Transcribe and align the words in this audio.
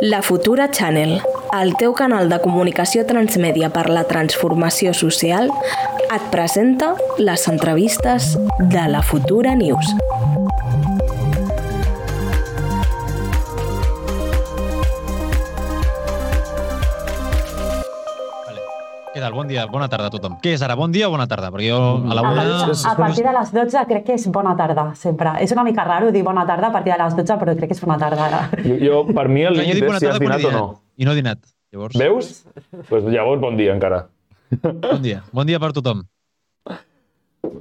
La 0.00 0.22
Futura 0.22 0.70
Channel, 0.70 1.20
el 1.60 1.72
teu 1.74 1.90
canal 1.98 2.28
de 2.30 2.36
comunicació 2.38 3.02
transmèdia 3.08 3.66
per 3.74 3.88
la 3.90 4.04
transformació 4.06 4.92
social, 4.94 5.50
et 6.14 6.28
presenta 6.30 6.92
les 7.18 7.48
entrevistes 7.50 8.36
de 8.60 8.84
la 8.94 9.02
Futura 9.02 9.56
News. 9.58 9.90
Tal? 19.28 19.36
Bon 19.36 19.48
dia, 19.48 19.66
bona 19.66 19.88
tarda 19.88 20.08
a 20.08 20.12
tothom. 20.12 20.38
Què 20.42 20.54
és 20.56 20.62
ara, 20.64 20.76
bon 20.78 20.92
dia 20.92 21.08
o 21.08 21.12
bona 21.12 21.26
tarda? 21.28 21.50
Perquè 21.52 21.68
jo 21.68 21.78
a 21.78 22.16
la 22.16 22.24
una... 22.24 22.46
a 22.72 22.94
partir 22.96 23.24
de 23.26 23.34
les 23.36 23.52
12 23.52 23.84
crec 23.90 24.04
que 24.06 24.16
és 24.16 24.26
bona 24.32 24.54
tarda, 24.56 24.88
sempre. 24.98 25.36
És 25.44 25.52
una 25.52 25.64
mica 25.66 25.84
raro 25.84 26.10
dir 26.14 26.24
bona 26.26 26.46
tarda 26.48 26.70
a 26.70 26.74
partir 26.74 26.94
de 26.94 26.98
les 27.02 27.16
12, 27.16 27.38
però 27.40 27.56
crec 27.58 27.72
que 27.72 27.78
és 27.78 27.84
bona 27.84 27.98
tarda 28.00 28.26
ara. 28.28 28.42
Jo, 28.64 28.78
jo 28.82 29.00
per 29.12 29.28
mi 29.28 29.44
el 29.48 29.58
límit 29.60 29.80
dic 29.80 29.88
és 29.90 30.04
si 30.04 30.10
has 30.10 30.20
dinat 30.22 30.44
o 30.48 30.52
no. 30.54 30.66
I 30.98 31.08
no 31.08 31.14
he 31.14 31.20
dinat. 31.20 31.42
Llavors, 31.72 31.98
Veus? 32.00 32.30
Doncs 32.72 32.86
pues 32.88 33.08
llavors 33.12 33.42
bon 33.42 33.58
dia 33.58 33.74
encara. 33.76 34.06
bon 34.62 35.02
dia. 35.04 35.22
Bon 35.32 35.48
dia 35.48 35.60
per 35.60 35.74
tothom. 35.76 36.06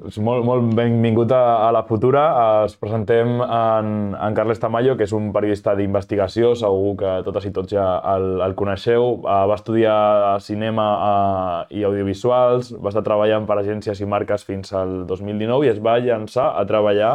Molt, 0.07 0.45
molt 0.47 0.69
benvingut 0.71 1.33
a, 1.35 1.67
a 1.67 1.71
La 1.75 1.81
Futura. 1.83 2.21
Es 2.63 2.77
presentem 2.79 3.41
en, 3.43 3.87
en 4.15 4.35
Carles 4.37 4.59
Tamayo, 4.61 4.93
que 4.95 5.03
és 5.03 5.11
un 5.11 5.33
periodista 5.35 5.73
d'investigació, 5.75 6.53
segur 6.55 6.93
que 7.01 7.15
totes 7.25 7.47
i 7.49 7.51
tots 7.51 7.73
ja 7.75 7.87
el, 8.13 8.27
el 8.45 8.53
coneixeu. 8.55 9.09
Uh, 9.17 9.41
va 9.51 9.57
estudiar 9.59 9.97
cinema 10.45 10.85
uh, 10.95 11.57
i 11.75 11.83
audiovisuals, 11.83 12.69
va 12.79 12.93
estar 12.93 13.03
treballant 13.03 13.49
per 13.49 13.57
agències 13.59 13.99
i 13.99 14.07
marques 14.07 14.47
fins 14.47 14.71
al 14.71 15.01
2019 15.09 15.67
i 15.67 15.71
es 15.73 15.81
va 15.83 15.97
llançar 15.99 16.53
a 16.55 16.63
treballar 16.69 17.09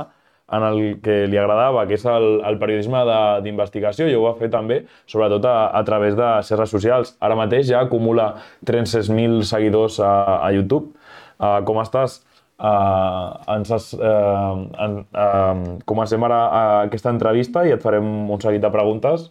en 0.52 0.66
el 0.66 0.80
que 1.00 1.22
li 1.32 1.40
agradava, 1.40 1.86
que 1.88 1.96
és 1.96 2.04
el, 2.12 2.42
el 2.44 2.58
periodisme 2.60 3.00
d'investigació, 3.46 4.10
i 4.10 4.18
ho 4.18 4.26
va 4.26 4.34
fer 4.36 4.50
també, 4.52 4.82
sobretot 5.08 5.48
a, 5.48 5.54
a 5.78 5.80
través 5.88 6.18
de 6.18 6.28
xarxes 6.44 6.76
socials. 6.76 7.14
Ara 7.24 7.40
mateix 7.40 7.70
ja 7.70 7.80
acumula 7.86 8.34
36.000 8.68 9.48
seguidors 9.48 9.96
a, 10.04 10.12
a 10.42 10.52
YouTube. 10.52 10.92
Uh, 11.40 11.62
com 11.64 11.80
estàs? 11.80 12.20
Uh, 12.62 13.32
ens 13.56 13.72
has, 13.74 13.88
uh, 13.98 14.54
en, 14.84 15.00
uh, 15.18 15.62
comencem 15.88 16.22
ara 16.22 16.36
uh, 16.46 16.74
aquesta 16.84 17.10
entrevista 17.10 17.64
i 17.66 17.72
et 17.74 17.82
farem 17.82 18.06
un 18.30 18.38
seguit 18.44 18.62
de 18.62 18.70
preguntes 18.70 19.24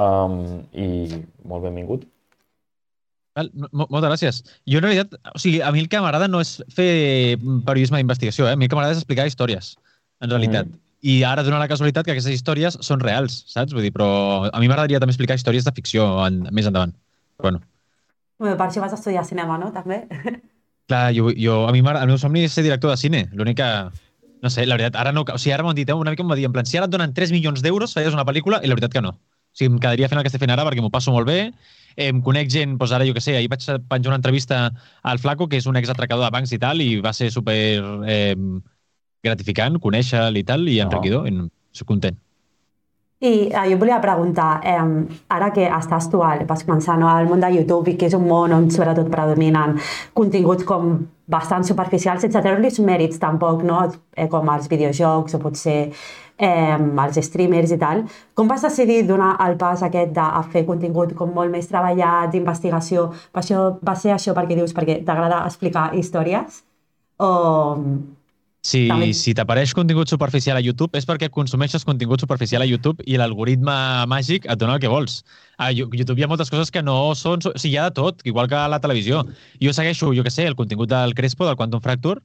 um, 0.00 0.62
i 0.72 0.88
molt 1.44 1.66
benvingut. 1.66 2.06
Val, 3.36 3.50
mo- 3.52 3.86
Moltes 3.92 4.08
gràcies. 4.08 4.38
Jo, 4.64 4.80
en 4.80 4.86
realitat, 4.86 5.18
o 5.34 5.38
sigui, 5.38 5.60
a 5.60 5.70
mi 5.74 5.84
el 5.84 5.90
que 5.92 6.00
m'agrada 6.00 6.28
no 6.30 6.40
és 6.40 6.56
fer 6.72 7.36
periodisme 7.68 8.00
d'investigació, 8.00 8.48
eh? 8.48 8.56
a 8.56 8.58
mi 8.58 8.64
el 8.64 8.72
que 8.72 8.78
m'agrada 8.78 8.96
és 8.96 9.02
explicar 9.04 9.28
històries, 9.28 9.74
en 10.24 10.32
realitat. 10.32 10.70
Mm. 10.72 10.80
I 11.10 11.18
ara 11.24 11.44
dona 11.44 11.60
la 11.60 11.68
casualitat 11.68 12.08
que 12.08 12.12
aquestes 12.16 12.34
històries 12.36 12.76
són 12.84 13.00
reals, 13.04 13.42
saps? 13.48 13.72
Vull 13.76 13.86
dir, 13.86 13.92
però 13.92 14.08
a 14.48 14.58
mi 14.60 14.68
m'agradaria 14.68 15.00
també 15.00 15.14
explicar 15.14 15.36
històries 15.36 15.68
de 15.68 15.72
ficció 15.76 16.08
en, 16.26 16.46
més 16.52 16.68
endavant. 16.68 16.96
Però, 17.36 17.50
bueno, 17.52 17.62
Bé, 18.40 18.54
per 18.56 18.70
això 18.70 18.80
vas 18.80 18.96
estudiar 18.96 19.20
cinema, 19.28 19.58
no? 19.60 19.68
També. 19.72 20.06
Clar, 20.90 21.14
jo, 21.14 21.30
jo, 21.38 21.68
a 21.68 21.72
mi 21.72 21.84
el 21.86 22.06
meu 22.10 22.16
somni 22.18 22.42
és 22.48 22.54
ser 22.56 22.64
director 22.66 22.90
de 22.90 22.98
cine. 22.98 23.28
L'únic 23.38 23.60
que... 23.62 23.68
No 24.42 24.50
sé, 24.50 24.64
la 24.66 24.74
veritat, 24.74 24.96
ara 24.98 25.12
no... 25.12 25.22
O 25.22 25.38
sigui, 25.38 25.52
ara 25.54 25.62
m'ho 25.62 25.70
han 25.70 25.76
dit, 25.78 25.90
eh, 25.92 25.94
una 25.94 26.10
mica 26.10 26.24
m'ho 26.24 26.32
va 26.32 26.38
dir, 26.38 26.46
en 26.48 26.54
plan, 26.54 26.66
si 26.66 26.78
ara 26.80 26.88
et 26.88 26.92
donen 26.94 27.12
3 27.14 27.30
milions 27.34 27.60
d'euros, 27.62 27.92
faries 27.94 28.16
una 28.16 28.24
pel·lícula, 28.26 28.58
i 28.64 28.70
la 28.70 28.74
veritat 28.74 28.96
que 28.96 29.02
no. 29.04 29.12
O 29.14 29.58
sigui, 29.60 29.74
em 29.74 29.76
quedaria 29.82 30.08
fent 30.08 30.18
el 30.18 30.24
que 30.24 30.32
estic 30.32 30.42
fent 30.42 30.54
ara 30.54 30.64
perquè 30.66 30.82
m'ho 30.82 30.90
passo 30.90 31.12
molt 31.14 31.28
bé, 31.28 31.52
em 32.00 32.22
conec 32.24 32.50
gent, 32.54 32.76
doncs 32.80 32.94
ara 32.96 33.06
jo 33.06 33.14
que 33.14 33.22
sé, 33.22 33.36
ahir 33.36 33.50
vaig 33.52 33.66
penjar 33.90 34.14
una 34.14 34.18
entrevista 34.18 34.62
al 35.02 35.20
Flaco, 35.22 35.46
que 35.50 35.60
és 35.60 35.68
un 35.70 35.76
exatracador 35.76 36.24
de 36.24 36.32
bancs 36.34 36.54
i 36.56 36.60
tal, 36.62 36.80
i 36.80 36.98
va 37.04 37.12
ser 37.12 37.30
super 37.34 37.58
eh, 38.08 38.34
gratificant 39.22 39.78
conèixer-lo 39.84 40.40
i 40.40 40.46
tal, 40.48 40.66
i 40.72 40.80
enriquidor, 40.86 41.28
i 41.28 41.36
soc 41.76 41.90
content. 41.92 42.18
I 43.20 43.50
eh, 43.52 43.70
jo 43.70 43.76
volia 43.76 44.00
preguntar, 44.00 44.62
eh, 44.64 45.06
ara 45.28 45.50
que 45.52 45.66
estàs 45.68 46.06
tu 46.08 46.18
vas 46.18 46.62
començar 46.64 46.96
no, 46.98 47.08
al 47.08 47.26
món 47.28 47.40
de 47.40 47.50
YouTube 47.52 47.92
i 47.92 47.96
que 48.00 48.06
és 48.08 48.14
un 48.16 48.24
món 48.24 48.52
on 48.56 48.70
sobretot 48.72 49.10
predominen 49.12 49.74
continguts 50.16 50.64
com 50.64 50.94
bastant 51.28 51.66
superficials, 51.68 52.22
sense 52.24 52.40
treure-los 52.40 52.80
mèrits 52.80 53.20
tampoc, 53.20 53.60
no? 53.62 53.82
eh, 54.16 54.26
com 54.32 54.48
els 54.48 54.68
videojocs 54.72 55.36
o 55.36 55.40
potser 55.42 55.76
eh, 56.40 56.78
els 57.04 57.18
streamers 57.26 57.74
i 57.76 57.78
tal. 57.82 58.06
Com 58.34 58.48
vas 58.48 58.64
decidir 58.64 59.02
donar 59.06 59.34
el 59.46 59.58
pas 59.60 59.82
aquest 59.84 60.14
de 60.16 60.24
a 60.24 60.40
fer 60.54 60.64
contingut 60.66 61.12
com 61.18 61.34
molt 61.36 61.52
més 61.52 61.68
treballat, 61.68 62.32
d'investigació? 62.32 63.10
Això, 63.36 63.66
va 63.84 63.94
ser 64.00 64.14
això 64.16 64.32
perquè 64.32 64.56
dius, 64.56 64.72
perquè 64.72 65.02
t'agrada 65.04 65.44
explicar 65.44 65.90
històries? 66.00 66.62
O... 67.20 67.30
Si, 68.60 68.82
També. 68.90 69.14
si 69.16 69.32
t'apareix 69.32 69.70
contingut 69.72 70.10
superficial 70.12 70.58
a 70.58 70.60
YouTube 70.60 70.92
és 70.98 71.06
perquè 71.08 71.30
consumeixes 71.32 71.84
contingut 71.88 72.20
superficial 72.20 72.60
a 72.60 72.66
YouTube 72.68 73.00
i 73.08 73.16
l'algoritme 73.16 73.72
màgic 74.10 74.44
et 74.52 74.58
dona 74.60 74.74
el 74.76 74.82
que 74.82 74.90
vols. 74.92 75.22
A 75.56 75.70
Yo- 75.72 75.88
YouTube 75.88 76.20
hi 76.20 76.26
ha 76.26 76.28
moltes 76.28 76.52
coses 76.52 76.70
que 76.70 76.82
no 76.84 77.14
són... 77.16 77.40
O 77.48 77.54
sigui, 77.56 77.72
hi 77.74 77.78
ha 77.80 77.86
de 77.88 77.96
tot, 77.96 78.20
igual 78.28 78.48
que 78.52 78.58
a 78.60 78.66
la 78.68 78.80
televisió. 78.84 79.22
Jo 79.64 79.72
segueixo, 79.72 80.12
jo 80.12 80.24
que 80.26 80.30
sé, 80.34 80.44
el 80.46 80.58
contingut 80.60 80.90
del 80.92 81.14
Crespo, 81.16 81.48
del 81.48 81.56
Quantum 81.56 81.80
Fracture, 81.80 82.20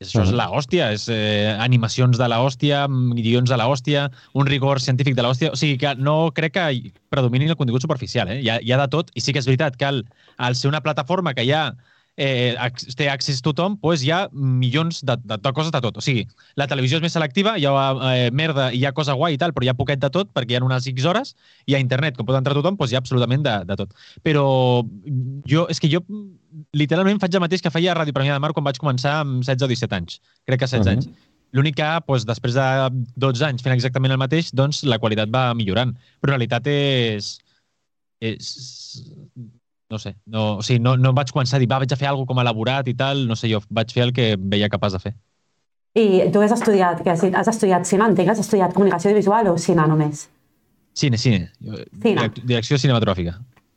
això 0.00 0.24
és 0.24 0.32
la 0.34 0.48
hòstia, 0.50 0.88
és 0.96 1.04
eh, 1.12 1.52
animacions 1.60 2.16
de 2.18 2.26
la 2.28 2.40
hòstia, 2.42 2.86
guions 3.20 3.48
de 3.52 3.56
la 3.60 3.68
hòstia, 3.70 4.08
un 4.34 4.48
rigor 4.48 4.80
científic 4.80 5.14
de 5.14 5.22
la 5.22 5.30
hòstia. 5.30 5.52
O 5.52 5.56
sigui 5.56 5.76
que 5.78 5.92
no 6.00 6.32
crec 6.34 6.56
que 6.56 6.64
hi 6.72 6.92
predomini 7.12 7.46
el 7.52 7.56
contingut 7.60 7.84
superficial, 7.84 8.32
eh? 8.32 8.40
Hi 8.40 8.48
ha, 8.50 8.58
hi 8.60 8.72
ha 8.72 8.80
de 8.80 8.88
tot, 8.88 9.12
i 9.14 9.20
sí 9.20 9.32
que 9.32 9.44
és 9.44 9.46
veritat 9.48 9.76
que 9.76 9.86
al, 9.86 10.02
al 10.36 10.56
ser 10.56 10.72
una 10.72 10.80
plataforma 10.82 11.32
que 11.36 11.44
ja 11.48 11.74
eh, 12.16 12.54
té 12.96 13.08
accés 13.10 13.40
tothom, 13.42 13.76
doncs 13.82 14.04
hi 14.04 14.10
ha 14.14 14.20
milions 14.32 15.00
de, 15.06 15.16
de, 15.24 15.38
de 15.42 15.52
coses 15.56 15.72
de 15.74 15.80
tot. 15.84 15.96
O 15.98 16.04
sigui, 16.04 16.26
la 16.60 16.68
televisió 16.70 16.98
és 16.98 17.04
més 17.04 17.16
selectiva, 17.16 17.56
hi 17.58 17.66
ha 17.66 17.72
eh, 18.12 18.30
merda 18.30 18.70
i 18.72 18.80
hi 18.82 18.86
ha 18.86 18.92
cosa 18.96 19.16
guai 19.18 19.34
i 19.34 19.40
tal, 19.40 19.52
però 19.56 19.66
hi 19.66 19.72
ha 19.72 19.76
poquet 19.78 20.02
de 20.02 20.10
tot 20.14 20.30
perquè 20.34 20.54
hi 20.54 20.58
ha 20.60 20.64
unes 20.64 20.86
X 20.90 21.04
hores 21.10 21.34
i 21.66 21.74
a 21.74 21.82
internet, 21.82 22.16
com 22.16 22.26
pot 22.28 22.38
entrar 22.38 22.54
tothom, 22.54 22.78
doncs 22.78 22.92
hi 22.92 22.98
ha 22.98 23.02
absolutament 23.02 23.44
de, 23.46 23.56
de 23.66 23.76
tot. 23.82 23.94
Però 24.22 24.46
jo, 25.50 25.66
és 25.72 25.80
que 25.82 25.90
jo 25.90 26.04
literalment 26.76 27.20
faig 27.22 27.34
el 27.34 27.42
mateix 27.42 27.62
que 27.64 27.72
feia 27.74 27.92
a 27.92 27.98
Ràdio 27.98 28.14
Premià 28.14 28.36
de 28.36 28.42
Mar 28.42 28.52
quan 28.54 28.66
vaig 28.66 28.78
començar 28.78 29.20
amb 29.24 29.42
16 29.42 29.66
o 29.66 29.70
17 29.74 29.96
anys. 29.98 30.20
Crec 30.46 30.60
que 30.62 30.70
16 30.70 30.84
Mhm. 30.86 30.92
anys. 30.98 31.30
L'únic 31.54 31.76
que, 31.78 31.86
doncs, 32.08 32.24
després 32.26 32.54
de 32.54 32.64
12 33.14 33.44
anys 33.46 33.62
fent 33.62 33.74
exactament 33.76 34.10
el 34.10 34.18
mateix, 34.18 34.48
doncs 34.52 34.82
la 34.90 34.98
qualitat 34.98 35.30
va 35.30 35.52
millorant. 35.54 35.92
Però 36.20 36.32
en 36.32 36.38
realitat 36.38 36.66
és... 36.66 37.38
és 38.20 38.48
no 39.90 39.98
sé, 39.98 40.14
no, 40.26 40.56
o 40.58 40.62
sigui, 40.62 40.80
no, 40.80 40.96
no 40.96 41.12
vaig 41.12 41.30
començar 41.32 41.56
a 41.56 41.60
dir, 41.62 41.68
va, 41.70 41.78
vaig 41.78 41.92
a 41.92 41.96
fer 41.96 42.08
alguna 42.08 42.26
com 42.26 42.40
elaborat 42.40 42.88
i 42.88 42.94
tal, 42.94 43.26
no 43.28 43.36
sé, 43.36 43.48
jo 43.52 43.60
vaig 43.70 43.92
fer 43.92 44.02
el 44.08 44.12
que 44.16 44.34
veia 44.40 44.68
capaç 44.72 44.92
de 44.96 44.98
fer. 45.02 45.14
I 45.94 46.30
tu 46.34 46.40
has 46.42 46.50
estudiat, 46.56 47.02
que 47.04 47.10
has, 47.12 47.48
estudiat 47.52 47.86
cine, 47.86 48.02
entenc, 48.10 48.28
has 48.32 48.40
estudiat 48.42 48.72
comunicació 48.74 49.10
audiovisual 49.12 49.52
o 49.52 49.58
cine 49.58 49.84
només? 49.86 50.24
Cine, 50.94 51.18
cine. 51.18 51.50
Cine. 51.60 51.86
direc- 52.16 52.40
Direcció 52.44 52.78
cinematogràfica. 52.78 53.36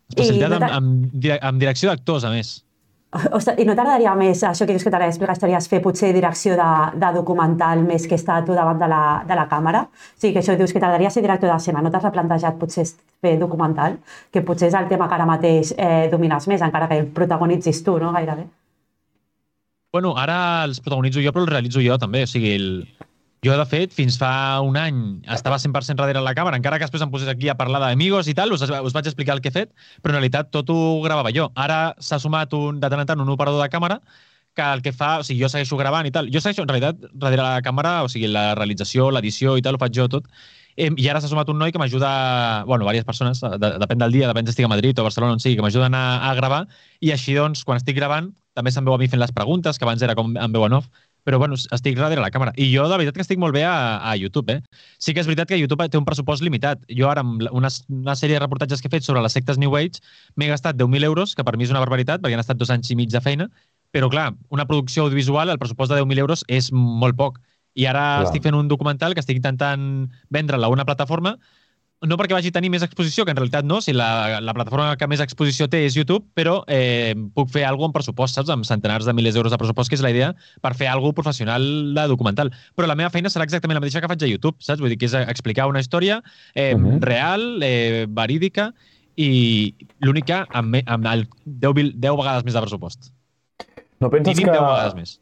Especialitat 0.09 0.49
no 0.49 0.55
amb, 0.55 0.71
amb, 0.71 1.11
dire- 1.13 1.39
amb 1.41 1.59
direcció 1.59 1.89
d'actors, 1.91 2.23
a 2.23 2.29
més. 2.31 2.63
Ostres, 3.07 3.55
I 3.55 3.63
no 3.63 3.71
t'agradaria 3.71 4.11
més, 4.19 4.41
això 4.43 4.65
que 4.67 4.73
dius 4.75 4.83
que 4.83 4.91
t'agradaria 4.91 5.13
explicar 5.13 5.37
històries, 5.37 5.67
fer 5.71 5.79
potser 5.83 6.09
direcció 6.11 6.57
de, 6.59 6.67
de 6.99 7.11
documental 7.15 7.79
més 7.85 8.03
que 8.03 8.17
estar 8.19 8.41
tu 8.45 8.51
davant 8.57 8.81
de 8.81 8.89
la, 8.91 9.01
de 9.29 9.37
la 9.39 9.45
càmera? 9.47 9.85
O 9.87 10.19
sigui, 10.19 10.33
que 10.35 10.41
això 10.43 10.57
dius 10.59 10.75
que 10.75 10.81
t'agradaria 10.83 11.09
ser 11.13 11.23
director 11.23 11.47
de 11.47 11.57
cinema, 11.63 11.85
no 11.85 11.91
t'has 11.93 12.03
replantejat 12.03 12.59
potser 12.59 12.83
fer 13.23 13.37
documental, 13.39 13.95
que 14.33 14.43
potser 14.43 14.67
és 14.67 14.75
el 14.75 14.91
tema 14.91 15.07
que 15.07 15.15
ara 15.15 15.29
mateix 15.29 15.71
eh, 15.77 16.09
domines 16.11 16.49
més, 16.51 16.65
encara 16.67 16.91
que 16.91 16.99
el 16.99 17.07
protagonitzis 17.15 17.79
tu, 17.87 17.95
no? 18.03 18.11
Gairebé. 18.11 18.43
Bueno, 19.95 20.11
ara 20.19 20.65
els 20.67 20.83
protagonitzo 20.83 21.23
jo, 21.23 21.31
però 21.31 21.47
els 21.47 21.53
realitzo 21.53 21.81
jo 21.81 21.95
també. 21.97 22.25
O 22.27 22.29
sigui, 22.29 22.51
el... 22.59 22.67
jo, 23.45 23.53
de 23.53 23.65
fet, 23.69 23.93
fins 23.93 24.17
fa 24.17 24.29
un 24.65 24.77
any 24.81 25.01
estava 25.33 25.59
100% 25.61 26.01
darrere 26.01 26.23
la 26.25 26.33
càmera, 26.37 26.57
encara 26.57 26.79
que 26.79 26.87
després 26.87 27.03
em 27.05 27.11
posés 27.13 27.29
aquí 27.29 27.51
a 27.51 27.57
parlar 27.59 27.81
d'amigos 27.83 28.27
i 28.31 28.33
tal, 28.37 28.53
us, 28.55 28.63
us 28.65 28.95
vaig 28.95 29.09
explicar 29.09 29.35
el 29.37 29.43
que 29.43 29.51
he 29.51 29.55
fet, 29.55 29.73
però 30.01 30.15
en 30.15 30.19
realitat 30.19 30.49
tot 30.53 30.71
ho 30.73 30.79
gravava 31.05 31.33
jo. 31.35 31.51
Ara 31.55 31.93
s'ha 32.01 32.19
sumat 32.23 32.53
un, 32.57 32.81
de 32.81 32.89
tant 32.89 33.03
en 33.03 33.11
tant 33.13 33.21
un 33.21 33.29
operador 33.35 33.61
de 33.61 33.69
càmera 33.73 34.01
que 34.57 34.65
el 34.73 34.81
que 34.81 34.91
fa, 34.91 35.19
o 35.21 35.23
sigui, 35.23 35.43
jo 35.43 35.49
segueixo 35.53 35.77
gravant 35.77 36.07
i 36.09 36.11
tal. 36.11 36.31
Jo 36.33 36.41
segueixo, 36.41 36.65
en 36.65 36.71
realitat, 36.71 37.03
darrere 37.13 37.43
la 37.45 37.61
càmera, 37.61 37.99
o 38.03 38.09
sigui, 38.09 38.31
la 38.33 38.55
realització, 38.57 39.11
l'edició 39.13 39.53
i 39.55 39.61
tal, 39.61 39.77
ho 39.77 39.81
faig 39.83 39.93
jo 39.93 40.07
tot. 40.09 40.25
I 40.77 41.07
ara 41.09 41.21
s'ha 41.21 41.29
sumat 41.29 41.49
un 41.49 41.57
noi 41.61 41.71
que 41.73 41.79
m'ajuda, 41.81 42.09
bueno, 42.65 42.83
diverses 42.85 43.05
persones, 43.05 43.39
de, 43.41 43.69
depèn 43.81 44.01
del 44.01 44.17
dia, 44.17 44.27
depèn 44.29 44.45
si 44.45 44.53
estic 44.53 44.67
a 44.67 44.73
Madrid 44.73 44.97
o 44.97 45.05
a 45.05 45.07
Barcelona, 45.07 45.37
on 45.37 45.41
sigui, 45.41 45.55
que 45.57 45.65
m'ajuden 45.65 45.95
a, 45.97 46.03
a 46.29 46.33
gravar, 46.37 46.65
i 47.01 47.13
així, 47.13 47.37
doncs, 47.37 47.63
quan 47.65 47.81
estic 47.81 47.97
gravant, 47.97 48.29
també 48.57 48.73
se'm 48.73 48.85
veu 48.85 48.97
a 48.97 49.01
mi 49.01 49.09
fent 49.09 49.21
les 49.21 49.33
preguntes, 49.33 49.77
que 49.77 49.85
abans 49.85 50.01
era 50.05 50.17
com 50.17 50.33
em 50.33 50.53
veu 50.53 50.65
en 50.65 50.77
off, 50.79 50.89
però 51.27 51.41
bueno, 51.41 51.57
estic 51.59 51.97
darrere 51.99 52.21
la 52.23 52.29
càmera. 52.31 52.53
I 52.55 52.69
jo, 52.71 52.85
de 52.87 52.95
veritat, 53.01 53.17
que 53.17 53.23
estic 53.25 53.39
molt 53.41 53.51
bé 53.51 53.65
a, 53.67 53.99
a 53.99 54.13
YouTube, 54.15 54.53
eh? 54.53 54.61
Sí 55.03 55.11
que 55.11 55.19
és 55.19 55.27
veritat 55.27 55.49
que 55.49 55.57
YouTube 55.59 55.83
té 55.91 55.99
un 55.99 56.05
pressupost 56.07 56.39
limitat. 56.45 56.85
Jo 56.87 57.09
ara, 57.11 57.19
amb 57.25 57.43
una, 57.51 57.67
una 57.91 58.15
sèrie 58.15 58.37
de 58.37 58.39
reportatges 58.45 58.79
que 58.79 58.87
he 58.87 58.93
fet 58.93 59.03
sobre 59.03 59.19
les 59.25 59.35
sectes 59.35 59.59
New 59.59 59.75
Age, 59.75 59.99
m'he 60.39 60.47
gastat 60.47 60.79
10.000 60.79 61.03
euros, 61.03 61.35
que 61.35 61.43
per 61.43 61.57
mi 61.59 61.67
és 61.67 61.73
una 61.73 61.81
barbaritat, 61.83 62.23
perquè 62.23 62.39
han 62.39 62.45
estat 62.45 62.61
dos 62.61 62.71
anys 62.71 62.93
i 62.95 62.95
mig 62.95 63.11
de 63.11 63.19
feina, 63.19 63.49
però 63.91 64.07
clar, 64.13 64.29
una 64.55 64.63
producció 64.71 65.03
audiovisual, 65.03 65.51
el 65.51 65.59
pressupost 65.59 65.91
de 65.91 65.99
10.000 65.99 66.23
euros 66.23 66.45
és 66.47 66.71
molt 66.71 67.19
poc. 67.19 67.41
I 67.75 67.91
ara 67.91 68.05
Clar. 68.05 68.29
estic 68.29 68.47
fent 68.47 68.55
un 68.55 68.71
documental 68.71 69.11
que 69.11 69.19
estic 69.19 69.43
intentant 69.43 70.07
vendre-la 70.31 70.71
a 70.71 70.73
una 70.73 70.87
plataforma 70.87 71.35
no 72.05 72.17
perquè 72.19 72.35
vagi 72.35 72.51
tenir 72.53 72.69
més 72.69 72.83
exposició, 72.85 73.25
que 73.25 73.33
en 73.33 73.39
realitat 73.39 73.65
no, 73.65 73.79
si 73.81 73.93
la, 73.95 74.39
la 74.43 74.53
plataforma 74.53 74.97
que 74.99 75.07
més 75.09 75.21
exposició 75.23 75.65
té 75.71 75.81
és 75.87 75.95
YouTube, 75.97 76.27
però 76.37 76.59
eh, 76.69 77.15
puc 77.33 77.49
fer 77.53 77.63
alguna 77.65 77.89
amb 77.89 77.97
pressupost, 77.97 78.37
saps? 78.37 78.51
Amb 78.53 78.67
centenars 78.69 79.07
de 79.07 79.15
milers 79.17 79.37
d'euros 79.37 79.53
de 79.53 79.57
pressupost, 79.57 79.89
que 79.89 79.97
és 79.97 80.03
la 80.05 80.11
idea, 80.13 80.33
per 80.61 80.75
fer 80.77 80.91
alguna 80.91 81.17
professional 81.17 81.65
de 81.97 82.05
documental. 82.11 82.51
Però 82.77 82.89
la 82.89 82.97
meva 82.99 83.09
feina 83.13 83.31
serà 83.33 83.47
exactament 83.47 83.79
la 83.79 83.81
mateixa 83.81 84.03
que 84.03 84.11
faig 84.11 84.27
a 84.27 84.29
YouTube, 84.29 84.61
saps? 84.61 84.83
Vull 84.83 84.93
dir 84.93 84.99
que 85.01 85.09
és 85.09 85.17
explicar 85.23 85.65
una 85.71 85.81
història 85.81 86.21
eh, 86.53 86.75
uh 86.75 86.79
-huh. 86.79 86.99
real, 87.01 87.63
eh, 87.63 88.05
verídica, 88.09 88.73
i 89.17 89.73
l'únic 90.05 90.27
que 90.29 90.43
amb, 90.53 90.77
amb 90.85 91.05
el 91.09 91.27
10, 91.45 91.95
10 91.97 92.17
vegades 92.21 92.43
més 92.45 92.53
de 92.53 92.61
pressupost. 92.61 93.11
No 93.99 94.11
penses 94.13 94.35
Mínim 94.35 94.51
que... 94.51 94.53
10 94.53 94.61
vegades 94.61 94.93
més. 94.93 95.19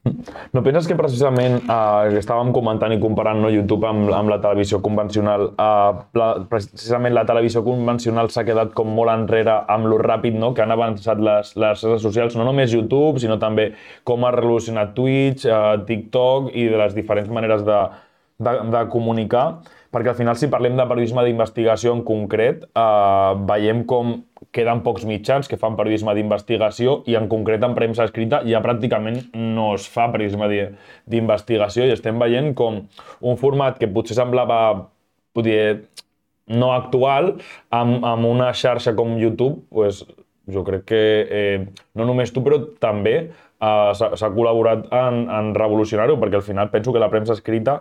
No 0.00 0.62
penses 0.64 0.86
que 0.88 0.96
precisament 0.96 1.58
eh, 1.60 2.16
estàvem 2.16 2.54
comentant 2.56 2.92
i 2.94 2.98
comparant 3.02 3.42
no, 3.42 3.50
YouTube 3.52 3.84
amb, 3.84 4.08
amb 4.16 4.32
la 4.32 4.38
televisió 4.40 4.78
convencional, 4.80 5.50
eh, 5.52 5.90
la, 6.16 6.28
precisament 6.48 7.12
la 7.12 7.26
televisió 7.28 7.60
convencional 7.66 8.30
s'ha 8.32 8.46
quedat 8.48 8.72
com 8.76 8.88
molt 8.96 9.12
enrere 9.12 9.58
amb 9.70 9.90
lo 9.92 9.98
ràpid 10.00 10.38
no, 10.40 10.54
que 10.56 10.64
han 10.64 10.72
avançat 10.72 11.20
les, 11.20 11.52
les 11.60 11.84
redes 11.84 12.06
socials, 12.06 12.38
no 12.40 12.48
només 12.48 12.72
YouTube, 12.72 13.20
sinó 13.20 13.36
també 13.42 13.74
com 14.08 14.24
ha 14.24 14.32
revolucionat 14.32 14.96
Twitch, 14.96 15.44
eh, 15.44 15.76
TikTok 15.90 16.48
i 16.56 16.70
de 16.72 16.80
les 16.80 16.96
diferents 16.96 17.28
maneres 17.28 17.66
de, 17.68 17.82
de, 18.40 18.56
de 18.72 18.82
comunicar, 18.96 19.44
perquè 19.92 20.14
al 20.14 20.18
final 20.18 20.40
si 20.40 20.48
parlem 20.48 20.80
de 20.80 20.88
periodisme 20.88 21.26
d'investigació 21.28 21.92
en 21.98 22.02
concret, 22.08 22.64
eh, 22.72 23.30
veiem 23.52 23.84
com 23.84 24.16
queden 24.54 24.82
pocs 24.82 25.04
mitjans 25.06 25.48
que 25.48 25.58
fan 25.60 25.76
periodisme 25.78 26.14
d'investigació 26.16 27.00
i 27.10 27.16
en 27.18 27.28
concret 27.30 27.62
en 27.66 27.74
premsa 27.76 28.06
escrita 28.08 28.42
ja 28.46 28.62
pràcticament 28.64 29.30
no 29.34 29.72
es 29.76 29.86
fa 29.90 30.08
periodisme 30.10 30.48
d'investigació 31.10 31.86
i 31.86 31.94
estem 31.94 32.18
veient 32.18 32.54
com 32.58 32.82
un 33.20 33.38
format 33.40 33.78
que 33.78 33.90
potser 33.90 34.18
semblava 34.18 34.90
poder, 35.32 35.86
no 36.50 36.72
actual 36.74 37.36
amb, 37.70 38.02
amb 38.02 38.26
una 38.26 38.50
xarxa 38.56 38.96
com 38.98 39.14
YouTube, 39.20 39.62
pues, 39.70 40.02
jo 40.50 40.64
crec 40.66 40.88
que 40.88 41.02
eh, 41.30 41.58
no 41.94 42.06
només 42.08 42.34
tu, 42.34 42.42
però 42.42 42.58
també 42.82 43.14
eh, 43.60 43.92
s'ha 43.94 44.32
col·laborat 44.34 44.88
en, 44.90 45.22
en 45.30 45.52
revolucionar-ho, 45.54 46.18
perquè 46.18 46.40
al 46.40 46.46
final 46.46 46.72
penso 46.74 46.94
que 46.94 47.02
la 47.02 47.10
premsa 47.12 47.36
escrita 47.38 47.80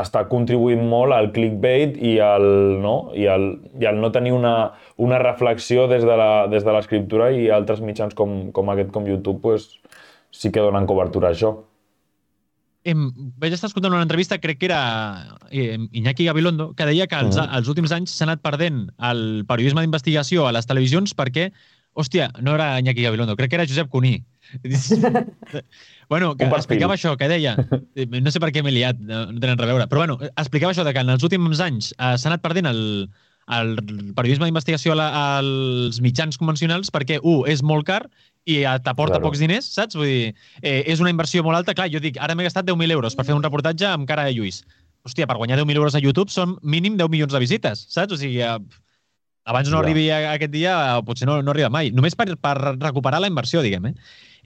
està 0.00 0.22
contribuint 0.30 0.80
molt 0.88 1.12
al 1.12 1.30
clickbait 1.34 1.98
i 2.00 2.14
al 2.24 2.46
no, 2.80 2.94
i 3.18 3.26
al, 3.28 3.48
i 3.80 3.88
al 3.88 3.98
no 4.00 4.12
tenir 4.14 4.32
una, 4.32 4.72
una 4.96 5.18
reflexió 5.20 5.84
des 5.90 6.06
de 6.06 6.72
l'escriptura 6.72 7.28
i 7.36 7.50
altres 7.52 7.82
mitjans 7.84 8.16
com, 8.16 8.50
com 8.56 8.72
aquest, 8.72 8.92
com 8.94 9.08
YouTube, 9.08 9.42
pues, 9.44 9.68
sí 10.32 10.50
que 10.50 10.64
donen 10.64 10.88
cobertura 10.88 11.28
a 11.28 11.36
això. 11.36 11.52
Em, 12.82 13.04
vaig 13.38 13.52
estar 13.54 13.68
escoltant 13.68 13.92
una 13.94 14.02
entrevista, 14.02 14.40
crec 14.42 14.58
que 14.58 14.66
era 14.66 14.80
eh, 15.50 15.76
Iñaki 15.92 16.24
Gabilondo, 16.26 16.72
que 16.74 16.86
deia 16.88 17.06
que 17.06 17.20
els, 17.20 17.36
-huh. 17.36 17.46
els 17.58 17.68
últims 17.68 17.92
anys 17.92 18.10
s'ha 18.10 18.24
anat 18.24 18.42
perdent 18.42 18.88
el 18.98 19.44
periodisme 19.46 19.82
d'investigació 19.82 20.48
a 20.48 20.52
les 20.52 20.66
televisions 20.66 21.14
perquè, 21.14 21.52
hòstia, 21.94 22.32
no 22.40 22.54
era 22.54 22.80
Iñaki 22.80 23.02
Gabilondo, 23.02 23.36
crec 23.36 23.50
que 23.50 23.56
era 23.56 23.66
Josep 23.66 23.88
Cuní. 23.88 24.24
bueno, 26.12 26.34
que 26.36 26.46
explicava 26.46 26.96
això, 26.96 27.16
que 27.18 27.28
deia... 27.30 27.56
No 27.56 28.32
sé 28.32 28.42
per 28.42 28.52
què 28.54 28.62
m'he 28.64 28.74
liat, 28.74 29.00
no, 29.00 29.24
no 29.32 29.42
tenen 29.42 29.58
res 29.60 29.68
a 29.68 29.72
veure, 29.72 29.88
però 29.90 30.04
bueno, 30.04 30.18
explicava 30.32 30.74
això 30.74 30.86
de 30.86 30.94
que 30.94 31.04
en 31.04 31.12
els 31.14 31.24
últims 31.26 31.62
anys 31.64 31.92
eh, 31.96 32.14
s'ha 32.20 32.30
anat 32.30 32.44
perdent 32.44 32.68
el, 32.70 32.82
el 33.58 33.72
periodisme 34.16 34.48
d'investigació 34.48 34.96
als 34.98 36.02
mitjans 36.04 36.38
convencionals 36.40 36.92
perquè, 36.94 37.20
un, 37.22 37.42
és 37.50 37.64
molt 37.64 37.88
car 37.88 38.04
i 38.44 38.62
t'aporta 38.82 39.16
claro. 39.16 39.28
pocs 39.28 39.42
diners, 39.42 39.68
saps? 39.76 39.96
Vull 39.98 40.08
dir, 40.10 40.30
eh, 40.60 40.82
és 40.90 41.02
una 41.02 41.12
inversió 41.12 41.44
molt 41.46 41.60
alta. 41.60 41.76
Clar, 41.78 41.88
jo 41.92 42.02
dic, 42.02 42.18
ara 42.18 42.34
m'he 42.34 42.46
gastat 42.48 42.66
10.000 42.66 42.96
euros 42.96 43.14
per 43.18 43.26
fer 43.28 43.36
un 43.36 43.44
reportatge 43.44 43.86
amb 43.86 44.08
cara 44.08 44.26
de 44.26 44.34
Lluís. 44.34 44.62
Hòstia, 45.06 45.26
per 45.30 45.38
guanyar 45.38 45.60
10.000 45.60 45.78
euros 45.78 45.94
a 45.98 46.02
YouTube 46.02 46.30
són 46.30 46.56
mínim 46.62 46.98
10 46.98 47.10
milions 47.10 47.34
de 47.34 47.42
visites, 47.42 47.86
saps? 47.90 48.14
O 48.14 48.18
sigui, 48.18 48.42
eh, 48.42 48.58
abans 49.44 49.70
no 49.70 49.78
arribi 49.78 50.08
a 50.10 50.34
aquest 50.34 50.52
dia, 50.54 50.74
potser 51.06 51.26
no, 51.30 51.40
no 51.42 51.54
arriba 51.54 51.70
mai. 51.70 51.90
Només 51.94 52.18
per, 52.18 52.28
per 52.38 52.56
recuperar 52.78 53.22
la 53.22 53.30
inversió, 53.30 53.62
diguem, 53.62 53.90
eh? 53.90 53.94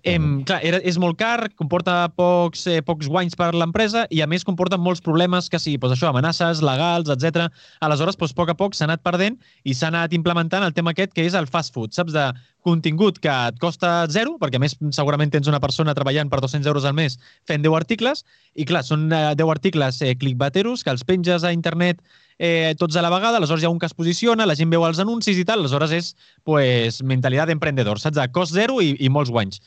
Eh, 0.06 0.18
clar, 0.46 0.60
era, 0.62 0.78
és 0.86 1.00
molt 1.02 1.16
car, 1.18 1.48
comporta 1.58 1.96
pocs, 2.14 2.60
eh, 2.70 2.78
pocs 2.86 3.08
guanys 3.10 3.34
per 3.34 3.48
l'empresa 3.58 4.04
i, 4.14 4.20
a 4.22 4.28
més, 4.30 4.44
comporta 4.46 4.78
molts 4.78 5.02
problemes, 5.02 5.48
que 5.50 5.58
sigui, 5.58 5.80
doncs 5.82 5.96
això, 5.96 6.12
amenaces 6.12 6.60
legals, 6.62 7.10
etc. 7.10 7.48
Aleshores, 7.82 8.14
doncs, 8.14 8.30
a 8.30 8.38
poc 8.38 8.52
a 8.52 8.54
poc 8.54 8.76
s'ha 8.78 8.86
anat 8.86 9.02
perdent 9.02 9.34
i 9.66 9.74
s'ha 9.74 9.88
anat 9.90 10.14
implementant 10.14 10.62
el 10.62 10.76
tema 10.76 10.92
aquest, 10.94 11.10
que 11.10 11.24
és 11.26 11.34
el 11.34 11.48
fast 11.50 11.74
food, 11.74 11.90
saps? 11.96 12.14
De 12.14 12.28
contingut 12.62 13.18
que 13.18 13.32
et 13.48 13.58
costa 13.58 14.06
zero, 14.06 14.36
perquè, 14.38 14.60
a 14.60 14.62
més, 14.62 14.76
segurament 14.94 15.32
tens 15.34 15.50
una 15.50 15.58
persona 15.62 15.94
treballant 15.98 16.30
per 16.30 16.38
200 16.44 16.70
euros 16.70 16.86
al 16.86 16.94
mes 16.94 17.18
fent 17.50 17.66
10 17.66 17.74
articles, 17.74 18.22
i, 18.54 18.62
clar, 18.62 18.84
són 18.86 19.08
eh, 19.10 19.34
10 19.34 19.50
articles 19.56 19.98
eh, 20.06 20.14
clickbateros 20.14 20.84
que 20.86 20.94
els 20.94 21.02
penges 21.06 21.42
a 21.42 21.50
internet 21.54 21.98
eh, 22.38 22.76
tots 22.78 22.94
a 22.94 23.02
la 23.02 23.10
vegada, 23.10 23.40
aleshores 23.40 23.64
hi 23.64 23.66
ha 23.66 23.72
un 23.74 23.82
que 23.82 23.90
es 23.90 23.96
posiciona, 23.96 24.46
la 24.46 24.54
gent 24.54 24.70
veu 24.70 24.86
els 24.86 25.02
anuncis 25.02 25.38
i 25.42 25.44
tal, 25.48 25.64
aleshores 25.64 25.94
és 25.98 26.12
pues, 26.44 27.02
mentalitat 27.02 27.50
d'emprendedor, 27.50 27.98
saps? 27.98 28.20
De 28.20 28.28
cost 28.30 28.54
zero 28.54 28.78
i, 28.84 28.94
i 29.02 29.10
molts 29.10 29.34
guanys. 29.34 29.62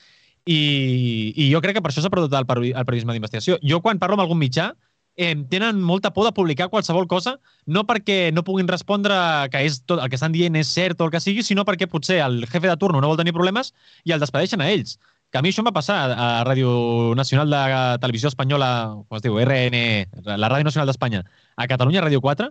I, 0.45 1.33
I 1.35 1.49
jo 1.51 1.61
crec 1.61 1.77
que 1.77 1.83
per 1.83 1.91
això 1.91 2.03
s'ha 2.03 2.11
perdut 2.13 2.33
el, 2.37 2.47
peri 2.49 2.71
el 2.71 2.85
periodisme 2.87 3.15
d'investigació. 3.15 3.57
Jo, 3.65 3.81
quan 3.85 3.99
parlo 3.99 4.17
amb 4.17 4.23
algun 4.25 4.39
mitjà, 4.39 4.71
eh, 5.19 5.35
tenen 5.51 5.81
molta 5.83 6.13
por 6.13 6.25
de 6.25 6.31
publicar 6.31 6.69
qualsevol 6.69 7.07
cosa, 7.07 7.37
no 7.65 7.83
perquè 7.85 8.31
no 8.31 8.45
puguin 8.47 8.69
respondre 8.71 9.13
que 9.51 9.65
és 9.67 9.81
tot, 9.83 9.99
el 9.99 10.09
que 10.09 10.15
estan 10.15 10.31
dient 10.31 10.55
és 10.55 10.71
cert 10.71 11.01
o 11.01 11.09
el 11.09 11.11
que 11.11 11.19
sigui, 11.19 11.43
sinó 11.43 11.65
perquè 11.67 11.89
potser 11.91 12.21
el 12.23 12.45
jefe 12.47 12.67
de 12.69 12.77
turno 12.79 13.01
no 13.01 13.11
vol 13.11 13.19
tenir 13.19 13.35
problemes 13.35 13.73
i 14.05 14.15
el 14.15 14.23
despedeixen 14.23 14.63
a 14.63 14.69
ells. 14.71 14.97
Que 15.29 15.37
a 15.37 15.43
mi 15.45 15.51
això 15.51 15.61
em 15.61 15.67
va 15.67 15.75
passar 15.75 15.97
a 16.09 16.29
Ràdio 16.47 16.71
Nacional 17.19 17.51
de 17.51 17.99
Televisió 18.01 18.31
Espanyola, 18.31 18.69
com 19.09 19.19
es 19.19 19.25
diu, 19.27 19.37
RN, 19.43 19.75
la 20.25 20.49
Ràdio 20.49 20.65
Nacional 20.65 20.89
d'Espanya, 20.89 21.21
a 21.55 21.67
Catalunya, 21.69 22.01
Ràdio 22.07 22.23
4, 22.23 22.49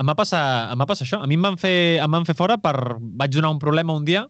em 0.00 0.10
va 0.10 0.16
passar, 0.16 0.42
em 0.72 0.80
va 0.80 0.88
passar 0.88 1.06
això. 1.06 1.20
A 1.22 1.28
mi 1.30 1.36
em 1.38 1.44
van 1.46 1.60
fer, 1.60 2.00
em 2.02 2.16
van 2.18 2.26
fer 2.28 2.34
fora 2.34 2.58
per... 2.58 2.74
Vaig 2.98 3.36
donar 3.36 3.52
un 3.54 3.60
problema 3.62 3.94
un 3.94 4.04
dia. 4.08 4.26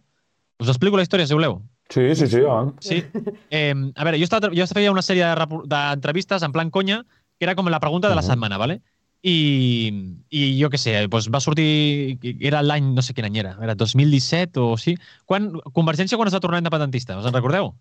Us 0.60 0.68
explico 0.68 0.98
la 0.98 1.06
història, 1.06 1.26
si 1.26 1.34
voleu. 1.38 1.62
Sí, 1.88 2.14
sí, 2.18 2.26
sí, 2.26 2.42
avant. 2.42 2.74
Sí. 2.82 3.04
Eh, 3.50 3.74
a 3.94 4.04
veure, 4.04 4.18
jo, 4.18 4.26
estava, 4.26 4.50
jo 4.54 4.66
feia 4.72 4.92
una 4.92 5.04
sèrie 5.06 5.28
d'entrevistes 5.70 6.42
en 6.42 6.54
plan 6.54 6.70
conya, 6.74 7.02
que 7.38 7.46
era 7.46 7.54
com 7.54 7.68
la 7.70 7.80
pregunta 7.80 8.08
de 8.10 8.16
la 8.18 8.24
setmana, 8.26 8.58
¿vale? 8.58 8.80
I, 9.26 9.90
i 10.30 10.42
jo 10.60 10.70
què 10.70 10.78
sé, 10.78 10.96
doncs 11.10 11.30
va 11.32 11.40
sortir... 11.42 12.18
Era 12.36 12.62
l'any, 12.62 12.92
no 12.94 13.02
sé 13.02 13.14
quin 13.14 13.26
any 13.30 13.40
era, 13.42 13.56
era 13.62 13.74
2017 13.78 14.62
o 14.62 14.76
sí. 14.78 14.96
Quan, 15.26 15.52
Convergència 15.74 16.18
quan 16.18 16.30
es 16.30 16.36
va 16.36 16.42
tornar 16.42 16.62
independentista, 16.62 17.18
us 17.18 17.26
en 17.26 17.34
recordeu? 17.34 17.72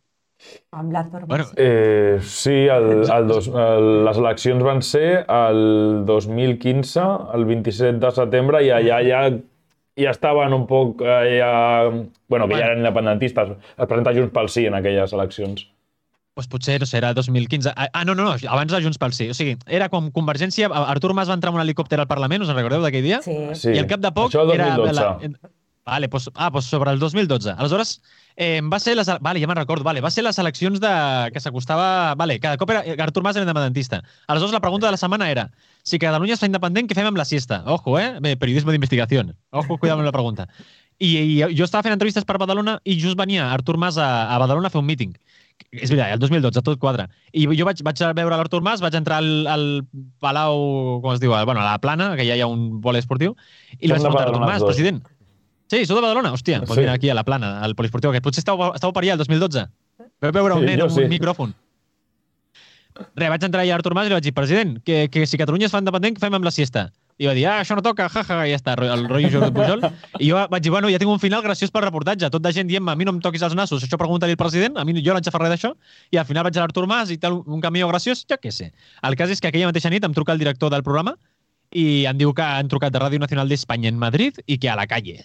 Amb 0.76 0.92
l'Artur 0.92 1.22
bueno, 1.30 1.46
eh, 1.56 2.20
Sí, 2.22 2.66
el, 2.68 3.06
el 3.08 3.28
dos, 3.28 3.48
el, 3.48 3.86
les 4.06 4.18
eleccions 4.20 4.64
van 4.66 4.82
ser 4.84 5.24
el 5.32 6.04
2015, 6.06 7.06
el 7.38 7.46
27 7.52 8.02
de 8.04 8.12
setembre, 8.18 8.62
i 8.66 8.74
allà 8.76 9.00
ja 9.06 9.22
ja 9.96 10.12
estaven 10.12 10.54
un 10.54 10.66
poc... 10.68 11.02
Eh, 11.02 11.40
ja, 11.40 11.90
bueno, 12.28 12.48
que 12.48 12.60
ja 12.60 12.68
eren 12.68 12.84
independentistes. 12.84 13.56
Es 13.78 13.88
presenta 13.88 14.14
Junts 14.16 14.34
pel 14.36 14.52
Sí 14.52 14.66
en 14.68 14.78
aquelles 14.78 15.16
eleccions. 15.16 15.68
Pues 16.36 16.50
potser, 16.52 16.82
no 16.82 16.86
sé, 16.86 16.98
era 17.00 17.14
2015. 17.16 17.72
Ah, 17.76 17.88
ah, 17.94 18.04
no, 18.04 18.14
no, 18.14 18.26
no, 18.26 18.36
abans 18.52 18.72
de 18.72 18.82
Junts 18.84 19.00
pel 19.00 19.14
Sí. 19.16 19.30
O 19.32 19.34
sigui, 19.38 19.56
era 19.68 19.88
com 19.90 20.12
Convergència... 20.12 20.68
Artur 20.68 21.14
Mas 21.16 21.32
va 21.32 21.38
entrar 21.40 21.54
amb 21.54 21.62
un 21.62 21.64
helicòpter 21.64 22.02
al 22.02 22.10
Parlament, 22.12 22.44
us 22.44 22.52
en 22.52 22.60
recordeu 22.60 22.84
d'aquell 22.84 23.06
dia? 23.08 23.22
Sí. 23.24 23.38
sí. 23.56 23.72
I 23.72 23.80
al 23.84 23.88
cap 23.88 24.04
de 24.04 24.12
poc... 24.12 24.34
Això 24.34 24.44
el 24.44 24.52
2012. 24.52 24.92
Era, 24.92 25.14
la, 25.32 25.54
Vale, 25.86 26.10
pues, 26.10 26.32
ah, 26.34 26.52
pues 26.52 26.66
sobre 26.66 26.92
el 26.92 27.00
2012. 27.00 27.52
Aleshores, 27.52 28.02
eh, 28.36 28.62
va 28.62 28.80
ser 28.80 28.96
les... 28.96 29.10
Vale, 29.22 29.42
ja 29.42 29.48
me'n 29.48 29.58
recordo. 29.58 29.86
Vale, 29.88 30.04
va 30.04 30.12
ser 30.12 30.24
les 30.26 30.40
eleccions 30.42 30.80
de... 30.84 30.94
que 31.34 31.42
s'acostava... 31.44 32.16
Vale, 32.20 32.40
cada 32.44 32.60
cop 32.62 32.72
era... 32.74 32.84
Artur 33.04 33.24
Mas 33.24 33.36
era 33.36 33.48
independentista. 33.48 34.02
Aleshores, 34.28 34.54
la 34.54 34.64
pregunta 34.64 34.88
de 34.88 34.96
la 34.96 35.02
setmana 35.02 35.30
era 35.32 35.50
si 35.86 36.00
Catalunya 36.02 36.34
es 36.34 36.42
fa 36.42 36.50
independent, 36.50 36.90
què 36.90 36.98
fem 36.98 37.06
amb 37.06 37.20
la 37.20 37.28
siesta? 37.30 37.62
Ojo, 37.70 38.00
eh? 38.02 38.16
Bé, 38.20 38.34
periodisme 38.42 38.74
d'investigació. 38.74 39.22
Ojo, 39.52 39.78
cuidado 39.78 40.00
amb 40.02 40.10
la 40.10 40.16
pregunta. 40.16 40.50
I, 40.98 41.10
I 41.20 41.56
jo 41.58 41.66
estava 41.68 41.84
fent 41.84 41.94
entrevistes 41.94 42.26
per 42.26 42.40
Badalona 42.40 42.80
i 42.88 42.96
just 42.98 43.20
venia 43.20 43.52
Artur 43.52 43.76
Mas 43.78 44.00
a, 44.00 44.32
a 44.32 44.40
Badalona 44.42 44.72
a 44.72 44.74
fer 44.74 44.82
un 44.82 44.88
míting. 44.88 45.14
És 45.76 45.92
veritat, 45.92 46.14
el 46.16 46.20
2012, 46.20 46.62
tot 46.64 46.80
quadra. 46.80 47.06
I 47.36 47.46
jo 47.46 47.68
vaig, 47.68 47.82
vaig 47.84 48.02
veure 48.16 48.38
l'Artur 48.40 48.62
Mas, 48.64 48.82
vaig 48.84 48.96
entrar 48.98 49.20
al, 49.22 49.48
al 49.52 49.66
Palau, 50.24 50.58
com 51.04 51.14
es 51.14 51.22
diu, 51.24 51.36
bueno, 51.36 51.62
a 51.62 51.68
la 51.68 51.82
Plana, 51.84 52.14
que 52.16 52.26
ja 52.28 52.36
hi 52.36 52.44
ha 52.44 52.48
un 52.50 52.80
vol 52.84 53.00
esportiu, 53.00 53.36
i 53.78 53.88
li 53.88 53.94
vaig 53.94 54.04
preguntar, 54.04 54.30
Artur 54.30 54.44
Mas, 54.44 54.64
president, 54.64 55.02
Sí, 55.72 55.82
sou 55.86 55.98
de 55.98 56.04
Badalona? 56.04 56.32
Hòstia, 56.36 56.62
doncs 56.62 56.76
sí. 56.76 56.84
mira, 56.84 56.94
aquí 56.94 57.10
a 57.10 57.16
la 57.18 57.24
plana, 57.26 57.56
al 57.66 57.74
poliesportiu 57.78 58.12
aquest. 58.12 58.26
Potser 58.26 58.44
estàveu, 58.44 58.76
estàveu 58.78 58.94
per 58.94 59.06
allà 59.06 59.16
el 59.18 59.24
2012. 59.24 59.64
Vau 60.22 60.36
veure 60.36 60.60
un 60.60 60.66
sí, 60.66 60.70
nen 60.70 60.84
amb 60.86 60.94
sí. 60.94 61.06
un 61.06 61.14
micròfon. 61.16 61.56
Re, 62.96 63.28
vaig 63.32 63.44
entrar 63.44 63.64
allà 63.64 63.74
a 63.76 63.80
Artur 63.80 63.96
Mas 63.96 64.08
i 64.08 64.12
li 64.12 64.16
vaig 64.16 64.28
dir, 64.28 64.36
president, 64.36 64.78
que, 64.86 65.08
que 65.12 65.26
si 65.28 65.40
Catalunya 65.42 65.68
es 65.68 65.74
fa 65.74 65.82
independent, 65.82 66.20
fem 66.22 66.38
amb 66.38 66.48
la 66.48 66.54
siesta? 66.54 66.92
I 67.16 67.30
va 67.30 67.34
dir, 67.36 67.46
ah, 67.48 67.62
això 67.64 67.76
no 67.78 67.84
toca, 67.84 68.08
jaja, 68.12 68.24
ja, 68.28 68.46
ja 68.52 68.58
està, 68.60 68.74
el 68.76 69.06
rotllo 69.08 69.30
Jordi 69.32 69.52
Pujol. 69.56 69.84
I 70.24 70.30
jo 70.30 70.40
vaig 70.52 70.64
dir, 70.64 70.72
bueno, 70.72 70.90
ja 70.92 71.00
tinc 71.00 71.12
un 71.12 71.20
final 71.20 71.44
graciós 71.44 71.72
pel 71.72 71.86
reportatge. 71.88 72.30
Tot 72.32 72.44
de 72.44 72.52
gent 72.56 72.68
dient 72.72 72.88
a 72.92 72.96
mi 72.96 73.08
no 73.08 73.14
em 73.16 73.22
toquis 73.24 73.44
els 73.48 73.56
nassos, 73.56 73.84
això 73.84 74.00
pregunta-li 74.00 74.36
al 74.36 74.40
president, 74.40 74.80
a 74.80 74.84
mi 74.88 74.96
jo 75.00 75.16
no 75.16 75.20
haig 75.20 75.28
de 75.28 75.32
fer 75.32 75.42
res 75.44 75.54
d'això. 75.56 75.72
I 76.12 76.20
al 76.20 76.28
final 76.28 76.44
vaig 76.48 76.60
a 76.60 76.66
l'Artur 76.66 76.88
Mas 76.92 77.12
i 77.16 77.20
tal, 77.20 77.40
un 77.48 77.64
camió 77.64 77.88
graciós, 77.92 78.26
jo 78.28 78.40
què 78.40 78.52
sé. 78.52 78.74
El 79.04 79.16
cas 79.16 79.32
és 79.32 79.40
que 79.40 79.52
aquella 79.52 79.72
mateixa 79.72 79.92
nit 79.92 80.04
em 80.04 80.16
truca 80.16 80.36
el 80.36 80.44
director 80.44 80.72
del 80.72 80.84
programa 80.84 81.16
i 81.72 82.04
em 82.08 82.20
diu 82.20 82.36
que 82.36 82.44
han 82.44 82.68
trucat 82.72 82.92
de 82.92 83.00
Ràdio 83.00 83.24
Nacional 83.24 83.48
d'Espanya 83.52 83.92
en 83.92 84.00
Madrid 84.00 84.44
i 84.46 84.60
que 84.60 84.72
a 84.72 84.76
la 84.76 84.88
calle. 84.88 85.24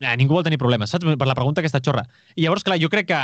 Eh, 0.00 0.14
ningú 0.18 0.36
vol 0.36 0.44
tenir 0.46 0.58
problemes, 0.60 0.90
saps? 0.90 1.06
Per 1.06 1.28
la 1.28 1.36
pregunta 1.36 1.62
aquesta 1.62 1.80
xorra. 1.84 2.04
I 2.34 2.44
llavors, 2.44 2.64
clar, 2.66 2.78
jo 2.82 2.90
crec 2.92 3.08
que 3.10 3.18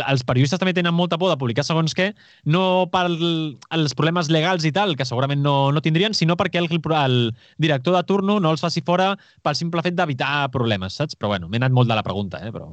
els 0.00 0.24
periodistes 0.26 0.60
també 0.60 0.74
tenen 0.76 0.94
molta 0.96 1.18
por 1.20 1.32
de 1.32 1.38
publicar 1.40 1.64
segons 1.66 1.94
què, 1.96 2.10
no 2.44 2.88
pels 2.92 3.96
problemes 3.98 4.30
legals 4.32 4.66
i 4.68 4.72
tal, 4.76 4.96
que 4.96 5.08
segurament 5.08 5.42
no, 5.44 5.70
no 5.74 5.84
tindrien, 5.84 6.16
sinó 6.16 6.36
perquè 6.40 6.62
el, 6.62 6.70
el 6.70 7.18
director 7.58 7.96
de 7.96 8.04
turno 8.08 8.38
no 8.40 8.54
els 8.54 8.64
faci 8.64 8.84
fora 8.86 9.12
pel 9.42 9.58
simple 9.58 9.84
fet 9.86 9.98
d'evitar 9.98 10.50
problemes, 10.54 10.96
saps? 11.00 11.18
Però 11.18 11.32
bueno, 11.34 11.48
m'he 11.48 11.60
anat 11.60 11.74
molt 11.76 11.90
de 11.90 11.98
la 11.98 12.06
pregunta, 12.06 12.42
eh? 12.44 12.52
Però... 12.54 12.70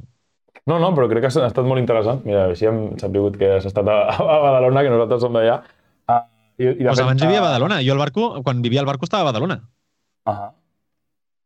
No, 0.68 0.76
no, 0.76 0.92
però 0.92 1.08
crec 1.08 1.24
que 1.24 1.32
ha 1.32 1.48
estat 1.48 1.64
molt 1.64 1.80
interessant. 1.80 2.20
Mira, 2.28 2.48
així 2.52 2.68
hem 2.68 2.98
sabut 3.00 3.38
que 3.40 3.54
has 3.56 3.68
estat 3.68 3.88
a, 3.88 3.98
a 4.12 4.38
Badalona, 4.44 4.84
que 4.84 4.92
nosaltres 4.92 5.22
som 5.24 5.36
d'allà. 5.36 5.62
Ah, 6.12 6.22
i, 6.60 6.66
i 6.68 6.84
pues 6.84 7.00
abans 7.00 7.22
vivia 7.24 7.40
a 7.40 7.46
Badalona. 7.46 7.80
Jo 7.86 7.94
al 7.94 8.02
barco, 8.02 8.30
quan 8.44 8.60
vivia 8.64 8.82
al 8.84 8.88
barco, 8.90 9.08
estava 9.08 9.24
a 9.24 9.30
Badalona. 9.30 9.62
Ah, 10.28 10.50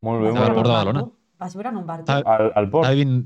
molt 0.02 0.24
bé. 0.24 0.32
Estava 0.32 0.48
al 0.48 0.56
port 0.58 0.66
de 0.66 0.74
Badalona. 0.74 1.04
Vas 1.42 1.54
viure 1.58 1.72
en 1.74 1.78
un 1.82 1.86
barco? 1.86 2.06
Estava, 2.06 2.36
al, 2.38 2.52
al 2.54 2.68
port? 2.70 2.86
Estava 2.86 2.96
vivint, 2.98 3.16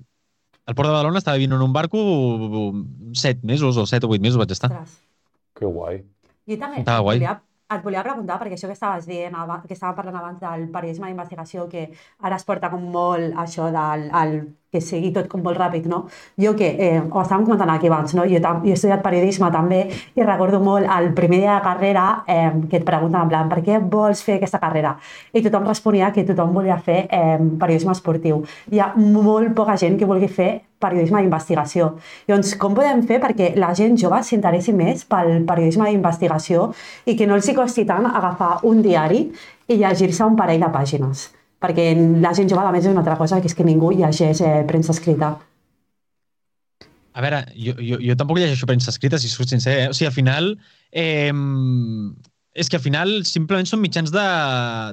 al 0.66 0.74
port 0.74 0.88
de 0.88 0.94
Badalona 0.96 1.20
estava 1.22 1.38
vivint 1.38 1.56
en 1.56 1.64
un 1.66 1.72
barco 1.76 2.02
set 3.14 3.42
mesos 3.44 3.76
o 3.76 3.86
set 3.86 4.04
o 4.04 4.10
vuit 4.12 4.22
mesos 4.24 4.40
vaig 4.40 4.54
estar. 4.56 4.72
Ostres. 4.72 4.96
Que 5.56 5.68
guai. 5.68 6.00
Jo 6.48 6.58
també 6.60 6.80
Estava 6.82 7.04
guai. 7.06 7.18
volia, 7.20 7.36
et 7.76 7.82
volia 7.82 8.02
preguntar, 8.06 8.36
perquè 8.40 8.54
això 8.58 8.68
que 8.70 8.76
estaves 8.76 9.06
dient, 9.08 9.34
que 9.66 9.74
estàvem 9.74 9.96
parlant 9.98 10.18
abans 10.20 10.42
del 10.42 10.68
periodisme 10.74 11.08
d'investigació, 11.10 11.68
que 11.68 11.88
ara 12.22 12.36
es 12.38 12.44
porta 12.46 12.70
com 12.70 12.84
molt 12.94 13.34
això 13.42 13.70
del 13.74 14.08
el, 14.22 14.36
que 14.72 14.80
sigui 14.82 15.12
tot 15.14 15.28
com 15.30 15.40
molt 15.42 15.56
ràpid, 15.58 15.86
no? 15.88 16.04
Jo 16.36 16.54
que, 16.56 16.66
eh, 16.78 17.00
ho 17.00 17.20
estàvem 17.22 17.44
comentant 17.46 17.70
aquí 17.70 17.86
abans, 17.86 18.14
no? 18.14 18.24
Jo, 18.28 18.40
tam- 18.42 18.62
jo 18.64 18.70
he 18.70 18.72
estudiat 18.74 19.02
periodisme 19.02 19.50
també 19.52 19.88
i 20.14 20.22
recordo 20.22 20.60
molt 20.60 20.86
el 20.98 21.12
primer 21.14 21.38
dia 21.40 21.54
de 21.54 21.62
carrera 21.62 22.24
eh, 22.26 22.50
que 22.68 22.76
et 22.78 22.84
pregunten 22.84 23.20
en 23.22 23.28
plan, 23.28 23.48
per 23.48 23.62
què 23.62 23.78
vols 23.80 24.22
fer 24.22 24.36
aquesta 24.36 24.58
carrera? 24.58 24.96
I 25.32 25.42
tothom 25.42 25.66
responia 25.66 26.12
que 26.12 26.24
tothom 26.24 26.52
volia 26.52 26.78
fer 26.78 27.06
eh, 27.10 27.38
periodisme 27.60 27.92
esportiu. 27.92 28.42
Hi 28.72 28.80
ha 28.80 28.92
molt 28.96 29.54
poca 29.54 29.76
gent 29.76 29.96
que 29.98 30.04
vulgui 30.04 30.28
fer 30.28 30.62
periodisme 30.78 31.22
d'investigació. 31.22 31.94
Llavors, 32.28 32.54
com 32.60 32.74
podem 32.74 33.02
fer 33.06 33.20
perquè 33.22 33.54
la 33.56 33.72
gent 33.74 33.96
jove 33.96 34.22
s'interessi 34.22 34.72
més 34.76 35.04
pel 35.08 35.44
periodisme 35.46 35.88
d'investigació 35.88 36.72
i 37.06 37.16
que 37.16 37.26
no 37.26 37.34
els 37.34 37.48
hi 37.48 37.54
costi 37.54 37.86
tant 37.86 38.04
agafar 38.06 38.58
un 38.64 38.82
diari 38.82 39.30
i 39.68 39.76
llegir-se 39.80 40.24
un 40.24 40.36
parell 40.36 40.60
de 40.60 40.68
pàgines? 40.68 41.35
Perquè 41.62 41.90
la 42.20 42.32
gent 42.36 42.50
jove, 42.52 42.64
a 42.66 42.72
més, 42.74 42.84
és 42.84 42.92
una 42.92 43.02
altra 43.04 43.16
cosa, 43.16 43.40
que 43.40 43.48
és 43.50 43.56
que 43.56 43.64
ningú 43.64 43.92
llegeix 43.96 44.42
eh, 44.44 44.62
premsa 44.68 44.92
escrita. 44.92 45.34
A 47.16 47.22
veure, 47.24 47.46
jo, 47.56 47.72
jo, 47.80 47.96
jo 48.02 48.16
tampoc 48.20 48.38
llegeixo 48.42 48.68
premsa 48.68 48.92
escrita, 48.92 49.18
si 49.18 49.30
soc 49.32 49.48
sincer. 49.48 49.76
Eh? 49.84 49.92
O 49.92 49.96
sigui, 49.96 50.10
al 50.10 50.16
final... 50.16 50.56
Eh, 50.92 51.32
és 52.56 52.70
que 52.72 52.78
al 52.78 52.82
final 52.82 53.10
simplement 53.28 53.68
són 53.68 53.82
mitjans 53.82 54.08
de, 54.12 54.26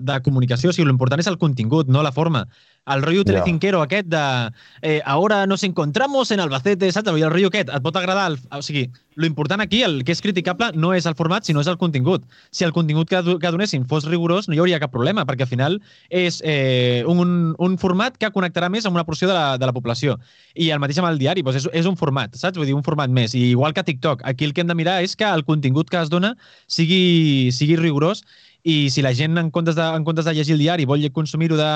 de 0.04 0.20
comunicació. 0.26 0.70
O 0.70 0.76
sigui, 0.76 0.90
l'important 0.90 1.22
és 1.24 1.30
el 1.32 1.40
contingut, 1.40 1.88
no 1.88 2.04
la 2.04 2.12
forma. 2.12 2.44
El 2.86 3.02
rotllo 3.02 3.24
telecinquero 3.24 3.82
aquest 3.82 4.08
de 4.12 4.52
eh, 4.82 5.02
ahora 5.06 5.48
nos 5.48 5.64
encontramos 5.64 6.32
en 6.32 6.42
Albacete, 6.42 6.92
saps? 6.92 7.16
I 7.16 7.24
el 7.24 7.32
rotllo 7.32 7.48
aquest, 7.48 7.70
et 7.72 7.84
pot 7.84 7.96
agradar... 7.96 8.26
El, 8.34 8.40
o 8.52 8.60
sigui, 8.66 8.90
l'important 9.16 9.62
aquí, 9.64 9.84
el 9.88 10.02
que 10.04 10.12
és 10.12 10.22
criticable, 10.26 10.72
no 10.76 10.92
és 10.98 11.08
el 11.08 11.16
format, 11.16 11.48
sinó 11.48 11.62
és 11.64 11.70
el 11.72 11.78
contingut. 11.80 12.26
Si 12.52 12.68
el 12.68 12.74
contingut 12.76 13.08
que, 13.08 13.22
que 13.40 13.54
donessin 13.56 13.88
fos 13.88 14.10
rigorós, 14.10 14.50
no 14.50 14.58
hi 14.58 14.60
hauria 14.60 14.82
cap 14.84 14.92
problema, 14.92 15.24
perquè 15.30 15.48
al 15.48 15.52
final 15.54 15.80
és 16.10 16.42
eh, 16.44 17.08
un, 17.08 17.54
un 17.56 17.80
format 17.80 18.20
que 18.20 18.34
connectarà 18.36 18.68
més 18.74 18.88
amb 18.90 19.00
una 19.00 19.08
porció 19.08 19.32
de 19.32 19.38
la, 19.38 19.58
de 19.58 19.70
la 19.70 19.76
població. 19.76 20.18
I 20.54 20.72
el 20.76 20.84
mateix 20.84 21.00
amb 21.00 21.14
el 21.14 21.22
diari, 21.22 21.46
doncs 21.46 21.64
és, 21.64 21.72
és 21.72 21.88
un 21.88 21.96
format, 22.00 22.36
saps? 22.36 22.60
Vull 22.60 22.68
dir, 22.68 22.76
un 22.76 22.84
format 22.84 23.12
més. 23.12 23.32
I 23.32 23.48
igual 23.54 23.78
que 23.78 23.88
TikTok, 23.88 24.28
aquí 24.28 24.44
el 24.44 24.52
que 24.52 24.66
hem 24.66 24.72
de 24.72 24.76
mirar 24.76 25.00
és 25.08 25.16
que 25.16 25.30
el 25.30 25.48
contingut 25.48 25.88
que 25.94 26.04
es 26.04 26.12
dona 26.12 26.36
sigui, 26.68 27.54
sigui 27.56 27.80
rigorós 27.80 28.26
i 28.64 28.90
si 28.90 29.02
la 29.04 29.12
gent, 29.14 29.38
en 29.38 29.50
comptes 29.52 29.76
de, 29.76 29.84
en 29.84 30.06
comptes 30.08 30.26
de 30.26 30.34
llegir 30.34 30.56
el 30.56 30.62
diari, 30.64 30.86
vol 30.88 31.04
consumir-ho 31.12 31.58
de, 31.60 31.72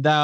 de, 0.00 0.14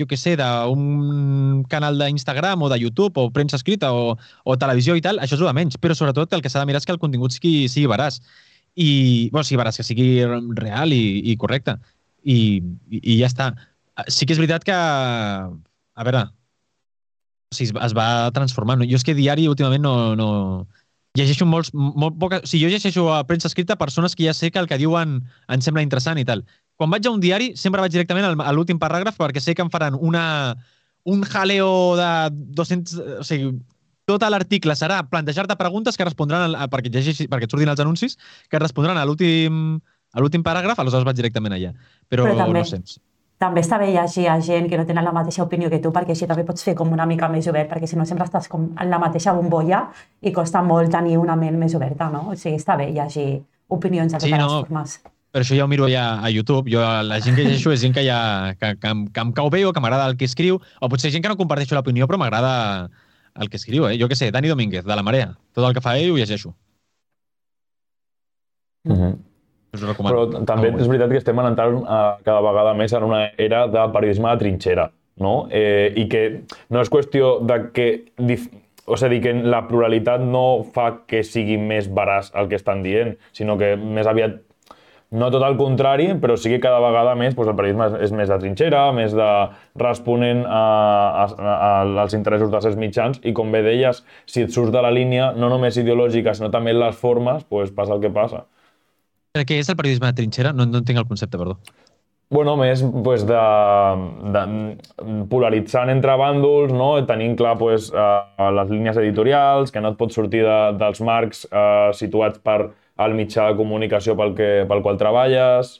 jo 0.00 0.06
què 0.08 0.16
sé, 0.16 0.32
d'un 0.40 1.62
canal 1.68 2.00
d'Instagram 2.00 2.64
o 2.64 2.70
de 2.72 2.78
YouTube 2.80 3.20
o 3.20 3.28
premsa 3.30 3.58
escrita 3.60 3.92
o, 3.92 4.16
o 4.44 4.56
televisió 4.56 4.96
i 4.96 5.04
tal, 5.04 5.20
això 5.20 5.36
és 5.36 5.44
el 5.44 5.50
de 5.50 5.56
menys. 5.60 5.76
Però 5.76 5.94
sobretot 5.94 6.32
el 6.32 6.44
que 6.44 6.48
s'ha 6.48 6.62
de 6.64 6.70
mirar 6.70 6.80
és 6.80 6.88
que 6.88 6.96
el 6.96 7.02
contingut 7.02 7.36
sigui, 7.36 7.68
sigui 7.68 7.90
veraç. 7.92 8.20
I, 8.80 9.28
bueno, 9.32 9.44
sigui 9.44 9.60
veraç, 9.60 9.82
que 9.82 9.84
sigui 9.84 10.08
real 10.56 10.96
i, 10.96 11.02
i 11.32 11.36
correcte. 11.36 11.76
I, 12.24 12.38
i, 12.88 13.02
I 13.02 13.20
ja 13.20 13.28
està. 13.28 13.52
Sí 14.08 14.24
que 14.24 14.32
és 14.32 14.40
veritat 14.40 14.64
que, 14.64 14.72
a 14.72 16.08
veure, 16.08 16.24
o 17.52 17.60
sigui, 17.60 17.76
es 17.84 17.96
va 17.96 18.08
transformant. 18.32 18.88
Jo 18.88 18.96
és 18.96 19.04
que 19.04 19.16
diari 19.18 19.48
últimament 19.52 19.84
no, 19.84 19.94
no, 20.16 20.30
llegeixo 21.18 21.46
molts, 21.48 21.72
molt 21.74 22.16
poca... 22.20 22.40
O 22.44 22.48
sigui, 22.48 22.64
jo 22.66 22.72
llegeixo 22.72 23.06
a 23.14 23.22
premsa 23.28 23.50
escrita 23.50 23.76
persones 23.80 24.14
que 24.16 24.24
ja 24.26 24.34
sé 24.36 24.50
que 24.50 24.60
el 24.62 24.68
que 24.70 24.78
diuen 24.80 25.18
em 25.48 25.64
sembla 25.64 25.84
interessant 25.84 26.20
i 26.20 26.26
tal. 26.28 26.44
Quan 26.78 26.90
vaig 26.94 27.06
a 27.06 27.12
un 27.14 27.20
diari, 27.22 27.52
sempre 27.58 27.82
vaig 27.82 27.92
directament 27.94 28.28
al, 28.28 28.38
a 28.40 28.54
l'últim 28.54 28.78
paràgraf 28.78 29.18
perquè 29.18 29.42
sé 29.42 29.56
que 29.58 29.64
em 29.66 29.70
faran 29.72 29.98
una, 29.98 30.54
un 31.04 31.26
jaleo 31.26 31.96
de 31.98 32.10
200... 32.62 32.96
O 33.20 33.26
sigui, 33.26 33.52
tot 34.08 34.24
l'article 34.24 34.72
serà 34.78 35.02
plantejar-te 35.10 35.58
preguntes 35.60 35.98
que 35.98 36.06
respondran, 36.06 36.54
al, 36.54 36.70
perquè, 36.72 36.88
llegeixi, 36.94 37.28
perquè 37.28 37.44
et 37.44 37.52
surtin 37.52 37.68
els 37.68 37.82
anuncis, 37.84 38.16
que 38.48 38.62
respondran 38.62 38.96
a 38.96 39.04
l'últim 39.04 39.80
a 40.16 40.22
l'últim 40.22 40.40
paràgraf, 40.40 40.78
aleshores 40.80 41.04
vaig 41.04 41.18
directament 41.18 41.52
allà. 41.54 41.74
Però, 42.08 42.24
Però 42.24 42.38
també- 42.38 42.62
no 42.62 42.64
sé. 42.64 42.80
També 43.38 43.62
està 43.62 43.78
bé 43.78 43.92
llegir 43.94 44.26
a 44.28 44.40
gent 44.42 44.66
que 44.68 44.78
no 44.78 44.84
tenen 44.86 45.04
la 45.06 45.12
mateixa 45.14 45.44
opinió 45.44 45.68
que 45.70 45.78
tu, 45.78 45.92
perquè 45.94 46.10
així 46.10 46.26
també 46.26 46.42
pots 46.44 46.64
fer 46.66 46.74
com 46.74 46.90
una 46.92 47.06
mica 47.06 47.28
més 47.30 47.46
obert, 47.46 47.70
perquè 47.70 47.86
si 47.86 47.96
no 47.96 48.06
sempre 48.06 48.26
estàs 48.26 48.48
com 48.50 48.72
en 48.74 48.90
la 48.90 48.98
mateixa 48.98 49.32
bombolla 49.32 49.84
i 50.20 50.32
costa 50.34 50.62
molt 50.62 50.90
tenir 50.90 51.16
una 51.18 51.36
ment 51.38 51.58
més 51.58 51.76
oberta, 51.78 52.10
no? 52.10 52.24
O 52.32 52.34
sigui, 52.34 52.56
està 52.58 52.76
bé 52.76 52.90
llegir 52.90 53.28
opinions 53.68 54.12
de 54.12 54.18
totes 54.18 54.26
Sí, 54.26 54.34
les 54.34 54.42
no. 54.42 54.64
formes. 54.64 54.98
Per 55.30 55.42
això 55.44 55.54
ja 55.54 55.64
ho 55.64 55.68
miro 55.68 55.84
allà 55.84 56.24
a 56.24 56.30
YouTube. 56.32 56.70
Jo, 56.72 56.82
la 57.04 57.20
gent 57.20 57.36
que 57.36 57.44
llegeixo 57.44 57.70
és 57.70 57.82
gent 57.84 57.94
que, 57.94 58.02
ja, 58.02 58.56
que, 58.58 58.74
que, 58.80 58.88
em, 58.88 59.06
que 59.12 59.20
em 59.20 59.32
cau 59.36 59.50
bé 59.54 59.64
o 59.68 59.72
que 59.72 59.80
m'agrada 59.84 60.08
el 60.10 60.16
que 60.16 60.24
escriu, 60.24 60.58
o 60.80 60.88
potser 60.88 61.12
gent 61.12 61.22
que 61.22 61.28
no 61.28 61.36
comparteixo 61.36 61.76
l'opinió, 61.76 62.08
però 62.08 62.18
m'agrada 62.18 62.88
el 63.38 63.50
que 63.52 63.60
escriu. 63.60 63.86
Eh? 63.86 63.98
Jo 64.00 64.08
què 64.08 64.16
sé, 64.18 64.32
Dani 64.34 64.48
Domínguez, 64.48 64.84
de 64.88 64.96
La 64.96 65.04
Marea. 65.04 65.36
Tot 65.54 65.68
el 65.68 65.76
que 65.76 65.84
fa 65.84 65.94
ell 66.00 66.10
ho 66.10 66.18
llegeixo. 66.18 66.56
Mm 68.84 68.92
-hmm. 68.96 69.27
Us 69.74 69.82
ho 69.82 69.90
recomano. 69.90 70.14
Però 70.14 70.44
també 70.48 70.70
és 70.74 70.88
veritat 70.88 71.12
que 71.12 71.20
estem 71.20 71.42
entrant 71.42 71.82
uh, 71.82 71.98
cada 72.24 72.40
vegada 72.44 72.72
més 72.78 72.94
en 72.96 73.04
una 73.08 73.26
era 73.36 73.66
de 73.68 73.84
periodisme 73.94 74.30
de 74.30 74.42
trinxera, 74.44 74.88
no? 75.20 75.34
Eh, 75.50 75.92
I 75.96 76.08
que 76.08 76.24
no 76.72 76.82
és 76.84 76.90
qüestió 76.92 77.38
de 77.44 77.60
que... 77.74 77.90
Dif... 78.18 78.48
O 78.88 78.96
sigui, 78.96 79.18
que 79.20 79.34
la 79.44 79.66
pluralitat 79.68 80.22
no 80.24 80.64
fa 80.72 81.02
que 81.04 81.20
sigui 81.20 81.58
més 81.60 81.90
veraç 81.92 82.30
el 82.40 82.46
que 82.48 82.56
estan 82.56 82.80
dient, 82.80 83.18
sinó 83.36 83.58
que 83.60 83.74
més 83.76 84.08
aviat 84.08 84.38
no 85.10 85.30
tot 85.32 85.44
el 85.44 85.56
contrari, 85.56 86.08
però 86.20 86.36
sí 86.36 86.50
que 86.52 86.60
cada 86.60 86.80
vegada 86.84 87.14
més 87.16 87.34
doncs 87.36 87.48
el 87.48 87.56
periodisme 87.56 87.86
és, 87.88 87.94
és 88.08 88.12
més 88.16 88.28
de 88.28 88.38
trinxera, 88.40 88.82
més 88.96 89.14
de 89.16 89.28
responent 89.80 90.44
a, 90.44 90.64
a, 91.24 91.24
a, 91.28 91.70
als 92.04 92.16
interessos 92.16 92.52
dels 92.52 92.64
seus 92.68 92.76
mitjans 92.80 93.20
i 93.24 93.32
com 93.36 93.52
bé 93.52 93.62
deies, 93.64 94.02
si 94.28 94.44
et 94.44 94.52
surts 94.52 94.72
de 94.74 94.84
la 94.84 94.92
línia 94.92 95.32
no 95.36 95.48
només 95.52 95.80
ideològica, 95.80 96.36
sinó 96.36 96.52
també 96.52 96.76
les 96.76 96.96
formes, 96.96 97.44
doncs 97.48 97.72
passa 97.76 97.96
el 97.96 98.04
que 98.04 98.12
passa. 98.12 98.44
Però 99.38 99.46
Què 99.46 99.60
és 99.62 99.68
el 99.70 99.76
periodisme 99.78 100.10
de 100.10 100.18
trinxera? 100.18 100.50
No, 100.50 100.66
no 100.66 100.80
entenc 100.82 100.98
el 100.98 101.06
concepte, 101.06 101.38
perdó. 101.38 101.60
Bueno, 102.34 102.56
més 102.60 102.82
pues, 103.04 103.22
de, 103.24 103.42
de, 104.34 104.42
polaritzant 105.30 105.88
entre 105.92 106.16
bàndols, 106.20 106.74
no? 106.76 106.90
tenint 107.08 107.38
clar 107.38 107.54
pues, 107.60 107.88
uh, 107.94 108.50
les 108.52 108.72
línies 108.74 108.98
editorials, 109.00 109.72
que 109.72 109.80
no 109.80 109.94
et 109.94 110.00
pots 110.00 110.18
sortir 110.18 110.42
de, 110.44 110.58
dels 110.80 111.00
marcs 111.00 111.46
uh, 111.48 111.94
situats 111.96 112.42
per 112.44 112.58
al 112.98 113.14
mitjà 113.16 113.46
de 113.48 113.56
comunicació 113.56 114.18
pel, 114.18 114.34
que, 114.36 114.50
pel 114.68 114.82
qual 114.84 115.00
treballes. 115.00 115.78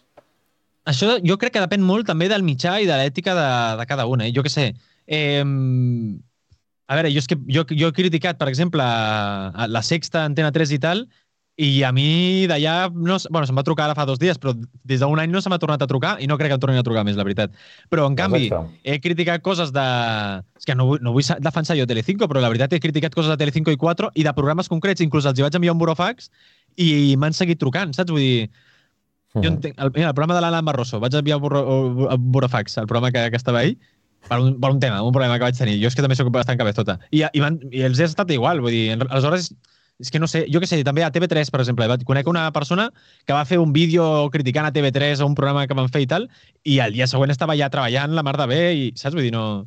Això 0.89 1.19
jo 1.21 1.37
crec 1.37 1.59
que 1.59 1.67
depèn 1.67 1.85
molt 1.85 2.09
també 2.09 2.31
del 2.33 2.47
mitjà 2.47 2.79
i 2.81 2.89
de 2.89 2.97
l'ètica 2.97 3.35
de, 3.37 3.51
de 3.83 3.89
cada 3.91 4.07
un. 4.09 4.25
Eh? 4.25 4.33
Jo 4.33 4.47
què 4.47 4.55
sé, 4.55 4.71
eh, 5.05 5.45
a 5.45 6.97
veure, 6.97 7.13
jo, 7.13 7.21
és 7.21 7.29
que, 7.29 7.37
jo, 7.53 7.67
jo 7.69 7.91
he 7.91 7.97
criticat, 7.99 8.39
per 8.41 8.49
exemple, 8.49 8.81
a 8.81 9.69
la 9.69 9.85
Sexta, 9.85 10.25
Antena 10.25 10.55
3 10.55 10.79
i 10.79 10.81
tal, 10.81 11.05
i 11.59 11.83
a 11.83 11.89
mi 11.91 12.47
d'allà, 12.47 12.75
no, 12.95 13.17
bueno, 13.35 13.47
se'm 13.49 13.57
va 13.59 13.65
trucar 13.67 13.89
ara 13.89 13.95
fa 13.99 14.05
dos 14.07 14.21
dies, 14.23 14.39
però 14.39 14.53
des 14.87 15.01
d'un 15.03 15.19
any 15.19 15.33
no 15.33 15.41
se 15.43 15.51
m'ha 15.51 15.59
tornat 15.59 15.83
a 15.83 15.89
trucar 15.91 16.13
i 16.23 16.29
no 16.31 16.37
crec 16.39 16.53
que 16.53 16.55
em 16.55 16.61
tornin 16.63 16.79
a 16.79 16.85
trucar 16.87 17.03
més, 17.07 17.17
la 17.19 17.25
veritat. 17.27 17.51
Però, 17.91 18.05
en 18.07 18.15
canvi, 18.15 18.45
Perfecte. 18.49 18.79
he 18.87 19.01
criticat 19.03 19.43
coses 19.43 19.73
de... 19.75 19.87
És 20.57 20.65
que 20.69 20.77
no 20.79 20.87
vull, 20.93 21.01
no 21.03 21.11
vull 21.17 21.25
sa- 21.27 21.41
defensar 21.43 21.75
jo 21.77 21.87
Telecinco, 21.91 22.29
però 22.31 22.39
la 22.45 22.49
veritat 22.53 22.73
he 22.77 22.81
criticat 22.81 23.15
coses 23.17 23.33
de 23.35 23.37
Telecinco 23.43 23.75
i 23.75 23.77
4 23.81 24.13
i 24.15 24.23
de 24.23 24.33
programes 24.39 24.71
concrets, 24.71 25.03
inclús 25.03 25.27
els 25.27 25.39
hi 25.39 25.43
vaig 25.49 25.59
enviar 25.59 25.75
un 25.75 25.83
burofax 25.83 26.31
i 26.79 27.17
m'han 27.19 27.35
seguit 27.35 27.59
trucant, 27.59 27.91
saps? 27.99 28.13
Vull 28.15 28.23
dir, 28.23 28.51
Mhm. 29.35 29.43
jo 29.43 29.49
entenc, 29.51 29.75
el, 29.83 29.91
mira, 29.95 30.09
el 30.09 30.15
programa 30.15 30.35
de 30.39 30.41
l'Alan 30.47 30.65
Barroso, 30.65 31.01
vaig 31.03 31.15
enviar 31.19 31.37
un 31.37 31.43
burro, 31.43 31.61
un 32.15 32.31
burofax, 32.33 32.79
el 32.79 32.87
programa 32.87 33.11
que, 33.13 33.31
que 33.31 33.37
estava 33.37 33.59
ahí, 33.61 33.75
per 34.29 34.39
un, 34.41 34.55
per 34.61 34.71
un 34.71 34.79
tema, 34.81 35.03
un 35.03 35.13
problema 35.13 35.37
que 35.39 35.45
vaig 35.51 35.59
tenir. 35.59 35.75
Jo 35.83 35.89
és 35.91 35.95
que 35.99 36.03
també 36.07 36.17
sóc 36.17 36.31
bastant 36.33 36.57
cabezota. 36.59 36.99
I, 37.11 37.25
i, 37.35 37.43
i 37.73 37.83
els 37.83 37.99
he 38.01 38.07
estat 38.09 38.31
igual, 38.31 38.63
vull 38.65 38.73
dir, 38.73 38.97
aleshores, 39.11 39.51
és 39.99 40.13
que 40.15 40.21
no 40.23 40.29
sé, 40.31 40.45
jo 40.53 40.61
què 40.63 40.69
sé, 40.71 40.79
també 40.87 41.03
a 41.03 41.11
TV3, 41.11 41.51
per 41.51 41.61
exemple, 41.61 41.89
conec 42.07 42.29
una 42.31 42.47
persona 42.55 42.89
que 43.27 43.35
va 43.35 43.45
fer 43.45 43.59
un 43.59 43.73
vídeo 43.75 44.29
criticant 44.31 44.69
a 44.69 44.73
TV3 44.73 45.25
o 45.25 45.27
un 45.27 45.35
programa 45.35 45.67
que 45.67 45.75
van 45.75 45.91
fer 45.91 46.05
i 46.05 46.11
tal, 46.11 46.29
i 46.63 46.79
el 46.85 46.95
dia 46.95 47.09
següent 47.11 47.35
estava 47.35 47.57
ja 47.59 47.71
treballant 47.73 48.15
la 48.15 48.23
mar 48.23 48.37
de 48.39 48.47
bé, 48.47 48.63
i 48.75 48.89
saps? 48.95 49.17
Vull 49.19 49.27
dir, 49.27 49.35
no, 49.35 49.67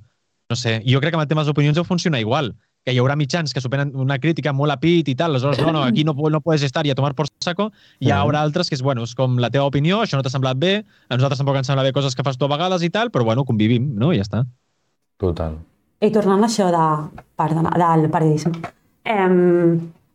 no 0.50 0.60
sé. 0.60 0.80
I 0.86 0.96
jo 0.96 1.04
crec 1.04 1.12
que 1.12 1.20
amb 1.20 1.26
el 1.26 1.32
tema 1.32 1.44
de 1.44 1.50
les 1.50 1.56
opinions 1.56 1.76
deu 1.76 1.88
funcionar 1.88 2.24
igual 2.24 2.54
que 2.82 2.96
hi 2.96 2.98
haurà 2.98 3.14
mitjans 3.14 3.54
que 3.54 3.62
superen 3.62 3.92
una 3.94 4.18
crítica 4.18 4.54
molt 4.58 4.74
a 4.74 4.80
pit 4.82 5.12
i 5.12 5.14
tal, 5.14 5.36
aleshores, 5.36 5.60
no, 5.62 5.74
no, 5.76 5.84
aquí 5.86 6.04
no, 6.04 6.16
no 6.18 6.42
puedes 6.42 6.64
estar 6.66 6.82
i 6.88 6.90
a 6.90 6.96
tomar 6.98 7.14
por 7.14 7.28
saco, 7.44 7.70
i 8.00 8.08
hi 8.08 8.14
haurà 8.16 8.42
altres 8.42 8.72
que 8.72 8.78
és, 8.78 8.82
bueno, 8.82 9.06
és 9.06 9.14
com 9.18 9.38
la 9.38 9.52
teva 9.54 9.68
opinió, 9.70 10.00
això 10.02 10.18
no 10.18 10.26
t'ha 10.26 10.34
semblat 10.34 10.58
bé, 10.58 10.80
a 10.82 11.18
nosaltres 11.18 11.44
tampoc 11.44 11.60
ens 11.60 11.70
sembla 11.70 11.86
bé 11.86 11.94
coses 11.94 12.18
que 12.18 12.26
fas 12.26 12.42
tu 12.42 12.48
a 12.48 12.52
vegades 12.56 12.82
i 12.82 12.90
tal, 12.90 13.14
però 13.14 13.28
bueno, 13.28 13.46
convivim, 13.46 13.92
no? 14.02 14.10
I 14.16 14.18
ja 14.18 14.26
està. 14.26 14.44
Total. 15.22 15.60
I 16.02 16.10
tornant 16.10 16.42
a 16.42 16.50
això 16.50 16.72
de, 16.74 16.86
perdona, 17.38 17.76
del 17.78 18.10
periodisme, 18.10 18.74
eh, 19.06 19.30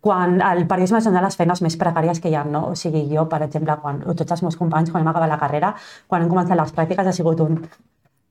quan 0.07 0.39
el 0.39 0.69
periodisme 0.71 1.01
és 1.03 1.09
una 1.11 1.19
de 1.19 1.27
les 1.27 1.37
feines 1.39 1.61
més 1.65 1.75
precàries 1.81 2.21
que 2.23 2.31
hi 2.31 2.37
ha, 2.39 2.45
no? 2.47 2.69
O 2.71 2.75
sigui, 2.79 3.03
jo, 3.11 3.25
per 3.31 3.41
exemple, 3.49 3.75
quan, 3.83 3.99
o 4.07 4.15
tots 4.15 4.37
els 4.37 4.45
meus 4.47 4.57
companys, 4.61 4.93
quan 4.95 5.03
hem 5.03 5.11
acabat 5.11 5.33
la 5.33 5.39
carrera, 5.41 5.73
quan 6.07 6.23
hem 6.23 6.31
començat 6.31 6.59
les 6.61 6.75
pràctiques, 6.77 7.11
ha 7.11 7.15
sigut 7.17 7.43
un... 7.43 7.59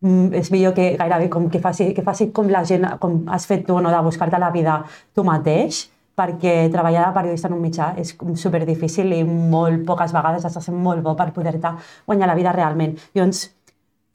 Mm, 0.06 0.30
és 0.40 0.52
millor 0.54 0.76
que 0.78 0.94
gairebé 1.00 1.28
com 1.34 1.50
que 1.52 1.60
faci, 1.60 1.90
que 1.98 2.06
faci 2.06 2.30
com 2.36 2.48
la 2.52 2.64
gent, 2.68 2.88
com 3.02 3.26
has 3.28 3.48
fet 3.50 3.66
tu, 3.68 3.76
no? 3.84 3.92
de 3.92 4.00
buscar-te 4.08 4.40
la 4.40 4.54
vida 4.56 4.78
tu 5.16 5.28
mateix, 5.28 5.82
perquè 6.16 6.56
treballar 6.72 7.10
de 7.10 7.16
periodista 7.18 7.52
en 7.52 7.58
un 7.58 7.64
mitjà 7.66 7.90
és 8.00 8.14
super 8.40 8.64
difícil 8.64 9.12
i 9.12 9.24
molt 9.28 9.84
poques 9.88 10.16
vegades 10.16 10.48
has 10.48 10.56
de 10.56 10.64
ser 10.64 10.76
molt 10.76 11.04
bo 11.04 11.16
per 11.20 11.34
poder-te 11.36 11.74
guanyar 12.08 12.32
la 12.32 12.40
vida 12.40 12.56
realment. 12.56 12.96
Llavors, 13.16 13.50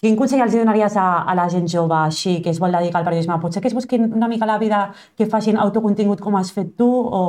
Quin 0.00 0.16
consell 0.16 0.40
els 0.40 0.54
donaries 0.56 0.94
a, 0.96 1.08
a 1.28 1.34
la 1.36 1.48
gent 1.52 1.66
jove 1.68 1.96
així 1.98 2.38
que 2.44 2.52
es 2.54 2.60
vol 2.62 2.72
dedicar 2.72 3.02
al 3.02 3.08
periodisme? 3.08 3.36
Potser 3.42 3.60
que 3.60 3.68
es 3.68 3.76
busquin 3.76 4.08
una 4.08 4.30
mica 4.32 4.48
la 4.48 4.56
vida, 4.58 4.86
que 5.16 5.28
facin 5.28 5.60
autocontingut 5.60 6.22
com 6.24 6.38
has 6.40 6.52
fet 6.56 6.72
tu 6.80 6.88
o... 6.88 7.20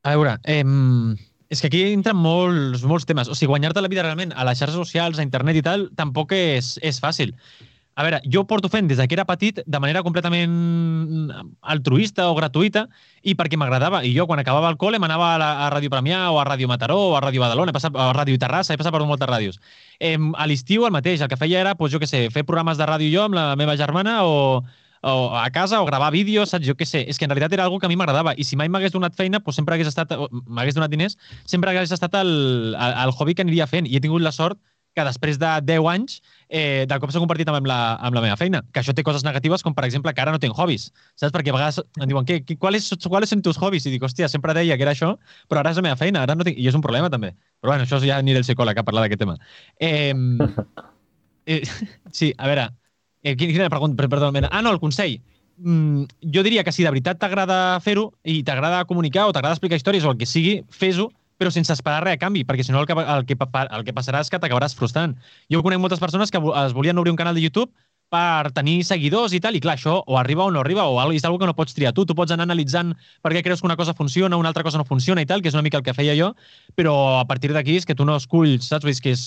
A 0.00 0.14
veure, 0.14 0.36
eh, 0.48 0.62
és 1.50 1.60
que 1.60 1.66
aquí 1.66 1.80
entren 1.90 2.16
molts, 2.16 2.86
molts 2.86 3.04
temes. 3.08 3.28
O 3.28 3.34
sigui, 3.34 3.50
guanyar-te 3.50 3.82
la 3.82 3.90
vida 3.90 4.06
realment 4.06 4.30
a 4.32 4.46
les 4.46 4.62
xarxes 4.62 4.78
socials, 4.78 5.18
a 5.18 5.26
internet 5.26 5.58
i 5.58 5.64
tal, 5.66 5.88
tampoc 5.98 6.32
és, 6.38 6.76
és 6.86 7.02
fàcil. 7.02 7.34
A 7.98 8.04
veure, 8.06 8.20
jo 8.32 8.44
porto 8.48 8.68
fent 8.70 8.86
des 8.88 9.00
que 9.02 9.16
era 9.16 9.26
petit 9.28 9.60
de 9.66 9.78
manera 9.82 10.02
completament 10.02 11.30
altruista 11.60 12.28
o 12.30 12.36
gratuïta 12.38 12.86
i 13.22 13.34
perquè 13.34 13.58
m'agradava. 13.58 14.02
I 14.06 14.14
jo, 14.16 14.26
quan 14.30 14.40
acabava 14.40 14.70
el 14.70 14.78
col·le, 14.80 15.00
m'anava 15.02 15.34
a, 15.34 15.38
la, 15.42 15.50
a 15.66 15.70
Ràdio 15.74 15.90
Premià 15.92 16.22
o 16.30 16.38
a 16.40 16.46
Ràdio 16.48 16.70
Mataró 16.70 16.98
o 17.10 17.16
a 17.18 17.22
Ràdio 17.24 17.42
Badalona, 17.42 17.74
he 17.74 17.76
passat 17.76 17.96
a 17.98 18.12
Ràdio 18.16 18.38
Terrassa, 18.40 18.74
he 18.74 18.80
passat 18.80 18.94
per 18.94 19.02
moltes 19.04 19.28
ràdios. 19.28 19.58
Eh, 19.98 20.16
a 20.16 20.46
l'estiu 20.46 20.86
el 20.86 20.94
mateix, 20.94 21.20
el 21.20 21.28
que 21.28 21.40
feia 21.40 21.60
era, 21.60 21.74
doncs, 21.74 21.92
jo 21.92 22.00
què 22.00 22.08
sé, 22.08 22.28
fer 22.30 22.46
programes 22.46 22.78
de 22.78 22.88
ràdio 22.88 23.10
jo 23.12 23.26
amb 23.26 23.36
la 23.36 23.50
meva 23.58 23.76
germana 23.76 24.20
o, 24.24 24.62
o 25.02 25.36
a 25.36 25.50
casa 25.50 25.82
o 25.82 25.86
gravar 25.86 26.12
vídeos, 26.12 26.54
saps? 26.54 26.66
Jo 26.66 26.76
què 26.78 26.86
sé. 26.86 27.04
És 27.08 27.18
que 27.18 27.26
en 27.26 27.34
realitat 27.34 27.52
era 27.58 27.64
algo 27.66 27.78
que 27.80 27.88
a 27.88 27.92
mi 27.92 27.98
m'agradava 28.00 28.36
i 28.36 28.46
si 28.46 28.56
mai 28.56 28.68
m'hagués 28.68 28.94
donat 28.94 29.16
feina, 29.18 29.42
doncs 29.42 29.60
sempre 29.60 29.76
hagués 29.76 29.90
estat, 29.90 30.14
m'hagués 30.46 30.78
donat 30.78 30.92
diners, 30.92 31.18
sempre 31.44 31.74
hagués 31.74 31.92
estat 31.92 32.14
el, 32.20 32.30
el, 32.74 32.98
el 33.04 33.16
hobby 33.16 33.34
que 33.34 33.44
aniria 33.44 33.68
fent. 33.70 33.88
I 33.90 33.98
he 33.98 34.04
tingut 34.04 34.22
la 34.22 34.32
sort 34.32 34.60
que 34.94 35.04
després 35.06 35.38
de 35.38 35.50
10 35.64 35.86
anys 35.92 36.20
eh, 36.50 36.84
de 36.90 36.98
cop 36.98 37.12
s'ha 37.14 37.22
compartit 37.22 37.48
amb 37.48 37.66
la, 37.70 37.78
amb 38.02 38.16
la 38.16 38.22
meva 38.24 38.36
feina. 38.36 38.60
Que 38.74 38.82
això 38.82 38.92
té 38.96 39.04
coses 39.06 39.24
negatives, 39.24 39.62
com 39.62 39.74
per 39.76 39.86
exemple 39.86 40.12
que 40.12 40.22
ara 40.24 40.34
no 40.34 40.40
tinc 40.42 40.58
hobbies. 40.58 40.88
Saps? 41.14 41.32
Perquè 41.36 41.54
a 41.54 41.56
vegades 41.56 41.80
em 41.80 42.08
diuen, 42.10 42.26
què, 42.26 42.40
què, 42.44 42.58
quals, 42.60 42.90
quals 43.06 43.32
són 43.32 43.44
tus 43.46 43.60
hobbies? 43.62 43.86
I 43.86 43.94
dic, 43.94 44.04
hòstia, 44.04 44.28
sempre 44.28 44.54
deia 44.58 44.76
que 44.76 44.86
era 44.86 44.94
això, 44.96 45.14
però 45.48 45.62
ara 45.62 45.72
és 45.72 45.80
la 45.80 45.86
meva 45.86 46.00
feina, 46.00 46.26
ara 46.26 46.36
no 46.36 46.46
tinc... 46.46 46.58
I 46.58 46.68
és 46.68 46.76
un 46.76 46.84
problema 46.84 47.08
també. 47.12 47.32
Però 47.62 47.72
bueno, 47.72 47.86
això 47.86 48.02
ja 48.02 48.18
aniré 48.18 48.42
al 48.42 48.46
psicòleg 48.46 48.82
a 48.82 48.86
parlar 48.86 49.06
d'aquest 49.06 49.24
tema. 49.24 49.38
Eh, 49.90 50.12
eh, 51.46 51.62
sí, 52.18 52.34
a 52.36 52.46
veure, 52.50 52.66
eh, 53.22 53.36
quina, 53.36 53.54
quina 53.54 53.70
pregunta? 53.72 54.08
Perdó, 54.10 54.32
mena. 54.34 54.50
Ah, 54.52 54.60
no, 54.62 54.74
el 54.74 54.82
consell. 54.82 55.20
Mm, 55.60 56.04
jo 56.34 56.42
diria 56.42 56.64
que 56.64 56.72
si 56.72 56.84
de 56.84 56.90
veritat 56.90 57.18
t'agrada 57.20 57.78
fer-ho 57.84 58.10
i 58.24 58.40
t'agrada 58.44 58.84
comunicar 58.88 59.26
o 59.28 59.32
t'agrada 59.32 59.56
explicar 59.56 59.76
històries 59.76 60.06
o 60.06 60.12
el 60.12 60.20
que 60.20 60.28
sigui, 60.28 60.60
fes-ho, 60.72 61.10
però 61.40 61.50
sense 61.54 61.72
esperar 61.72 62.02
res 62.04 62.18
a 62.18 62.20
canvi, 62.20 62.44
perquè 62.44 62.66
si 62.66 62.74
no 62.74 62.82
el 62.82 62.88
que, 62.88 62.92
el 62.92 63.24
que, 63.24 63.36
el 63.40 63.84
que 63.86 63.94
passarà 63.96 64.20
és 64.20 64.28
que 64.28 64.40
t'acabaràs 64.42 64.76
frustrant. 64.76 65.16
Jo 65.52 65.62
conec 65.64 65.80
moltes 65.80 66.02
persones 66.02 66.30
que 66.30 66.36
es 66.36 66.74
volien 66.76 67.00
obrir 67.00 67.14
un 67.14 67.20
canal 67.20 67.34
de 67.34 67.46
YouTube 67.46 67.72
per 68.10 68.50
tenir 68.52 68.82
seguidors 68.84 69.32
i 69.32 69.40
tal, 69.40 69.54
i 69.56 69.62
clar, 69.62 69.76
això 69.78 70.00
o 70.02 70.18
arriba 70.18 70.44
o 70.44 70.50
no 70.50 70.60
arriba, 70.60 70.84
o 70.90 70.98
és 71.14 71.24
una 71.24 71.38
que 71.38 71.48
no 71.48 71.54
pots 71.56 71.76
triar 71.76 71.94
tu. 71.94 72.04
Tu 72.04 72.16
pots 72.18 72.34
anar 72.34 72.44
analitzant 72.48 72.92
per 73.22 73.32
què 73.32 73.44
creus 73.46 73.62
que 73.62 73.70
una 73.70 73.78
cosa 73.78 73.94
funciona, 73.94 74.36
una 74.36 74.50
altra 74.50 74.66
cosa 74.66 74.82
no 74.82 74.84
funciona 74.84 75.22
i 75.22 75.28
tal, 75.30 75.40
que 75.40 75.48
és 75.48 75.56
una 75.56 75.62
mica 75.62 75.78
el 75.78 75.86
que 75.86 75.94
feia 75.94 76.16
jo, 76.18 76.34
però 76.76 77.20
a 77.20 77.24
partir 77.30 77.54
d'aquí 77.54 77.78
és 77.78 77.86
que 77.86 77.94
tu 77.94 78.04
no 78.04 78.18
esculls, 78.18 78.66
saps? 78.66 78.90
És 78.90 79.00
que 79.00 79.14
és, 79.14 79.24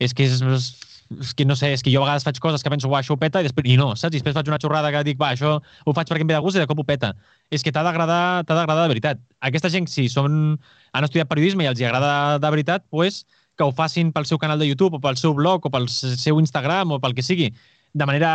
és 0.00 0.16
que 0.16 0.24
és, 0.24 0.40
és 0.40 0.93
que 1.36 1.44
no 1.44 1.56
sé, 1.56 1.72
és 1.76 1.82
que 1.84 1.92
jo 1.92 2.02
a 2.02 2.06
vegades 2.06 2.24
faig 2.26 2.38
coses 2.42 2.64
que 2.64 2.72
penso, 2.72 2.88
uah, 2.90 3.02
això 3.02 3.14
ho 3.14 3.20
peta, 3.20 3.42
i, 3.42 3.48
després, 3.48 3.68
i 3.70 3.76
no, 3.80 3.90
saps? 3.98 4.14
I 4.14 4.20
després 4.20 4.36
faig 4.36 4.50
una 4.50 4.58
xorrada 4.62 4.90
que 4.94 5.04
dic, 5.06 5.20
va, 5.20 5.32
això 5.34 5.56
ho 5.60 5.94
faig 5.96 6.10
perquè 6.10 6.24
em 6.24 6.30
ve 6.30 6.36
de 6.36 6.42
gust 6.44 6.58
i 6.58 6.62
de 6.62 6.68
cop 6.70 6.80
ho 6.80 6.86
peta. 6.88 7.12
És 7.54 7.64
que 7.64 7.72
t'ha 7.74 7.84
d'agradar 7.86 8.44
t'ha 8.48 8.58
d'agradar 8.58 8.86
de 8.86 8.92
veritat. 8.94 9.22
Aquesta 9.44 9.70
gent, 9.72 9.88
si 9.90 10.08
són, 10.12 10.58
han 10.92 11.08
estudiat 11.08 11.30
periodisme 11.30 11.66
i 11.66 11.70
els 11.70 11.80
hi 11.80 11.88
agrada 11.88 12.38
de 12.42 12.52
veritat, 12.56 12.86
pues, 12.90 13.24
que 13.56 13.64
ho 13.64 13.72
facin 13.72 14.10
pel 14.12 14.26
seu 14.26 14.40
canal 14.42 14.58
de 14.58 14.66
YouTube 14.66 14.98
o 14.98 15.02
pel 15.02 15.16
seu 15.20 15.34
blog 15.36 15.66
o 15.66 15.70
pel 15.70 15.86
seu 15.88 16.40
Instagram 16.42 16.96
o 16.96 17.00
pel 17.02 17.14
que 17.14 17.22
sigui, 17.22 17.52
de 17.94 18.06
manera 18.06 18.30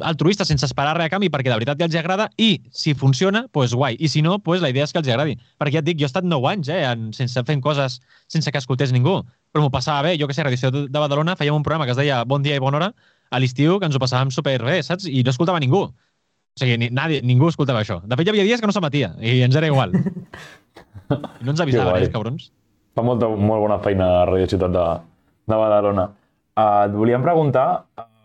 altruista, 0.00 0.46
sense 0.48 0.64
esperar 0.64 0.94
res 0.96 1.10
a 1.10 1.12
canvi, 1.12 1.28
perquè 1.32 1.50
de 1.52 1.58
veritat 1.58 1.80
ja 1.80 1.86
els 1.86 1.96
agrada, 2.00 2.30
i 2.40 2.62
si 2.72 2.94
funciona, 2.96 3.44
doncs 3.52 3.74
guai. 3.76 3.98
I 4.00 4.08
si 4.08 4.22
no, 4.24 4.38
doncs 4.40 4.64
la 4.64 4.70
idea 4.72 4.86
és 4.88 4.94
que 4.94 5.00
els 5.02 5.10
agradi. 5.12 5.36
Perquè 5.60 5.76
ja 5.76 5.82
et 5.84 5.88
dic, 5.90 5.98
jo 6.00 6.08
he 6.08 6.10
estat 6.10 6.26
9 6.26 6.48
anys 6.50 6.70
eh, 6.72 6.82
en, 6.88 7.10
sense 7.16 7.44
fent 7.46 7.62
coses 7.64 7.98
sense 8.32 8.50
que 8.50 8.60
escoltés 8.62 8.94
ningú, 8.96 9.20
però 9.52 9.64
m'ho 9.64 9.72
passava 9.72 10.08
bé. 10.08 10.16
Jo 10.20 10.28
que 10.28 10.36
sé, 10.36 10.44
Radiació 10.46 10.72
de 10.72 10.88
Badalona 10.98 11.36
fèiem 11.36 11.56
un 11.56 11.66
programa 11.66 11.86
que 11.86 11.92
es 11.94 12.00
deia 12.00 12.22
Bon 12.24 12.42
dia 12.42 12.56
i 12.56 12.62
bona 12.62 12.80
hora 12.80 12.92
a 13.30 13.40
l'estiu, 13.42 13.78
que 13.78 13.90
ens 13.90 13.96
ho 13.96 14.02
passàvem 14.02 14.32
superbé, 14.34 14.80
saps? 14.82 15.06
I 15.06 15.22
no 15.26 15.34
escoltava 15.34 15.60
ningú. 15.60 15.84
O 15.84 16.58
sigui, 16.58 16.78
ni, 16.80 16.88
nadie, 16.90 17.20
ningú 17.22 17.50
escoltava 17.52 17.84
això. 17.84 18.00
De 18.02 18.16
fet, 18.16 18.26
hi 18.26 18.32
havia 18.32 18.46
dies 18.48 18.62
que 18.62 18.70
no 18.70 18.74
s'emetia 18.74 19.12
i 19.20 19.42
ens 19.44 19.58
era 19.60 19.68
igual. 19.68 19.92
I 19.94 21.44
no 21.44 21.52
ens 21.52 21.60
avisaven, 21.60 22.00
els 22.00 22.14
cabrons. 22.14 22.48
Fa 22.96 23.04
molta, 23.06 23.28
molt 23.28 23.68
bona 23.68 23.78
feina 23.84 24.08
a 24.22 24.24
Radio 24.32 24.48
Ciutat 24.50 24.72
de, 24.74 24.86
de 25.52 25.60
Badalona. 25.60 26.08
Uh, 26.60 26.84
et 26.86 26.94
volíem 26.96 27.22
preguntar, 27.24 27.66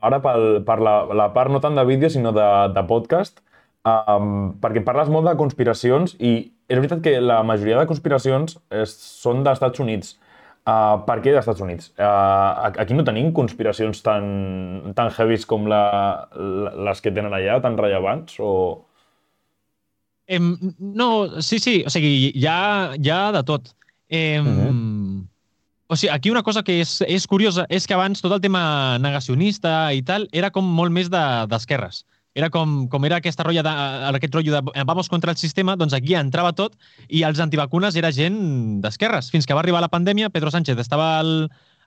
ara 0.04 0.20
pel, 0.24 0.46
per 0.68 0.80
la, 0.84 0.96
la 1.16 1.30
part 1.36 1.54
no 1.54 1.62
tant 1.64 1.78
de 1.78 1.86
vídeo, 1.88 2.10
sinó 2.12 2.34
de, 2.36 2.48
de 2.76 2.84
podcast, 2.90 3.40
um, 3.88 4.52
perquè 4.62 4.84
parles 4.84 5.12
molt 5.14 5.30
de 5.30 5.38
conspiracions 5.40 6.18
i 6.20 6.36
és 6.66 6.80
veritat 6.80 7.04
que 7.06 7.20
la 7.22 7.42
majoria 7.46 7.80
de 7.80 7.90
conspiracions 7.90 8.58
és, 8.74 8.94
són 9.22 9.44
dels 9.46 9.60
Estats 9.60 9.84
Units. 9.84 10.16
Uh, 10.66 10.98
per 11.06 11.20
què 11.22 11.30
dels 11.30 11.44
Estats 11.44 11.62
Units? 11.62 11.92
Uh, 11.94 12.74
aquí 12.82 12.98
no 12.98 13.06
tenim 13.06 13.30
conspiracions 13.38 14.02
tan, 14.06 14.26
tan 14.98 15.12
heavies 15.14 15.46
com 15.46 15.70
la, 15.70 15.84
la, 16.34 16.74
les 16.90 17.06
que 17.06 17.14
tenen 17.14 17.38
allà, 17.38 17.60
tan 17.62 17.78
rellevants? 17.78 18.40
O... 18.42 18.50
Em, 20.26 20.56
no, 20.82 21.10
sí, 21.46 21.62
sí, 21.62 21.78
o 21.86 21.94
sigui, 21.94 22.32
hi 22.34 22.48
ha, 22.50 22.62
hi 22.98 23.14
ha 23.14 23.22
de 23.38 23.46
tot. 23.46 23.76
Em, 24.10 24.42
uh 24.42 24.58
-huh. 24.58 24.74
O 25.88 25.96
sigui, 25.96 26.12
aquí 26.14 26.32
una 26.32 26.42
cosa 26.42 26.64
que 26.66 26.80
és, 26.82 26.98
és 27.06 27.28
curiosa 27.30 27.68
és 27.70 27.86
que 27.86 27.94
abans 27.94 28.22
tot 28.24 28.34
el 28.34 28.42
tema 28.42 28.98
negacionista 28.98 29.94
i 29.94 30.02
tal 30.02 30.26
era 30.34 30.50
com 30.52 30.66
molt 30.66 30.94
més 30.94 31.12
d'esquerres. 31.14 32.02
De, 32.02 32.16
era 32.36 32.50
com, 32.52 32.88
com 32.92 33.06
era 33.08 33.22
aquesta 33.22 33.46
rotllo 33.46 33.64
de, 33.64 33.74
aquest 34.18 34.34
rotllo 34.36 34.58
de 34.58 34.84
vamos 34.84 35.08
contra 35.10 35.32
el 35.32 35.38
sistema, 35.38 35.78
doncs 35.80 35.94
aquí 35.96 36.18
entrava 36.20 36.52
tot 36.58 36.76
i 37.08 37.24
els 37.24 37.40
antivacunes 37.40 37.96
era 37.96 38.12
gent 38.12 38.82
d'esquerres. 38.84 39.30
Fins 39.32 39.48
que 39.48 39.56
va 39.56 39.64
arribar 39.64 39.80
la 39.82 39.94
pandèmia, 39.94 40.30
Pedro 40.34 40.52
Sánchez 40.52 40.82
estava 40.84 41.20
al, 41.22 41.32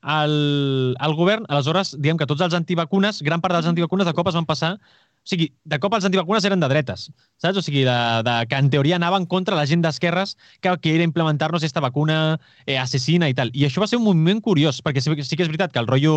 al, 0.00 0.96
al 0.98 1.14
govern, 1.18 1.44
aleshores, 1.48 1.92
diem 2.00 2.16
que 2.16 2.26
tots 2.26 2.46
els 2.46 2.56
antivacunes, 2.56 3.20
gran 3.26 3.44
part 3.44 3.58
dels 3.58 3.68
antivacunes 3.68 4.08
de 4.08 4.14
cop 4.16 4.30
es 4.30 4.38
van 4.38 4.48
passar 4.48 4.76
o 5.28 5.30
sigui, 5.30 5.50
de 5.68 5.76
cop 5.76 5.92
els 5.92 6.06
antivacunes 6.08 6.44
eren 6.48 6.62
de 6.62 6.68
dretes, 6.72 7.10
saps? 7.36 7.58
O 7.60 7.62
sigui, 7.64 7.82
de, 7.84 7.96
de, 8.24 8.36
que 8.48 8.56
en 8.56 8.70
teoria 8.72 8.96
anaven 8.96 9.26
contra 9.28 9.58
la 9.58 9.66
gent 9.68 9.82
d'esquerres 9.84 10.38
que, 10.64 10.72
que 10.80 10.94
era 10.94 11.04
implementar-nos 11.04 11.60
aquesta 11.60 11.82
vacuna 11.84 12.38
eh, 12.64 12.78
assassina 12.80 13.28
i 13.28 13.34
tal. 13.36 13.50
I 13.52 13.66
això 13.68 13.82
va 13.84 13.88
ser 13.90 13.98
un 14.00 14.06
moviment 14.06 14.40
curiós, 14.40 14.80
perquè 14.80 15.02
sí, 15.04 15.12
sí 15.20 15.36
que 15.36 15.44
és 15.44 15.50
veritat 15.52 15.74
que 15.74 15.82
el 15.82 15.90
rotllo, 15.90 16.14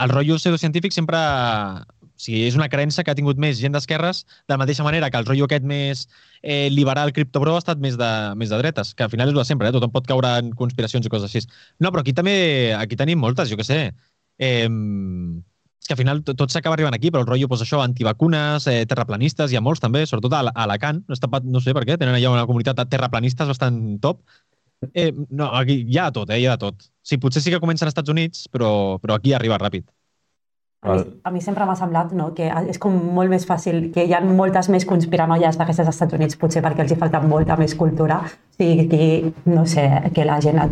el 0.00 0.14
rotllo 0.14 0.38
pseudocientífic 0.40 0.96
sempre 0.96 1.20
o 1.20 2.22
sigui, 2.24 2.46
és 2.48 2.56
una 2.56 2.70
creença 2.72 3.04
que 3.04 3.12
ha 3.12 3.18
tingut 3.18 3.36
més 3.36 3.58
gent 3.60 3.76
d'esquerres, 3.76 4.22
de 4.48 4.54
la 4.54 4.62
mateixa 4.62 4.86
manera 4.86 5.10
que 5.12 5.20
el 5.20 5.28
rotllo 5.28 5.44
aquest 5.44 5.66
més 5.68 6.06
eh, 6.40 6.70
liberal 6.72 7.12
criptobro 7.12 7.52
ha 7.52 7.60
estat 7.60 7.82
més 7.84 7.98
de, 8.00 8.08
més 8.40 8.48
de 8.48 8.60
dretes, 8.62 8.94
que 8.96 9.04
al 9.04 9.12
final 9.12 9.28
és 9.28 9.36
el 9.36 9.42
de 9.42 9.44
sempre, 9.44 9.68
eh? 9.68 9.76
tothom 9.76 9.92
pot 9.92 10.08
caure 10.08 10.30
en 10.40 10.54
conspiracions 10.56 11.04
i 11.04 11.12
coses 11.12 11.28
així. 11.28 11.44
No, 11.84 11.92
però 11.92 12.00
aquí 12.00 12.16
també 12.16 12.38
aquí 12.78 12.96
tenim 12.96 13.20
moltes, 13.20 13.52
jo 13.52 13.60
què 13.60 13.68
sé. 13.68 13.80
Eh, 14.40 14.64
és 15.80 15.88
que 15.88 15.94
al 15.94 16.00
final 16.00 16.22
tot 16.26 16.50
s'acaba 16.50 16.74
arribant 16.74 16.96
aquí, 16.96 17.12
però 17.12 17.22
el 17.22 17.28
rotllo, 17.28 17.48
doncs 17.50 17.62
això, 17.62 17.82
antivacunes, 17.84 18.66
eh, 18.66 18.86
terraplanistes, 18.90 19.52
hi 19.52 19.58
ha 19.58 19.62
molts 19.62 19.82
també, 19.84 20.06
sobretot 20.06 20.34
a 20.34 20.42
Alacant, 20.64 21.04
no, 21.06 21.14
està, 21.14 21.30
no 21.44 21.62
sé 21.62 21.74
per 21.76 21.84
què, 21.86 21.98
tenen 22.00 22.16
allà 22.16 22.32
una 22.32 22.46
comunitat 22.48 22.80
de 22.80 22.86
terraplanistes 22.90 23.46
bastant 23.52 24.00
top. 24.02 24.24
Eh, 24.92 25.12
no, 25.30 25.52
aquí 25.56 25.84
hi 25.86 25.98
ha 25.98 26.10
tot, 26.12 26.30
eh, 26.30 26.40
hi 26.40 26.48
ha 26.50 26.56
tot. 26.58 26.88
Sí, 27.02 27.20
potser 27.22 27.42
sí 27.42 27.52
que 27.54 27.60
comencen 27.62 27.86
als 27.86 27.94
Estats 27.94 28.10
Units, 28.10 28.48
però, 28.52 28.98
però 29.02 29.16
aquí 29.16 29.32
arriba 29.32 29.60
ràpid. 29.62 29.86
A 30.82 30.94
mi, 30.94 31.04
a 31.24 31.30
mi 31.30 31.40
sempre 31.40 31.64
m'ha 31.66 31.74
semblat 31.74 32.12
no, 32.14 32.28
que 32.36 32.46
és 32.70 32.78
com 32.78 32.94
molt 33.16 33.32
més 33.32 33.46
fàcil, 33.48 33.88
que 33.94 34.04
hi 34.06 34.12
ha 34.14 34.20
moltes 34.22 34.68
més 34.70 34.84
conspiranoies 34.86 35.56
d'aquestes 35.58 35.86
als 35.86 35.96
Estats 35.96 36.18
Units, 36.18 36.38
potser 36.38 36.62
perquè 36.62 36.84
els 36.84 36.92
hi 36.92 36.98
falta 37.00 37.22
molta 37.22 37.56
més 37.58 37.74
cultura. 37.74 38.20
O 38.26 38.58
sigui, 38.58 38.88
que, 38.90 39.32
no 39.50 39.64
sé, 39.66 39.86
que 40.14 40.26
la 40.28 40.38
gent 40.44 40.60
ha, 40.62 40.68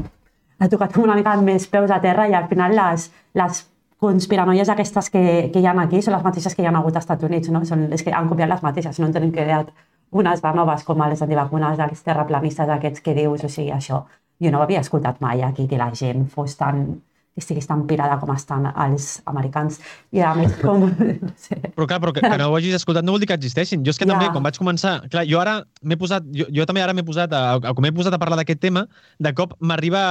ha 0.58 0.68
tocat 0.70 0.98
una 1.02 1.16
mica 1.18 1.34
més 1.42 1.66
peus 1.70 1.90
a 1.90 2.00
terra 2.04 2.28
i 2.28 2.36
al 2.36 2.46
final 2.50 2.76
les, 2.76 3.08
les 3.40 3.64
conspiranoies 4.04 4.70
aquestes 4.72 5.10
que, 5.14 5.24
que 5.52 5.62
hi 5.62 5.66
ha 5.66 5.74
aquí 5.82 6.02
són 6.04 6.16
les 6.18 6.26
mateixes 6.26 6.54
que 6.54 6.64
hi 6.64 6.68
ha 6.68 6.74
hagut 6.80 6.96
als 6.96 7.06
Estats 7.06 7.28
Units, 7.30 7.50
no? 7.54 7.64
Són, 7.68 7.88
és 7.96 8.04
que 8.04 8.12
han 8.12 8.28
copiat 8.28 8.52
les 8.52 8.62
mateixes, 8.66 9.00
no 9.00 9.08
en 9.08 9.16
tenim 9.16 9.32
creat 9.32 9.72
unes 10.14 10.44
de 10.44 10.52
noves 10.54 10.84
com 10.86 11.00
les 11.02 11.24
antivacunes 11.26 11.80
dels 11.80 12.04
terraplanistes 12.06 12.70
aquests 12.76 13.02
que 13.02 13.16
dius, 13.16 13.42
o 13.48 13.50
sigui, 13.50 13.72
això 13.74 14.04
jo 14.42 14.52
no 14.52 14.60
ho 14.60 14.66
havia 14.66 14.84
escoltat 14.84 15.20
mai 15.24 15.42
aquí, 15.42 15.66
que 15.70 15.80
la 15.80 15.90
gent 15.94 16.28
fos 16.30 16.56
tan 16.60 16.86
que 17.34 17.42
estiguis 17.42 17.66
tan 17.66 17.80
pirada 17.90 18.14
com 18.22 18.30
estan 18.30 18.68
els 18.70 19.08
americans. 19.26 19.80
I 20.14 20.22
a 20.22 20.30
més, 20.38 20.52
com... 20.60 20.84
No 21.24 21.32
sé. 21.34 21.58
Però 21.74 21.88
clar, 21.90 21.98
però 21.98 22.12
que, 22.14 22.22
que 22.22 22.38
no 22.38 22.46
ho 22.52 22.54
hagis 22.54 22.76
escoltat 22.78 23.02
no 23.02 23.16
vol 23.16 23.24
dir 23.24 23.26
que 23.26 23.34
existeixin. 23.34 23.82
Jo 23.82 23.90
és 23.90 23.98
que 23.98 24.06
ja. 24.06 24.12
també, 24.12 24.28
quan 24.30 24.44
vaig 24.46 24.58
començar... 24.60 25.00
Clar, 25.10 25.24
jo 25.26 25.40
ara 25.42 25.56
m'he 25.82 25.98
posat... 25.98 26.28
Jo, 26.30 26.46
jo 26.54 26.66
també 26.70 26.84
ara 26.84 26.94
m'he 26.94 27.02
posat... 27.02 27.34
A, 27.34 27.56
a, 27.58 27.74
com 27.74 27.88
he 27.88 27.90
posat 27.96 28.14
a 28.14 28.20
parlar 28.22 28.38
d'aquest 28.38 28.62
tema, 28.62 28.84
de 29.18 29.34
cop 29.34 29.56
m'arriba 29.58 30.04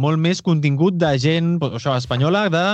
molt 0.00 0.22
més 0.22 0.40
contingut 0.40 0.96
de 0.96 1.12
gent, 1.20 1.58
això, 1.68 1.92
espanyola, 2.00 2.46
de 2.52 2.64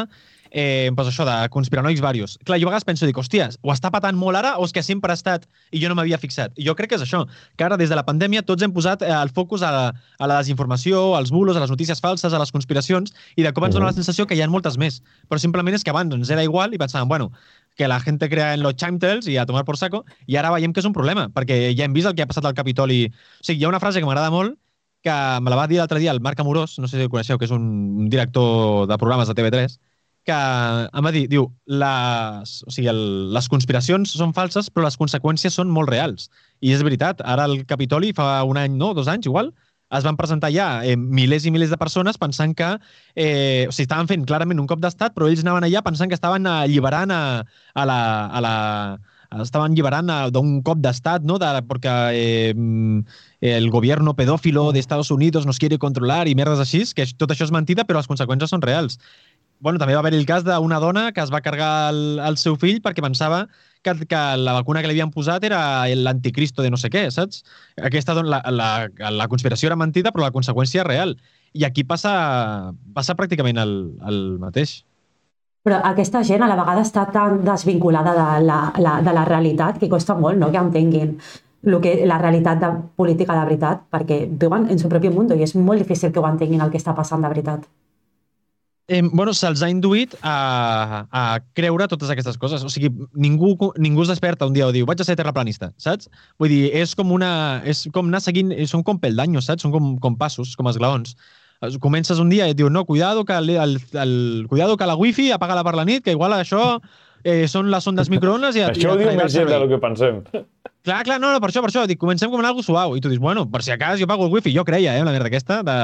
eh, 0.50 0.90
pues 0.94 1.08
això, 1.10 1.24
de 1.28 1.36
conspiranoics 1.52 2.00
varios. 2.00 2.38
Clar, 2.44 2.58
jo 2.60 2.68
a 2.68 2.70
vegades 2.70 2.86
penso, 2.88 3.06
dic, 3.06 3.18
hòstia, 3.18 3.48
ho 3.62 3.72
està 3.72 3.90
patant 3.94 4.16
molt 4.18 4.38
ara 4.38 4.56
o 4.58 4.66
és 4.66 4.74
que 4.74 4.82
sempre 4.82 5.12
ha 5.12 5.18
estat 5.18 5.46
i 5.72 5.82
jo 5.82 5.90
no 5.90 5.96
m'havia 5.98 6.18
fixat? 6.18 6.52
I 6.56 6.66
jo 6.66 6.74
crec 6.78 6.92
que 6.92 6.98
és 6.98 7.04
això, 7.04 7.24
que 7.56 7.66
ara 7.66 7.78
des 7.80 7.92
de 7.92 7.98
la 7.98 8.04
pandèmia 8.06 8.44
tots 8.46 8.64
hem 8.64 8.74
posat 8.74 9.02
eh, 9.02 9.12
el 9.12 9.32
focus 9.34 9.62
a 9.62 9.72
la, 9.74 9.84
a 10.18 10.30
la 10.30 10.40
desinformació, 10.42 11.16
als 11.18 11.32
bulos, 11.34 11.56
a 11.56 11.64
les 11.64 11.72
notícies 11.72 12.00
falses, 12.00 12.32
a 12.32 12.42
les 12.42 12.52
conspiracions, 12.52 13.14
i 13.36 13.46
de 13.46 13.52
cop 13.52 13.68
ens 13.68 13.76
dona 13.76 13.90
la 13.90 13.96
sensació 13.96 14.26
que 14.26 14.36
hi 14.36 14.42
ha 14.42 14.50
moltes 14.50 14.78
més. 14.78 15.02
Però 15.28 15.40
simplement 15.40 15.74
és 15.76 15.84
que 15.84 15.94
abans 15.94 16.14
ens 16.14 16.30
era 16.30 16.44
igual 16.44 16.74
i 16.74 16.80
pensàvem, 16.80 17.08
bueno, 17.08 17.32
que 17.78 17.88
la 17.88 18.00
gent 18.00 18.18
crea 18.18 18.54
en 18.54 18.62
los 18.62 18.74
chimtels 18.76 19.28
i 19.28 19.36
a 19.38 19.46
tomar 19.46 19.64
por 19.64 19.76
saco, 19.78 20.04
i 20.26 20.36
ara 20.36 20.50
veiem 20.50 20.72
que 20.72 20.82
és 20.82 20.88
un 20.88 20.96
problema, 20.96 21.28
perquè 21.30 21.68
ja 21.78 21.86
hem 21.86 21.94
vist 21.94 22.10
el 22.10 22.16
que 22.16 22.24
ha 22.24 22.30
passat 22.30 22.44
al 22.44 22.56
Capitoli. 22.58 23.06
O 23.06 23.44
sigui, 23.46 23.60
hi 23.60 23.64
ha 23.64 23.70
una 23.70 23.80
frase 23.80 24.00
que 24.00 24.08
m'agrada 24.08 24.32
molt, 24.34 24.58
que 25.02 25.14
me 25.40 25.50
la 25.50 25.56
va 25.56 25.66
dir 25.70 25.78
l'altre 25.78 26.00
dia 26.02 26.10
el 26.10 26.20
Marc 26.20 26.40
Amorós, 26.40 26.78
no 26.82 26.88
sé 26.88 26.98
si 26.98 27.06
el 27.06 27.12
coneixeu, 27.12 27.38
que 27.38 27.46
és 27.46 27.54
un, 27.54 27.68
un 28.02 28.08
director 28.10 28.86
de 28.90 28.98
programes 28.98 29.30
de 29.30 29.36
TV3, 29.38 29.78
que 30.28 30.36
em 30.36 31.06
va 31.06 31.12
dir, 31.14 31.24
diu, 31.32 31.48
les, 31.82 32.52
o 32.66 32.74
sigui, 32.74 32.88
el, 32.92 33.00
les 33.34 33.48
conspiracions 33.52 34.12
són 34.20 34.34
falses, 34.36 34.68
però 34.72 34.86
les 34.86 34.98
conseqüències 35.00 35.56
són 35.56 35.72
molt 35.72 35.90
reals. 35.92 36.28
I 36.60 36.74
és 36.76 36.84
veritat, 36.86 37.24
ara 37.24 37.48
el 37.48 37.64
Capitoli 37.70 38.12
fa 38.16 38.42
un 38.48 38.60
any, 38.60 38.76
no, 38.76 38.92
dos 38.96 39.08
anys, 39.08 39.30
igual, 39.30 39.52
es 39.96 40.04
van 40.04 40.18
presentar 40.20 40.50
ja 40.52 40.68
eh, 40.84 40.96
milers 40.96 41.46
i 41.48 41.52
milers 41.52 41.70
de 41.72 41.80
persones 41.80 42.18
pensant 42.20 42.54
que... 42.56 42.74
Eh, 43.16 43.66
o 43.68 43.72
sigui, 43.72 43.86
estaven 43.88 44.10
fent 44.10 44.26
clarament 44.28 44.60
un 44.60 44.68
cop 44.68 44.82
d'estat, 44.84 45.14
però 45.16 45.30
ells 45.30 45.44
anaven 45.44 45.64
allà 45.68 45.84
pensant 45.86 46.12
que 46.12 46.18
estaven 46.18 46.48
alliberant 46.50 47.14
a, 47.14 47.22
a 47.72 47.86
la, 47.88 48.00
a 48.28 48.42
la, 48.44 48.54
estaven 49.44 49.72
alliberant 49.72 50.12
d'un 50.32 50.58
cop 50.64 50.80
d'estat, 50.84 51.24
¿no? 51.28 51.38
De, 51.40 51.48
perquè 51.68 51.94
eh, 52.16 52.54
el 53.40 53.70
gobierno 53.70 54.14
pedófilo 54.16 54.72
de 54.72 54.80
Estados 54.80 55.10
Unidos 55.10 55.46
nos 55.46 55.58
quiere 55.58 55.78
controlar 55.78 56.26
i 56.28 56.34
merdes 56.34 56.60
així, 56.64 56.84
que 56.94 57.06
tot 57.16 57.32
això 57.32 57.48
és 57.48 57.54
mentida, 57.54 57.84
però 57.84 58.00
les 58.00 58.08
conseqüències 58.08 58.52
són 58.52 58.64
reals. 58.64 58.98
Bueno, 59.60 59.78
també 59.78 59.94
va 59.94 60.00
haver 60.04 60.14
el 60.14 60.26
cas 60.26 60.44
d'una 60.46 60.78
dona 60.78 61.08
que 61.12 61.22
es 61.22 61.32
va 61.34 61.40
carregar 61.42 61.90
el, 61.90 62.20
el 62.22 62.36
seu 62.38 62.54
fill 62.60 62.78
perquè 62.82 63.02
pensava 63.02 63.46
que, 63.82 63.94
que 64.06 64.20
la 64.38 64.54
vacuna 64.54 64.82
que 64.82 64.90
li 64.90 64.94
havien 64.94 65.10
posat 65.10 65.44
era 65.48 65.60
l'anticristo 65.98 66.62
de 66.62 66.70
no 66.70 66.78
sé 66.78 66.90
què, 66.94 67.08
saps? 67.10 67.42
Aquesta, 67.90 68.14
la, 68.22 68.42
la, 68.54 68.68
la 69.10 69.28
conspiració 69.28 69.70
era 69.70 69.78
mentida, 69.80 70.12
però 70.14 70.26
la 70.26 70.34
conseqüència 70.34 70.84
és 70.84 70.86
real. 70.86 71.16
I 71.58 71.66
aquí 71.66 71.82
passa, 71.82 72.12
passa 72.94 73.16
pràcticament 73.18 73.58
el, 73.58 73.74
el 74.06 74.20
mateix. 74.42 74.82
Però 75.66 75.80
aquesta 75.84 76.22
gent 76.24 76.44
a 76.44 76.48
la 76.50 76.56
vegada 76.58 76.84
està 76.86 77.08
tan 77.12 77.42
desvinculada 77.44 78.14
de 78.14 78.46
la, 78.46 78.60
la, 78.78 78.94
de 79.02 79.16
la 79.16 79.26
realitat 79.26 79.82
que 79.82 79.90
costa 79.90 80.14
molt 80.14 80.38
no? 80.38 80.52
que 80.54 80.62
entenguin 80.62 81.16
el 81.66 81.80
que, 81.82 81.96
la 82.06 82.20
realitat 82.22 82.62
de 82.62 82.70
política 82.96 83.34
de 83.34 83.42
veritat, 83.48 83.82
perquè 83.90 84.22
viuen 84.30 84.70
en 84.70 84.78
su 84.78 84.88
propi 84.88 85.10
món 85.10 85.34
i 85.34 85.42
és 85.42 85.56
molt 85.58 85.82
difícil 85.82 86.14
que 86.14 86.22
ho 86.22 86.30
entenguin 86.30 86.62
el 86.62 86.70
que 86.70 86.78
està 86.78 86.94
passant 86.94 87.26
de 87.26 87.34
veritat 87.34 87.66
eh, 88.88 89.02
bueno, 89.12 89.34
se'ls 89.36 89.62
ha 89.62 89.68
induït 89.70 90.16
a, 90.24 91.04
a 91.12 91.22
creure 91.56 91.86
totes 91.92 92.10
aquestes 92.10 92.38
coses. 92.40 92.64
O 92.64 92.72
sigui, 92.72 92.90
ningú, 93.14 93.52
ningú 93.76 94.04
es 94.04 94.12
desperta 94.12 94.48
un 94.48 94.56
dia 94.56 94.66
o 94.66 94.72
diu 94.74 94.88
vaig 94.88 95.02
a 95.04 95.06
ser 95.06 95.18
terraplanista, 95.20 95.70
saps? 95.76 96.08
Vull 96.40 96.52
dir, 96.52 96.62
és 96.76 96.96
com 96.98 97.12
una... 97.14 97.30
És 97.68 97.86
com 97.94 98.08
anar 98.08 98.22
seguint... 98.24 98.54
Són 98.70 98.82
com 98.86 99.00
peldaños, 99.00 99.46
saps? 99.46 99.66
Són 99.66 99.74
com, 99.76 99.92
com 100.02 100.16
passos, 100.18 100.56
com 100.58 100.72
esglaons. 100.72 101.14
Comences 101.82 102.20
un 102.22 102.30
dia 102.32 102.46
i 102.46 102.54
et 102.54 102.58
diu 102.58 102.70
no, 102.70 102.84
cuidado 102.88 103.24
que, 103.28 103.36
el, 103.36 103.50
el, 103.50 103.76
el, 103.92 104.46
cuidado 104.48 104.76
que 104.78 104.86
la 104.86 104.96
wifi 104.96 105.32
apaga-la 105.34 105.66
per 105.66 105.74
la 105.76 105.84
nit, 105.84 106.04
que 106.06 106.14
igual 106.14 106.36
això 106.36 106.78
eh, 107.24 107.48
són 107.50 107.68
les 107.72 107.86
ondes 107.90 108.08
microones 108.12 108.56
i... 108.56 108.64
Això 108.64 108.86
i 108.86 108.92
ho 108.92 108.98
diu 109.00 109.10
més 109.18 109.34
gent 109.34 109.50
del 109.50 109.68
que 109.68 109.80
pensem. 109.82 110.22
Clar, 110.88 111.02
clar, 111.04 111.18
no, 111.20 111.28
no, 111.34 111.40
per 111.44 111.50
això, 111.50 111.60
per 111.60 111.68
això. 111.68 111.82
Dic, 111.84 111.98
comencem 112.00 112.30
com 112.32 112.40
en 112.40 112.46
algo 112.48 112.62
suau. 112.64 112.94
I 112.96 113.02
tu 113.04 113.10
dius, 113.12 113.20
bueno, 113.20 113.42
per 113.52 113.60
si 113.60 113.68
a 113.68 113.76
cas 113.76 113.98
jo 114.00 114.06
pago 114.08 114.24
el 114.24 114.32
wifi. 114.32 114.54
Jo 114.54 114.62
creia, 114.64 114.94
eh, 114.96 115.02
la 115.04 115.12
merda 115.12 115.28
aquesta. 115.28 115.58
De... 115.60 115.74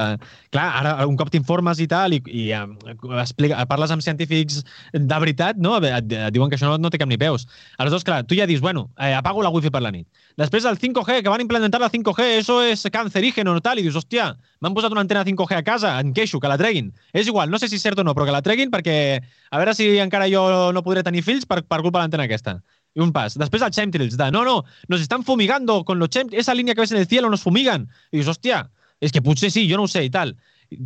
Clar, 0.55 0.64
ara 0.81 0.95
un 1.05 1.19
cop 1.21 1.29
t'informes 1.29 1.83
i 1.85 1.87
tal, 1.90 2.14
i, 2.17 2.23
i 2.33 2.45
um, 2.57 2.73
explica, 3.21 3.59
parles 3.69 3.93
amb 3.93 4.01
científics 4.01 4.62
de 4.95 5.19
veritat, 5.21 5.61
no? 5.61 5.75
Et, 5.83 6.09
et 6.09 6.33
diuen 6.33 6.49
que 6.49 6.57
això 6.57 6.71
no, 6.71 6.79
no 6.81 6.88
té 6.88 7.03
cap 7.03 7.11
ni 7.11 7.19
peus. 7.21 7.45
Aleshores, 7.77 8.07
clar, 8.09 8.23
tu 8.25 8.38
ja 8.38 8.47
dius, 8.49 8.62
bueno, 8.64 8.87
eh, 8.97 9.12
apago 9.12 9.45
la 9.45 9.53
wifi 9.53 9.69
per 9.75 9.83
la 9.85 9.93
nit. 9.93 10.09
Després 10.40 10.64
el 10.71 10.81
5G, 10.81 11.21
que 11.21 11.35
van 11.35 11.45
implementar 11.45 11.83
la 11.83 11.90
5G, 11.93 12.31
eso 12.38 12.62
es 12.64 12.87
cancerígeno, 12.95 13.59
tal, 13.61 13.83
i 13.83 13.85
dius, 13.85 13.99
hòstia, 14.01 14.31
m'han 14.64 14.79
posat 14.79 14.97
una 14.97 15.05
antena 15.05 15.27
5G 15.29 15.59
a 15.59 15.67
casa, 15.67 15.99
en 16.01 16.14
queixo, 16.17 16.40
que 16.40 16.49
la 16.49 16.57
treguin. 16.57 16.95
És 17.12 17.29
igual, 17.29 17.53
no 17.53 17.61
sé 17.61 17.69
si 17.69 17.77
és 17.77 17.85
cert 17.85 18.01
o 18.01 18.09
no, 18.09 18.17
però 18.17 18.25
que 18.25 18.38
la 18.38 18.40
treguin 18.47 18.73
perquè 18.73 18.97
a 19.21 19.61
veure 19.61 19.77
si 19.77 19.99
encara 20.01 20.33
jo 20.33 20.73
no 20.73 20.83
podré 20.83 21.05
tenir 21.05 21.21
fills 21.29 21.45
per, 21.45 21.61
per 21.61 21.83
culpa 21.85 22.01
de 22.01 22.07
l'antena 22.07 22.25
aquesta 22.25 22.62
y 22.94 23.00
un 23.00 23.12
pas. 23.12 23.37
Després 23.38 23.62
el 23.62 23.74
chemtrails, 23.74 24.16
de 24.16 24.30
no, 24.30 24.44
no, 24.44 24.64
nos 24.88 25.00
están 25.00 25.24
fumigando 25.24 25.85
con 25.85 25.98
los 25.98 26.09
chemtrails, 26.09 26.42
esa 26.46 26.54
línea 26.54 26.74
que 26.74 26.83
ves 26.83 26.92
en 26.92 26.98
el 26.98 27.07
cielo 27.07 27.28
nos 27.28 27.42
fumigan. 27.42 27.88
I 28.12 28.20
dius, 28.20 28.30
hòstia, 28.30 28.68
és 29.02 29.12
que 29.12 29.22
potser 29.22 29.50
sí, 29.50 29.66
jo 29.70 29.80
no 29.80 29.88
sé 29.90 30.04
i 30.07 30.11
tal. 30.11 30.37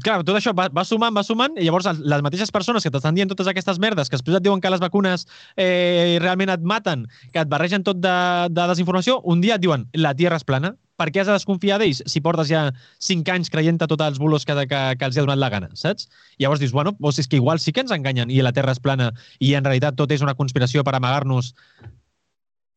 Clar, 0.03 0.19
tot 0.27 0.37
això 0.37 0.53
va, 0.57 0.67
va 0.75 0.85
sumant, 0.85 1.15
va 1.15 1.23
sumant, 1.25 1.55
i 1.57 1.69
llavors 1.69 1.87
les 1.87 2.25
mateixes 2.25 2.51
persones 2.53 2.85
que 2.85 2.91
t'estan 2.93 3.17
dient 3.17 3.31
totes 3.31 3.49
aquestes 3.49 3.79
merdes, 3.81 4.11
que 4.11 4.19
després 4.19 4.37
et 4.37 4.45
diuen 4.45 4.61
que 4.61 4.73
les 4.73 4.83
vacunes 4.83 5.25
eh, 5.57 6.19
realment 6.21 6.51
et 6.53 6.67
maten, 6.67 7.07
que 7.33 7.45
et 7.45 7.49
barregen 7.49 7.87
tot 7.87 8.01
de, 8.03 8.19
de 8.51 8.67
desinformació, 8.73 9.21
un 9.25 9.41
dia 9.45 9.57
et 9.57 9.65
diuen 9.65 9.87
la 9.97 10.13
Tierra 10.19 10.41
és 10.41 10.45
plana, 10.49 10.75
per 10.99 11.13
què 11.15 11.23
has 11.23 11.29
de 11.31 11.37
desconfiar 11.37 11.79
d'ells 11.79 12.03
si 12.11 12.21
portes 12.21 12.51
ja 12.51 12.65
5 13.07 13.31
anys 13.37 13.53
creient 13.55 13.79
a 13.85 13.87
tots 13.87 14.05
els 14.05 14.19
bulos 14.19 14.45
que, 14.45 14.57
que, 14.67 14.81
que 14.99 15.07
els 15.07 15.17
ha 15.17 15.25
donat 15.25 15.39
la 15.39 15.51
gana, 15.53 15.71
saps? 15.79 16.09
Llavors 16.43 16.61
dius, 16.61 16.75
bueno, 16.75 16.97
doncs 16.99 17.23
és 17.23 17.31
que 17.31 17.39
igual 17.39 17.63
sí 17.63 17.73
que 17.73 17.85
ens 17.87 17.95
enganyen 17.95 18.35
i 18.35 18.43
la 18.43 18.53
Terra 18.57 18.75
és 18.75 18.83
plana 18.83 19.13
i 19.39 19.55
en 19.55 19.65
realitat 19.69 19.97
tot 19.97 20.11
és 20.13 20.27
una 20.27 20.35
conspiració 20.35 20.83
per 20.85 20.97
amagar-nos 20.99 21.55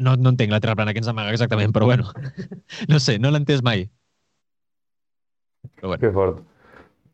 no, 0.01 0.17
no 0.17 0.33
entenc 0.33 0.53
la 0.53 0.59
terra 0.63 0.75
plana 0.79 0.93
que 0.93 1.01
ens 1.03 1.09
amaga 1.11 1.33
exactament, 1.33 1.73
però 1.75 1.87
bueno, 1.89 2.11
no 2.91 2.99
sé, 2.99 3.17
no 3.19 3.31
l'he 3.31 3.41
entès 3.43 3.63
mai. 3.65 3.85
Però 5.75 5.93
bueno. 5.93 6.01
Que 6.01 6.11
fort. 6.15 6.41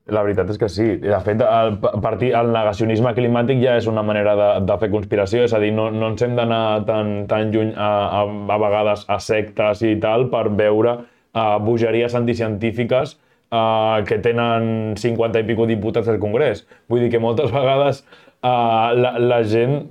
La 0.07 0.21
veritat 0.23 0.53
és 0.53 0.59
que 0.59 0.69
sí. 0.71 0.85
De 1.03 1.17
fet, 1.25 1.41
el, 1.43 1.73
partir, 2.03 2.29
el 2.39 2.53
negacionisme 2.55 3.11
climàtic 3.17 3.59
ja 3.59 3.75
és 3.75 3.89
una 3.91 4.05
manera 4.07 4.37
de, 4.39 4.47
de 4.69 4.77
fer 4.79 4.87
conspiració, 4.93 5.43
és 5.43 5.55
a 5.55 5.59
dir, 5.59 5.73
no, 5.75 5.89
no 5.91 6.13
ens 6.13 6.23
hem 6.23 6.37
d'anar 6.37 6.61
tan, 6.87 7.11
tan 7.27 7.51
lluny 7.51 7.73
a, 7.75 7.89
a, 8.21 8.23
a 8.23 8.59
vegades 8.63 9.03
a 9.11 9.19
sectes 9.23 9.83
i 9.83 9.97
tal 10.03 10.29
per 10.31 10.45
veure 10.55 10.95
uh, 11.01 11.57
bogeries 11.59 12.15
anticientífiques 12.15 13.17
uh, 13.51 13.99
que 14.07 14.21
tenen 14.23 14.95
50 14.95 15.43
i 15.43 15.47
pico 15.49 15.67
diputats 15.67 16.07
al 16.07 16.21
Congrés. 16.23 16.63
Vull 16.87 17.03
dir 17.03 17.11
que 17.11 17.23
moltes 17.23 17.51
vegades 17.51 18.05
uh, 18.07 18.95
la, 18.95 19.17
la 19.19 19.43
gent 19.43 19.81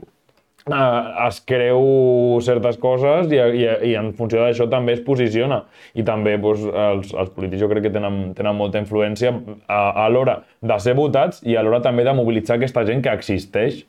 eh, 0.66 1.26
es 1.26 1.40
creu 1.46 2.38
certes 2.44 2.78
coses 2.82 3.30
i, 3.32 3.38
i, 3.38 3.66
i 3.90 3.96
en 3.98 4.12
funció 4.18 4.42
d'això 4.42 4.68
també 4.70 4.96
es 4.96 5.02
posiciona. 5.06 5.62
I 5.94 6.04
també 6.06 6.36
doncs, 6.42 6.66
els, 6.66 7.12
els 7.14 7.34
polítics 7.34 7.62
jo 7.62 7.70
crec 7.72 7.86
que 7.88 7.94
tenen, 7.94 8.32
tenen 8.38 8.58
molta 8.58 8.82
influència 8.82 9.34
a, 9.66 9.80
a 10.06 10.08
l'hora 10.12 10.40
de 10.60 10.78
ser 10.82 10.96
votats 10.98 11.42
i 11.46 11.56
a 11.56 11.64
l'hora 11.64 11.82
també 11.84 12.06
de 12.06 12.16
mobilitzar 12.16 12.58
aquesta 12.58 12.86
gent 12.88 13.04
que 13.04 13.14
existeix. 13.14 13.84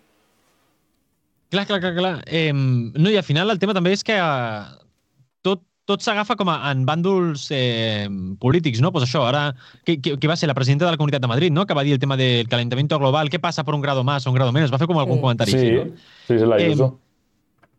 Clar, 1.54 1.63
clar, 1.63 1.80
clar, 1.80 1.94
clar. 1.96 2.16
Eh, 2.28 2.52
no, 2.52 3.08
i 3.10 3.16
al 3.16 3.24
final 3.24 3.54
el 3.54 3.60
tema 3.60 3.76
també 3.76 3.94
és 3.96 4.04
que 4.04 4.18
eh, 4.20 4.87
tot, 5.88 6.04
s'agafa 6.04 6.36
com 6.39 6.52
a, 6.52 6.60
en 6.69 6.84
bàndols 6.88 7.47
eh, 7.56 8.06
polítics, 8.43 8.82
no? 8.84 8.91
Pues 8.91 9.08
això, 9.08 9.23
ara, 9.28 9.50
que, 9.88 9.97
que, 10.04 10.17
que 10.19 10.30
va 10.30 10.36
ser 10.39 10.52
la 10.52 10.58
presidenta 10.58 10.86
de 10.86 10.93
la 10.93 11.00
Comunitat 11.00 11.23
de 11.23 11.32
Madrid, 11.32 11.56
no? 11.56 11.65
Que 11.65 11.78
va 11.78 11.86
dir 11.88 11.95
el 11.95 12.04
tema 12.04 12.19
del 12.19 12.50
calentament 12.52 12.91
global, 12.91 13.32
què 13.32 13.39
passa 13.39 13.63
per 13.63 13.76
un 13.76 13.82
grado 13.82 14.04
más 14.04 14.28
o 14.28 14.32
un 14.32 14.36
grado 14.36 14.52
menos? 14.52 14.73
Va 14.73 14.82
fer 14.82 14.88
com 14.91 15.00
algun 15.00 15.21
sí. 15.21 15.26
comentari 15.26 15.56
sí, 15.56 15.58
així, 15.58 15.76
no? 15.76 15.86
Sí, 16.28 16.38
sí, 16.38 16.45
la 16.45 16.60
eh, 16.60 16.95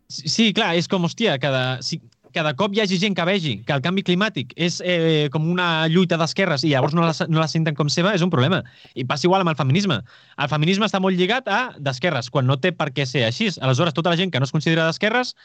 Sí, 0.09 0.47
clar, 0.57 0.71
és 0.73 0.87
com, 0.89 1.03
hòstia, 1.05 1.35
cada, 1.37 1.83
si, 1.85 1.99
cada 2.33 2.55
cop 2.57 2.73
hi 2.73 2.81
hagi 2.81 2.97
gent 3.01 3.15
que 3.17 3.25
vegi 3.29 3.51
que 3.65 3.75
el 3.75 3.83
canvi 3.85 4.03
climàtic 4.05 4.55
és 4.57 4.79
eh, 4.81 5.27
com 5.33 5.45
una 5.49 5.87
lluita 5.89 6.17
d'esquerres 6.17 6.65
i 6.65 6.71
llavors 6.73 6.95
no 6.97 7.05
la, 7.05 7.13
no 7.29 7.41
la 7.41 7.47
senten 7.51 7.77
com 7.77 7.89
seva, 7.93 8.15
és 8.17 8.25
un 8.25 8.31
problema. 8.33 8.61
I 8.97 9.05
passa 9.09 9.27
igual 9.27 9.45
amb 9.45 9.53
el 9.53 9.59
feminisme. 9.59 9.99
El 10.37 10.51
feminisme 10.51 10.89
està 10.89 11.01
molt 11.03 11.17
lligat 11.17 11.49
a 11.49 11.61
d'esquerres, 11.77 12.31
quan 12.33 12.49
no 12.49 12.57
té 12.61 12.73
per 12.73 12.91
què 12.95 13.05
ser 13.09 13.25
així. 13.27 13.49
Aleshores, 13.61 13.93
tota 13.97 14.13
la 14.13 14.19
gent 14.19 14.33
que 14.33 14.41
no 14.41 14.49
es 14.49 14.55
considera 14.55 14.87
d'esquerres 14.89 15.35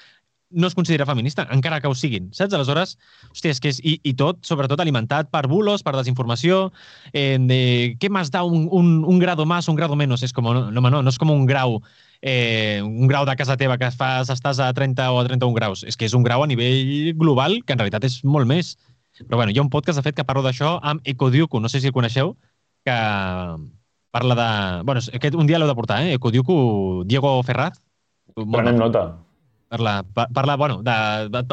no 0.51 0.69
es 0.69 0.75
considera 0.75 1.07
feminista, 1.07 1.47
encara 1.51 1.81
que 1.81 1.89
ho 1.89 1.95
siguin, 1.95 2.29
saps? 2.37 2.55
Aleshores, 2.55 2.97
hòstia, 3.33 3.55
és 3.55 3.61
que 3.61 3.73
és, 3.73 3.81
i, 3.83 3.99
i 4.05 4.15
tot, 4.19 4.39
sobretot 4.47 4.81
alimentat 4.81 5.31
per 5.33 5.47
bulos, 5.51 5.83
per 5.83 5.97
desinformació, 5.97 6.69
eh, 7.13 7.39
de 7.41 7.61
què 7.99 8.11
més 8.13 8.31
da 8.31 8.45
un, 8.47 8.69
un, 8.71 8.97
un 9.05 9.19
grado 9.19 9.47
más, 9.47 9.69
un 9.69 9.77
grado 9.81 9.97
menos? 9.97 10.23
És 10.23 10.33
com, 10.33 10.47
no, 10.47 10.71
no, 10.71 10.85
no, 10.91 11.03
no 11.03 11.15
és 11.15 11.19
com 11.19 11.33
un 11.35 11.47
grau 11.51 11.81
eh, 12.27 12.81
un 12.83 13.07
grau 13.07 13.27
de 13.27 13.37
casa 13.37 13.59
teva 13.61 13.77
que 13.77 13.91
fas, 13.93 14.31
estàs 14.33 14.59
a 14.59 14.71
30 14.73 15.11
o 15.13 15.21
a 15.21 15.25
31 15.29 15.53
graus. 15.53 15.85
És 15.85 15.99
que 16.01 16.09
és 16.09 16.15
un 16.17 16.25
grau 16.25 16.43
a 16.43 16.49
nivell 16.49 17.13
global 17.21 17.59
que 17.67 17.77
en 17.77 17.83
realitat 17.83 18.07
és 18.09 18.23
molt 18.25 18.49
més. 18.49 18.79
Però 19.21 19.37
bueno, 19.37 19.53
hi 19.53 19.61
ha 19.61 19.63
un 19.63 19.71
podcast, 19.71 20.01
de 20.01 20.07
fet, 20.07 20.17
que 20.17 20.25
parlo 20.25 20.43
d'això 20.43 20.79
amb 20.83 21.05
Ecodiuco, 21.05 21.61
no 21.61 21.69
sé 21.69 21.83
si 21.83 21.93
el 21.93 21.95
coneixeu, 21.95 22.33
que 22.89 22.97
parla 24.11 24.39
de... 24.41 24.49
Bueno, 24.89 25.05
aquest 25.05 25.37
un 25.37 25.47
dia 25.47 25.61
l'heu 25.61 25.69
de 25.69 25.77
portar, 25.77 26.01
eh? 26.03 26.17
Ecodiuco, 26.17 27.05
Diego 27.05 27.37
Ferraz. 27.45 27.77
Prenem 28.35 28.81
nota. 28.81 29.05
Parla, 29.75 30.05
parla 30.15 30.55
bueno, 30.55 30.85
de, 30.87 30.93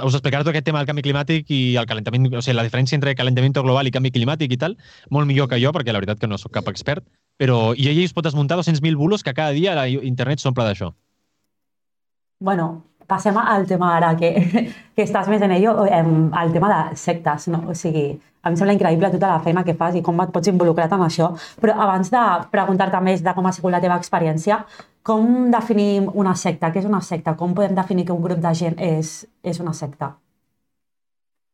us 0.05 0.13
explicaré 0.13 0.45
tot 0.45 0.51
aquest 0.51 0.67
tema 0.67 0.77
del 0.77 0.85
canvi 0.85 1.01
climàtic 1.07 1.47
i 1.49 1.73
el 1.81 1.87
calentament, 1.89 2.27
o 2.29 2.43
sigui, 2.45 2.53
la 2.53 2.65
diferència 2.67 2.93
entre 2.93 3.15
calentament 3.17 3.55
global 3.57 3.89
i 3.89 3.93
canvi 3.95 4.11
climàtic 4.13 4.53
i 4.53 4.59
tal, 4.61 4.75
molt 5.09 5.25
millor 5.25 5.49
que 5.49 5.57
jo, 5.57 5.71
perquè 5.73 5.89
la 5.89 6.03
veritat 6.03 6.21
que 6.21 6.29
no 6.29 6.37
sóc 6.37 6.53
cap 6.53 6.69
expert, 6.69 7.01
però 7.41 7.73
i 7.73 7.89
ell 7.89 8.03
es 8.03 8.13
pot 8.13 8.27
desmuntar 8.27 8.59
200.000 8.61 8.93
bulos 8.99 9.25
que 9.25 9.33
cada 9.33 9.57
dia 9.57 9.73
a 9.73 9.87
internet 9.89 10.37
s'omple 10.37 10.67
d'això. 10.69 10.91
Bueno, 12.45 12.67
passem 13.11 13.37
al 13.37 13.67
tema 13.67 13.93
ara 13.97 14.15
que, 14.19 14.31
que 14.95 15.05
estàs 15.05 15.29
més 15.31 15.43
en 15.43 15.55
ello, 15.57 15.75
el 15.85 16.53
tema 16.55 16.71
de 16.71 16.99
sectes, 16.99 17.49
no? 17.51 17.65
O 17.71 17.75
sigui, 17.77 18.07
a 18.41 18.49
mi 18.49 18.55
em 18.55 18.57
sembla 18.57 18.73
increïble 18.73 19.11
tota 19.13 19.29
la 19.35 19.41
feina 19.45 19.63
que 19.67 19.75
fas 19.77 19.97
i 19.97 20.01
com 20.05 20.17
et 20.23 20.31
pots 20.33 20.49
involucrar 20.49 20.87
en 20.95 21.05
això, 21.05 21.29
però 21.61 21.75
abans 21.85 22.09
de 22.09 22.23
preguntar-te 22.53 23.03
més 23.05 23.21
de 23.21 23.35
com 23.37 23.45
ha 23.45 23.53
sigut 23.53 23.75
la 23.75 23.83
teva 23.83 23.99
experiència, 24.01 24.63
com 25.03 25.51
definim 25.53 26.09
una 26.13 26.33
secta? 26.37 26.71
Què 26.71 26.81
és 26.81 26.89
una 26.89 27.01
secta? 27.05 27.35
Com 27.37 27.53
podem 27.57 27.77
definir 27.77 28.05
que 28.05 28.13
un 28.13 28.21
grup 28.25 28.41
de 28.41 28.53
gent 28.57 28.77
és, 28.77 29.21
és 29.43 29.61
una 29.61 29.73
secta? 29.77 30.15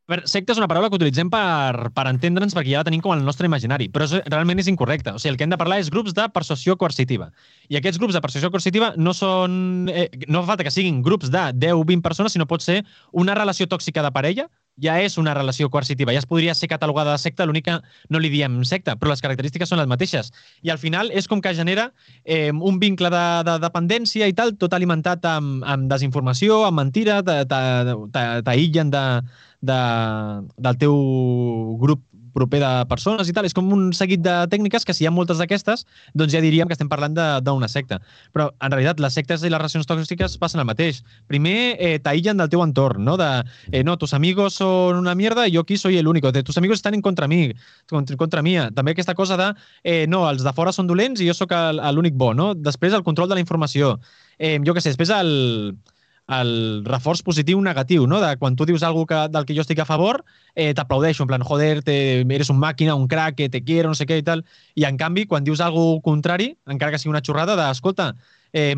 Veure, 0.08 0.24
secta 0.32 0.54
és 0.54 0.60
una 0.62 0.70
paraula 0.72 0.88
que 0.88 0.96
utilitzem 0.96 1.28
per, 1.28 1.90
per 1.92 2.06
entendre'ns 2.08 2.54
perquè 2.56 2.72
ja 2.72 2.80
la 2.80 2.88
tenim 2.88 3.02
com 3.04 3.12
el 3.12 3.26
nostre 3.28 3.50
imaginari, 3.50 3.90
però 3.92 4.06
és, 4.08 4.14
realment 4.32 4.62
és 4.62 4.70
incorrecte. 4.72 5.12
O 5.12 5.20
sigui, 5.20 5.34
el 5.34 5.40
que 5.40 5.44
hem 5.44 5.52
de 5.52 5.60
parlar 5.60 5.82
és 5.82 5.90
grups 5.92 6.16
de 6.16 6.30
persuasió 6.32 6.78
coercitiva. 6.80 7.28
I 7.68 7.76
aquests 7.82 8.00
grups 8.00 8.16
de 8.16 8.22
persuasió 8.24 8.48
coercitiva 8.54 8.94
no 8.96 9.12
són... 9.18 9.58
Eh, 9.92 10.08
no 10.32 10.46
fa 10.46 10.54
falta 10.54 10.64
que 10.64 10.72
siguin 10.72 11.02
grups 11.04 11.28
de 11.34 11.44
10-20 11.60 12.06
persones, 12.06 12.38
sinó 12.38 12.48
pot 12.48 12.64
ser 12.64 12.78
una 13.12 13.36
relació 13.36 13.68
tòxica 13.68 14.06
de 14.06 14.14
parella, 14.16 14.48
ja 14.82 14.98
és 15.02 15.18
una 15.18 15.34
relació 15.34 15.70
coercitiva, 15.74 16.14
ja 16.14 16.22
es 16.22 16.30
podria 16.30 16.54
ser 16.56 16.70
catalogada 16.70 17.16
de 17.16 17.22
secta, 17.22 17.46
l'únic 17.46 17.66
que 17.68 17.78
no 18.14 18.22
li 18.22 18.30
diem 18.34 18.60
secta, 18.68 18.96
però 18.96 19.12
les 19.12 19.24
característiques 19.26 19.70
són 19.70 19.82
les 19.82 19.90
mateixes. 19.90 20.32
I 20.64 20.72
al 20.74 20.82
final 20.82 21.12
és 21.12 21.28
com 21.28 21.42
que 21.42 21.56
genera 21.58 21.90
eh, 22.24 22.52
un 22.52 22.80
vincle 22.80 23.12
de, 23.14 23.26
de 23.48 23.58
dependència 23.64 24.30
i 24.30 24.36
tal, 24.38 24.56
tot 24.62 24.74
alimentat 24.78 25.26
amb, 25.26 25.66
amb 25.66 25.90
desinformació, 25.92 26.64
amb 26.68 26.84
mentira, 26.84 27.22
t'aïllen 27.26 28.94
de, 28.94 29.06
de, 29.62 29.80
del 30.58 30.84
teu 30.86 31.00
grup 31.82 32.04
proper 32.38 32.62
de 32.62 32.72
persones 32.90 33.30
i 33.30 33.36
tal. 33.36 33.48
És 33.50 33.56
com 33.58 33.68
un 33.74 33.90
seguit 33.98 34.22
de 34.24 34.36
tècniques 34.52 34.86
que 34.86 34.96
si 34.96 35.04
hi 35.04 35.10
ha 35.10 35.14
moltes 35.14 35.42
d'aquestes, 35.42 35.86
doncs 36.18 36.36
ja 36.36 36.42
diríem 36.44 36.70
que 36.70 36.78
estem 36.78 36.90
parlant 36.92 37.18
d'una 37.44 37.70
secta. 37.72 38.00
Però 38.36 38.50
en 38.64 38.76
realitat 38.76 39.02
les 39.04 39.18
sectes 39.18 39.44
i 39.44 39.52
les 39.52 39.60
relacions 39.62 39.90
tòxiques 39.90 40.38
passen 40.42 40.62
el 40.62 40.70
mateix. 40.70 41.02
Primer 41.32 41.58
eh, 41.76 41.98
t'aïllen 42.04 42.40
del 42.42 42.52
teu 42.54 42.64
entorn, 42.66 43.04
no? 43.08 43.18
De, 43.20 43.32
eh, 43.72 43.84
no, 43.88 43.98
tus 43.98 44.14
amigos 44.18 44.60
són 44.62 45.02
una 45.02 45.16
mierda 45.18 45.48
i 45.48 45.56
jo 45.56 45.66
aquí 45.66 45.80
soy 45.82 45.98
el 45.98 46.08
único. 46.08 46.32
De, 46.32 46.44
tus 46.44 46.58
amigos 46.62 46.82
estan 46.82 46.98
en 46.98 47.04
contra 47.06 47.28
mi, 47.28 47.52
contra, 47.90 48.18
contra 48.20 48.46
mia. 48.46 48.70
També 48.76 48.94
aquesta 48.94 49.18
cosa 49.18 49.38
de, 49.40 49.52
eh, 49.84 50.06
no, 50.08 50.26
els 50.30 50.46
de 50.46 50.54
fora 50.54 50.76
són 50.76 50.88
dolents 50.88 51.22
i 51.22 51.30
jo 51.30 51.36
sóc 51.38 51.56
l'únic 51.98 52.18
bo, 52.18 52.34
no? 52.38 52.54
Després 52.56 52.94
el 52.94 53.06
control 53.08 53.30
de 53.30 53.40
la 53.40 53.44
informació. 53.44 53.98
Eh, 54.38 54.58
jo 54.66 54.76
què 54.76 54.84
sé, 54.84 54.94
després 54.94 55.14
el 55.16 55.78
el 56.28 56.84
reforç 56.86 57.22
positiu 57.24 57.62
negatiu, 57.64 58.06
no? 58.08 58.20
De 58.20 58.34
quan 58.38 58.56
tu 58.56 58.66
dius 58.68 58.84
alguna 58.84 59.08
que, 59.08 59.20
del 59.32 59.46
que 59.48 59.56
jo 59.56 59.64
estic 59.64 59.80
a 59.80 59.86
favor, 59.88 60.24
eh, 60.56 60.74
t'aplaudeixo, 60.76 61.24
en 61.24 61.30
plan, 61.32 61.44
joder, 61.44 61.84
te, 61.88 61.98
eres 62.22 62.50
un 62.52 62.60
màquina, 62.60 62.96
un 62.96 63.08
crack, 63.08 63.48
te 63.52 63.64
quiero, 63.64 63.90
no 63.90 63.96
sé 63.96 64.06
què 64.06 64.20
i 64.20 64.26
tal. 64.28 64.44
I 64.76 64.84
en 64.90 64.98
canvi, 65.00 65.26
quan 65.26 65.48
dius 65.48 65.62
alguna 65.64 66.02
contrari, 66.04 66.58
encara 66.68 66.92
que 66.92 67.00
sigui 67.00 67.14
una 67.16 67.24
xorrada, 67.24 67.56
d'escolta, 67.56 68.12
eh, 68.52 68.76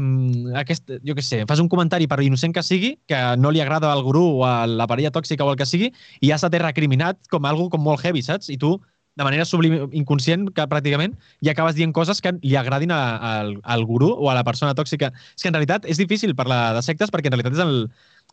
aquest, 0.62 0.94
jo 1.06 1.16
què 1.18 1.26
sé, 1.26 1.42
fas 1.50 1.62
un 1.64 1.70
comentari 1.70 2.08
per 2.08 2.22
innocent 2.22 2.54
que 2.54 2.64
sigui, 2.64 2.96
que 3.10 3.20
no 3.38 3.52
li 3.52 3.62
agrada 3.62 3.92
al 3.92 4.04
gurú 4.06 4.26
o 4.40 4.46
a 4.46 4.68
la 4.68 4.88
parella 4.88 5.14
tòxica 5.16 5.46
o 5.46 5.52
el 5.54 5.58
que 5.58 5.66
sigui, 5.70 5.92
i 6.22 6.30
ja 6.30 6.38
se 6.38 6.50
t'ha 6.50 6.62
recriminat 6.62 7.22
com 7.34 7.46
algo 7.50 7.70
com 7.70 7.82
molt 7.82 8.06
heavy, 8.06 8.22
saps? 8.22 8.50
I 8.54 8.58
tu 8.62 8.78
de 9.20 9.26
manera 9.28 9.44
sublim, 9.44 9.90
inconscient, 10.00 10.48
que 10.56 10.66
pràcticament, 10.72 11.18
i 11.44 11.50
acabes 11.52 11.76
dient 11.76 11.92
coses 11.96 12.22
que 12.24 12.32
li 12.38 12.56
agradin 12.56 12.94
a, 12.96 13.00
a, 13.18 13.32
al 13.76 13.84
gurú 13.90 14.14
o 14.16 14.30
a 14.32 14.36
la 14.38 14.46
persona 14.48 14.76
tòxica. 14.78 15.12
És 15.36 15.44
que 15.44 15.52
en 15.52 15.58
realitat 15.58 15.90
és 15.92 16.00
difícil 16.00 16.38
parlar 16.40 16.62
de 16.78 16.84
sectes 16.86 17.12
perquè 17.12 17.28
en 17.28 17.36
realitat 17.36 17.58
és 17.58 17.66
el, 17.66 17.76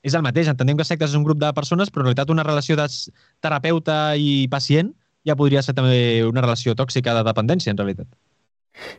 és 0.06 0.14
el 0.14 0.22
mateix. 0.22 0.52
Entenem 0.52 0.78
que 0.78 0.86
sectes 0.86 1.10
és 1.10 1.18
un 1.18 1.26
grup 1.26 1.42
de 1.42 1.50
persones, 1.56 1.90
però 1.90 2.04
en 2.04 2.12
realitat 2.12 2.30
una 2.30 2.46
relació 2.46 2.78
de 2.78 2.86
terapeuta 3.42 3.98
i 4.14 4.46
pacient 4.52 4.94
ja 5.26 5.34
podria 5.34 5.64
ser 5.66 5.74
també 5.74 6.22
una 6.22 6.44
relació 6.44 6.76
tòxica 6.78 7.16
de 7.16 7.26
dependència, 7.26 7.74
en 7.74 7.82
realitat. 7.82 8.06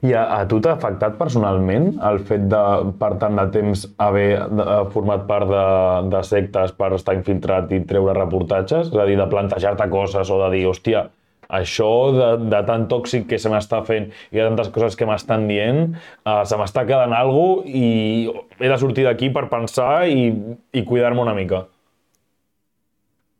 I 0.01 0.11
a, 0.17 0.23
a 0.33 0.45
tu 0.49 0.57
t'ha 0.59 0.73
afectat 0.73 1.15
personalment 1.19 1.91
el 2.09 2.17
fet 2.27 2.47
de, 2.51 2.61
per 2.99 3.11
tant 3.21 3.37
de 3.37 3.45
temps, 3.53 3.85
haver 4.01 4.31
de, 4.49 4.65
format 4.93 5.27
part 5.29 5.47
de, 5.51 5.65
de 6.11 6.23
sectes 6.25 6.73
per 6.75 6.91
estar 6.97 7.15
infiltrat 7.15 7.71
i 7.77 7.83
treure 7.87 8.17
reportatges? 8.17 8.89
És 8.91 8.99
a 8.99 9.05
dir, 9.07 9.19
de 9.21 9.29
plantejar-te 9.31 9.87
coses 9.93 10.33
o 10.33 10.41
de 10.43 10.49
dir, 10.57 10.65
hòstia, 10.67 11.05
això 11.49 11.89
de, 12.15 12.29
de 12.51 12.61
tan 12.67 12.87
tòxic 12.91 13.27
que 13.29 13.39
se 13.39 13.51
m'està 13.51 13.81
fent 13.87 14.09
i 14.31 14.39
de 14.39 14.47
tantes 14.49 14.71
coses 14.75 14.97
que 14.99 15.07
m'estan 15.07 15.47
dient, 15.49 15.95
uh, 16.25 16.43
se 16.47 16.59
m'està 16.59 16.85
quedant 16.89 17.15
alguna 17.15 17.67
i 17.67 18.27
he 18.59 18.69
de 18.69 18.77
sortir 18.81 19.07
d'aquí 19.07 19.31
per 19.33 19.47
pensar 19.51 20.07
i, 20.09 20.29
i 20.73 20.83
cuidar-me 20.87 21.23
una 21.23 21.35
mica. 21.37 21.65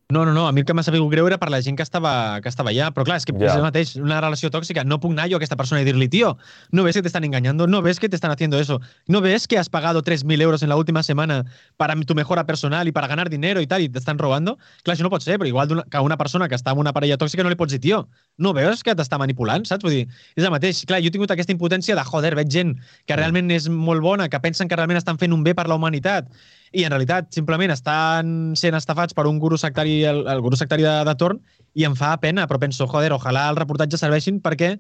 No, 0.10 0.26
no, 0.26 0.32
no, 0.32 0.48
a 0.48 0.54
mi 0.54 0.62
el 0.62 0.66
que 0.66 0.72
m'ha 0.72 0.86
sabut 0.88 1.10
greu 1.12 1.26
era 1.28 1.36
per 1.36 1.50
la 1.52 1.58
gent 1.60 1.76
que 1.76 1.84
estava, 1.84 2.40
que 2.40 2.48
estava 2.48 2.72
allà, 2.72 2.86
però 2.96 3.04
clar, 3.04 3.18
és 3.20 3.26
que 3.28 3.34
yeah. 3.36 3.50
és 3.50 3.58
el 3.60 3.64
mateix, 3.66 3.90
una 4.00 4.22
relació 4.24 4.48
tòxica, 4.48 4.86
no 4.88 5.02
puc 5.04 5.12
anar 5.12 5.26
jo 5.28 5.36
a 5.36 5.42
aquesta 5.42 5.58
persona 5.60 5.82
i 5.84 5.84
dir-li, 5.84 6.08
tio, 6.08 6.30
no 6.72 6.86
ves 6.86 6.96
que 6.96 7.02
te 7.04 7.10
están 7.12 7.26
engañando, 7.28 7.68
no 7.68 7.82
ves 7.84 8.00
que 8.00 8.08
te 8.08 8.16
están 8.16 8.32
haciendo 8.32 8.58
eso, 8.58 8.80
no 9.12 9.20
ves 9.20 9.50
que 9.52 9.58
has 9.60 9.68
pagado 9.68 10.04
3.000 10.04 10.42
euros 10.42 10.64
en 10.64 10.70
la 10.70 10.78
última 10.78 11.04
semana 11.04 11.44
para 11.76 11.94
tu 12.08 12.16
mejora 12.16 12.46
personal 12.46 12.88
y 12.88 12.94
para 12.94 13.08
ganar 13.08 13.30
dinero 13.30 13.60
y 13.60 13.68
tal, 13.68 13.82
y 13.82 13.90
te 13.90 14.00
están 14.00 14.18
robando? 14.18 14.58
Clar, 14.84 14.96
això 14.96 15.04
no 15.04 15.12
pot 15.12 15.28
ser, 15.28 15.42
però 15.42 15.52
igual 15.52 15.84
que 15.92 16.00
una 16.00 16.16
persona 16.16 16.48
que 16.48 16.56
està 16.56 16.72
en 16.72 16.80
una 16.80 16.94
parella 16.96 17.18
tòxica 17.20 17.44
no 17.44 17.52
li 17.52 17.60
pots 17.60 17.76
dir, 17.76 17.82
tio, 17.84 18.06
no 18.38 18.54
veus 18.56 18.88
que 18.88 18.96
t'està 18.96 19.20
manipulant, 19.20 19.68
saps? 19.68 19.84
Vull 19.84 19.92
dir, 19.92 20.06
és 20.40 20.48
el 20.48 20.56
mateix. 20.56 20.86
Clar, 20.88 21.02
jo 21.04 21.12
he 21.12 21.18
tingut 21.18 21.36
aquesta 21.36 21.52
impotència 21.52 22.00
de, 22.00 22.08
joder, 22.08 22.32
veig 22.40 22.48
gent 22.48 22.78
que 23.04 23.20
realment 23.20 23.52
és 23.52 23.68
molt 23.68 24.00
bona, 24.00 24.32
que 24.32 24.40
pensen 24.40 24.72
que 24.72 24.80
realment 24.80 25.04
estan 25.04 25.20
fent 25.20 25.36
un 25.36 25.44
bé 25.44 25.52
per 25.52 25.68
la 25.68 25.76
humanitat, 25.76 26.32
i 26.74 26.84
en 26.84 26.94
realitat 26.94 27.32
simplement 27.36 27.72
estan 27.74 28.54
sent 28.60 28.76
estafats 28.78 29.16
per 29.18 29.28
un 29.30 29.40
guru 29.40 29.58
sectari, 29.58 30.02
el, 30.10 30.26
el 30.28 30.44
guru 30.44 30.60
sectari 30.60 30.86
de, 30.86 30.96
de 31.08 31.16
torn, 31.20 31.42
i 31.78 31.86
em 31.88 31.96
fa 31.96 32.16
pena, 32.22 32.48
però 32.50 32.60
penso, 32.62 32.88
joder, 32.90 33.12
ojalà 33.16 33.50
els 33.52 33.60
reportatges 33.62 34.02
serveixin 34.02 34.42
perquè 34.44 34.76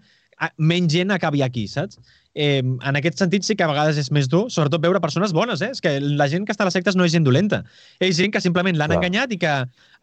menys 0.61 0.93
gent 0.93 1.11
acabi 1.13 1.41
aquí, 1.41 1.65
saps? 1.69 1.97
Eh, 2.37 2.61
en 2.61 2.97
aquest 2.99 3.17
sentit 3.17 3.45
sí 3.45 3.55
que 3.57 3.65
a 3.65 3.69
vegades 3.71 3.97
és 3.97 4.11
més 4.13 4.27
dur, 4.29 4.43
sobretot 4.53 4.83
veure 4.83 5.01
persones 5.01 5.33
bones, 5.33 5.63
eh? 5.65 5.71
És 5.73 5.81
que 5.81 5.95
la 6.01 6.27
gent 6.29 6.45
que 6.45 6.53
està 6.53 6.65
a 6.65 6.69
les 6.69 6.77
sectes 6.77 6.97
no 6.97 7.07
és 7.07 7.13
gent 7.15 7.25
dolenta. 7.25 7.63
És 7.99 8.19
gent 8.19 8.33
que 8.33 8.41
simplement 8.43 8.77
l'han 8.77 8.93
enganyat 8.93 9.33
i 9.33 9.39
que 9.41 9.53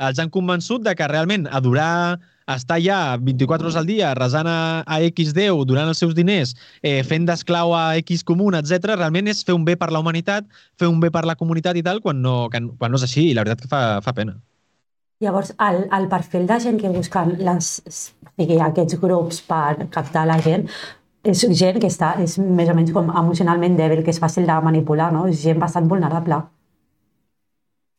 els 0.09 0.19
han 0.19 0.33
convençut 0.35 0.83
de 0.83 0.97
que 0.99 1.11
realment 1.11 1.47
adorar 1.47 2.19
està 2.51 2.79
ja 2.83 3.17
24 3.17 3.67
hores 3.67 3.77
al 3.81 3.87
dia 3.89 4.13
resant 4.17 4.49
a, 4.51 4.85
a 4.87 5.01
X 5.09 5.33
Déu, 5.37 5.65
donant 5.65 5.89
els 5.89 6.01
seus 6.03 6.15
diners, 6.17 6.55
eh, 6.83 7.03
fent 7.07 7.27
d'esclau 7.29 7.75
a 7.77 7.85
X 8.03 8.25
comuna, 8.25 8.61
etc. 8.61 8.97
realment 8.99 9.31
és 9.33 9.45
fer 9.45 9.57
un 9.57 9.65
bé 9.65 9.77
per 9.81 9.91
la 9.93 10.03
humanitat, 10.03 10.49
fer 10.79 10.91
un 10.91 11.01
bé 11.01 11.11
per 11.15 11.25
la 11.25 11.37
comunitat 11.41 11.77
i 11.77 11.85
tal, 11.87 12.03
quan 12.05 12.21
no, 12.23 12.49
quan 12.51 12.91
no 12.91 13.01
és 13.01 13.07
així, 13.07 13.31
i 13.31 13.37
la 13.37 13.47
veritat 13.47 13.65
que 13.65 13.71
fa, 13.71 13.85
fa 14.05 14.13
pena. 14.17 14.37
Llavors, 15.23 15.55
el, 15.63 15.87
el 15.95 16.09
perfil 16.11 16.45
de 16.47 16.59
gent 16.61 16.81
que 16.83 16.91
busquen 16.93 17.37
les, 17.47 17.71
sigui, 17.89 18.59
aquests 18.61 18.99
grups 19.01 19.41
per 19.47 19.87
captar 19.95 20.27
la 20.29 20.41
gent 20.45 20.69
és 21.25 21.41
gent 21.57 21.79
que 21.81 21.89
està, 21.89 22.11
és 22.21 22.37
més 22.37 22.69
o 22.69 22.75
menys 22.77 22.93
com 22.93 23.09
emocionalment 23.09 23.79
dèbil, 23.79 24.03
que 24.05 24.13
és 24.13 24.21
fàcil 24.21 24.45
de 24.45 24.59
manipular, 24.67 25.09
no? 25.15 25.25
És 25.31 25.41
gent 25.41 25.63
bastant 25.63 25.89
vulnerable. 25.89 26.43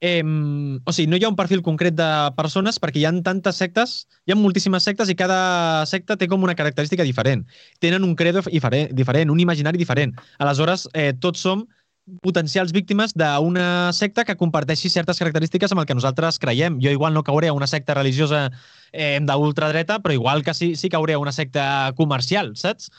Eh, 0.05 0.21
o 0.85 0.93
sigui, 0.93 1.07
no 1.09 1.17
hi 1.17 1.23
ha 1.25 1.31
un 1.31 1.37
perfil 1.39 1.63
concret 1.65 1.95
de 1.97 2.09
persones 2.37 2.77
perquè 2.81 3.01
hi 3.01 3.05
ha 3.09 3.13
tantes 3.25 3.57
sectes, 3.61 3.95
hi 4.27 4.33
ha 4.33 4.37
moltíssimes 4.37 4.85
sectes 4.85 5.09
i 5.09 5.15
cada 5.17 5.85
secta 5.89 6.17
té 6.19 6.27
com 6.29 6.43
una 6.45 6.53
característica 6.59 7.07
diferent. 7.07 7.45
Tenen 7.81 8.05
un 8.05 8.13
credo 8.19 8.43
diferent, 8.45 9.31
un 9.33 9.41
imaginari 9.41 9.81
diferent. 9.81 10.13
Aleshores, 10.37 10.85
eh, 10.93 11.13
tots 11.25 11.41
som 11.47 11.65
potencials 12.21 12.69
víctimes 12.75 13.15
d'una 13.17 13.91
secta 13.97 14.27
que 14.27 14.35
comparteixi 14.37 14.91
certes 14.93 15.17
característiques 15.17 15.71
amb 15.73 15.81
el 15.81 15.87
que 15.89 15.97
nosaltres 15.97 16.37
creiem. 16.43 16.77
Jo 16.83 16.93
igual 16.93 17.17
no 17.17 17.23
cauré 17.25 17.49
a 17.49 17.57
una 17.57 17.65
secta 17.67 17.95
religiosa 17.97 18.51
eh, 18.91 19.17
d'ultradreta, 19.25 19.97
però 20.03 20.13
igual 20.13 20.43
que 20.45 20.53
sí, 20.53 20.75
sí 20.75 20.89
cauré 20.93 21.15
a 21.15 21.23
una 21.23 21.33
secta 21.33 21.93
comercial, 21.97 22.53
saps? 22.55 22.91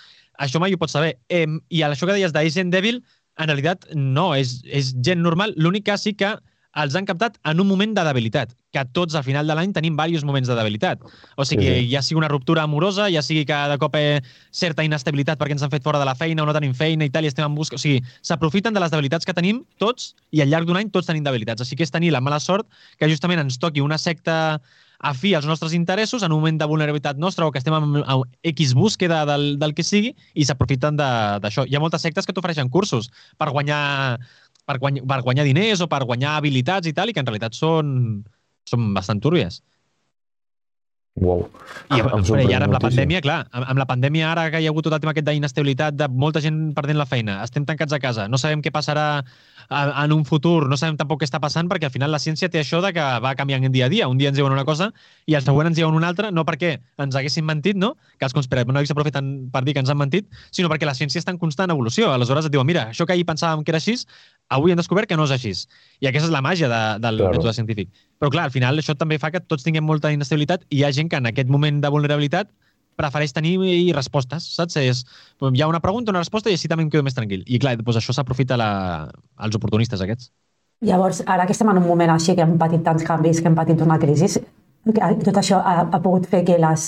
Això 0.43 0.59
mai 0.59 0.75
ho 0.75 0.81
pots 0.83 0.99
saber. 0.99 1.21
Eh, 1.29 1.47
I 1.71 1.87
això 1.87 2.09
que 2.09 2.19
deies 2.19 2.35
d'Agent 2.35 2.75
Devil, 2.75 3.05
en 3.39 3.47
realitat 3.53 3.87
no, 3.95 4.33
és, 4.35 4.59
és 4.67 4.91
gent 5.07 5.23
normal. 5.23 5.55
L'únic 5.57 5.87
que 5.87 5.97
sí 6.01 6.17
que 6.19 6.35
els 6.77 6.95
han 6.99 7.07
captat 7.09 7.39
en 7.49 7.61
un 7.63 7.69
moment 7.69 7.95
de 7.97 8.05
debilitat, 8.05 8.53
que 8.73 8.85
tots 8.93 9.17
al 9.17 9.25
final 9.25 9.49
de 9.49 9.57
l'any 9.57 9.73
tenim 9.77 9.97
diversos 9.97 10.27
moments 10.29 10.49
de 10.51 10.57
debilitat. 10.59 11.03
O 11.37 11.45
sigui, 11.49 11.67
sí. 11.67 11.89
ja 11.93 12.03
sigui 12.05 12.21
una 12.21 12.29
ruptura 12.29 12.67
amorosa, 12.69 13.09
ja 13.13 13.23
sigui 13.25 13.47
que 13.49 13.57
de 13.73 13.79
cop 13.81 13.97
hi 13.97 14.21
certa 14.53 14.85
inestabilitat 14.85 15.41
perquè 15.41 15.57
ens 15.57 15.65
han 15.65 15.73
fet 15.73 15.85
fora 15.87 16.01
de 16.03 16.09
la 16.09 16.17
feina 16.19 16.45
o 16.45 16.47
no 16.47 16.57
tenim 16.57 16.75
feina 16.77 17.09
i 17.09 17.13
tal, 17.13 17.25
i 17.25 17.33
estem 17.33 17.49
en 17.49 17.57
busca... 17.57 17.81
O 17.81 17.83
sigui, 17.83 18.03
s'aprofiten 18.21 18.77
de 18.77 18.83
les 18.83 18.93
debilitats 18.93 19.29
que 19.29 19.37
tenim 19.37 19.65
tots 19.81 20.13
i 20.37 20.45
al 20.45 20.53
llarg 20.53 20.69
d'un 20.69 20.81
any 20.81 20.93
tots 20.93 21.09
tenim 21.09 21.25
debilitats. 21.25 21.65
Així 21.65 21.79
que 21.79 21.87
és 21.87 21.95
tenir 21.95 22.13
la 22.13 22.25
mala 22.25 22.41
sort 22.43 22.69
que 23.01 23.09
justament 23.09 23.41
ens 23.47 23.61
toqui 23.63 23.85
una 23.85 23.99
secta 23.99 24.61
afí 24.99 25.35
als 25.35 25.47
nostres 25.47 25.75
interessos 25.75 26.23
en 26.23 26.33
un 26.33 26.41
moment 26.41 26.59
de 26.59 26.67
vulnerabilitat 26.67 27.17
nostra 27.17 27.47
o 27.47 27.53
que 27.53 27.59
estem 27.59 27.75
en, 27.75 27.97
en 28.01 28.23
X 28.43 28.75
búsqueda 28.75 29.25
del, 29.27 29.59
del 29.59 29.75
que 29.75 29.85
sigui 29.85 30.15
i 30.35 30.45
s'aprofiten 30.45 30.97
d'això. 30.97 31.67
Hi 31.67 31.77
ha 31.77 31.83
moltes 31.83 32.03
sectes 32.03 32.27
que 32.27 32.33
t'ofereixen 32.33 32.73
cursos 32.73 33.11
per 33.37 33.51
guanyar 33.53 34.19
per, 34.67 34.79
guany, 34.83 35.01
per 35.07 35.23
guanyar 35.27 35.47
diners 35.49 35.85
o 35.85 35.89
per 35.91 36.03
guanyar 36.05 36.37
habilitats 36.41 36.91
i 36.91 36.95
tal, 36.97 37.11
i 37.11 37.17
que 37.17 37.23
en 37.23 37.31
realitat 37.31 37.57
són, 37.57 37.89
són 38.69 38.93
bastant 38.97 39.23
túrbies. 39.23 39.63
Wow. 41.17 41.47
I, 41.97 42.03
però, 42.05 42.19
I 42.45 42.53
ara 42.53 42.67
amb 42.67 42.75
la 42.77 42.81
pandèmia, 42.83 43.23
clar, 43.25 43.39
amb, 43.49 43.65
amb 43.73 43.81
la 43.81 43.87
pandèmia 43.89 44.27
ara 44.29 44.51
que 44.53 44.61
hi 44.61 44.67
ha 44.69 44.73
hagut 44.75 44.85
tot 44.85 44.93
el 44.93 45.01
tema 45.01 45.15
aquest 45.15 45.25
d'inestabilitat, 45.25 45.97
de 45.97 46.09
molta 46.13 46.43
gent 46.45 46.75
perdent 46.77 46.99
la 47.01 47.07
feina, 47.09 47.39
estem 47.47 47.65
tancats 47.65 47.97
a 47.97 48.01
casa, 48.03 48.27
no 48.29 48.37
sabem 48.37 48.61
què 48.61 48.69
passarà 48.75 49.07
en 49.71 50.13
un 50.13 50.27
futur, 50.29 50.69
no 50.69 50.77
sabem 50.77 50.99
tampoc 51.01 51.23
què 51.23 51.27
està 51.27 51.41
passant, 51.43 51.71
perquè 51.71 51.89
al 51.89 51.95
final 51.95 52.13
la 52.13 52.21
ciència 52.23 52.51
té 52.53 52.61
això 52.61 52.83
de 52.85 52.93
que 52.95 53.07
va 53.25 53.33
canviant 53.39 53.65
dia 53.73 53.89
a 53.89 53.89
dia. 53.89 54.09
Un 54.13 54.21
dia 54.21 54.29
ens 54.29 54.37
diuen 54.37 54.53
una 54.53 54.67
cosa 54.69 54.91
i 55.27 55.35
el 55.35 55.43
següent 55.43 55.73
ens 55.73 55.81
diuen 55.81 55.97
una 55.97 56.11
altra, 56.13 56.31
no 56.31 56.45
perquè 56.45 56.77
ens 57.03 57.17
haguessin 57.17 57.49
mentit, 57.49 57.81
no? 57.81 57.95
que 58.21 58.29
els 58.29 58.37
conspiranoics 58.37 58.93
aprofiten 58.93 59.49
per 59.53 59.65
dir 59.65 59.75
que 59.75 59.83
ens 59.83 59.91
han 59.91 59.99
mentit, 59.99 60.29
sinó 60.53 60.69
perquè 60.69 60.87
la 60.87 60.95
ciència 60.95 61.19
està 61.23 61.33
en 61.35 61.41
constant 61.41 61.73
evolució. 61.73 62.13
Aleshores 62.13 62.47
et 62.47 62.55
diuen, 62.55 62.69
mira, 62.69 62.91
això 62.93 63.09
que 63.09 63.17
ahir 63.17 63.27
pensàvem 63.27 63.65
que 63.65 63.75
era 63.75 63.81
així, 63.83 63.97
avui 64.49 64.73
hem 64.73 64.79
descobert 64.79 65.09
que 65.11 65.17
no 65.19 65.27
és 65.27 65.35
així. 65.35 65.53
I 66.01 66.11
aquesta 66.11 66.29
és 66.29 66.35
la 66.35 66.43
màgia 66.45 66.69
de, 66.71 66.83
del 67.03 67.19
claro. 67.23 67.35
mètode 67.35 67.55
científic. 67.57 67.91
Però 68.21 68.31
clar, 68.33 68.47
al 68.49 68.55
final 68.55 68.79
això 68.79 68.95
també 68.99 69.19
fa 69.23 69.33
que 69.35 69.43
tots 69.43 69.67
tinguem 69.67 69.85
molta 69.87 70.13
inestabilitat 70.15 70.67
i 70.71 70.81
hi 70.81 70.87
ha 70.87 70.93
gent 70.95 71.11
que 71.11 71.21
en 71.21 71.29
aquest 71.33 71.51
moment 71.53 71.83
de 71.83 71.93
vulnerabilitat 71.93 72.51
prefereix 72.97 73.35
tenir 73.37 73.59
respostes, 73.95 74.47
saps? 74.57 74.79
És, 74.81 75.05
hi 75.53 75.63
ha 75.63 75.69
una 75.69 75.83
pregunta, 75.85 76.15
una 76.15 76.23
resposta 76.25 76.51
i 76.51 76.57
així 76.57 76.69
també 76.69 76.87
em 76.87 76.91
quedo 76.93 77.05
més 77.05 77.17
tranquil. 77.17 77.45
I 77.47 77.61
clar, 77.61 77.77
doncs 77.81 78.01
això 78.01 78.15
s'aprofita 78.17 78.57
la... 78.57 78.71
els 79.45 79.59
oportunistes 79.59 80.01
aquests. 80.01 80.31
Llavors, 80.85 81.23
ara 81.27 81.47
que 81.49 81.55
estem 81.57 81.69
en 81.73 81.81
un 81.81 81.87
moment 81.89 82.13
així, 82.13 82.35
que 82.37 82.45
hem 82.45 82.57
patit 82.61 82.83
tants 82.85 83.05
canvis, 83.05 83.41
que 83.41 83.49
hem 83.49 83.57
patit 83.57 83.81
una 83.85 83.99
crisi, 84.01 84.29
tot 84.95 85.39
això 85.41 85.59
ha, 85.59 85.75
ha 85.91 85.99
pogut 86.03 86.27
fer 86.31 86.43
que 86.47 86.57
les, 86.63 86.85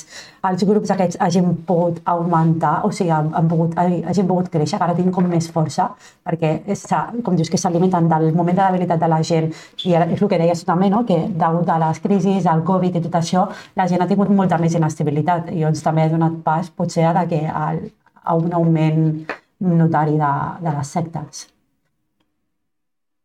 els 0.46 0.62
grups 0.68 0.92
aquests 0.94 1.18
hagin 1.24 1.48
pogut 1.66 1.98
augmentar, 2.06 2.84
o 2.86 2.90
sigui, 2.94 3.10
han, 3.10 3.32
han 3.34 3.48
pogut, 3.50 3.74
hagin 3.78 4.28
pogut 4.28 4.50
créixer, 4.52 4.78
ara 4.80 4.94
tinc 4.94 5.10
com 5.14 5.26
més 5.26 5.48
força, 5.50 5.88
perquè, 6.26 6.52
és, 6.70 6.84
com 7.26 7.34
dius, 7.38 7.50
que 7.50 7.58
s'alimenten 7.58 8.08
del 8.12 8.30
moment 8.36 8.56
de 8.56 8.62
debilitat 8.62 9.02
de 9.02 9.10
la 9.10 9.20
gent, 9.26 9.50
i 9.82 9.96
és 9.98 10.22
el 10.22 10.30
que 10.30 10.38
deies 10.38 10.64
també, 10.68 10.92
no? 10.94 11.02
que 11.08 11.18
degut 11.42 11.74
a 11.74 11.80
les 11.88 12.00
crisis, 12.04 12.46
al 12.46 12.62
Covid 12.70 13.00
i 13.00 13.04
tot 13.08 13.18
això, 13.18 13.48
la 13.76 13.88
gent 13.90 14.04
ha 14.04 14.10
tingut 14.10 14.30
molta 14.30 14.62
més 14.62 14.78
inestabilitat, 14.78 15.50
i 15.50 15.66
doncs 15.66 15.82
també 15.82 16.06
ha 16.06 16.14
donat 16.14 16.38
pas, 16.46 16.70
potser, 16.70 17.08
a, 17.10 17.26
que, 17.26 17.44
a, 17.50 17.74
a 18.22 18.38
un 18.38 18.54
augment 18.54 19.24
notari 19.58 20.18
de, 20.18 20.34
de 20.62 20.74
les 20.78 20.98
sectes. 20.98 21.48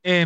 Eh, 0.04 0.26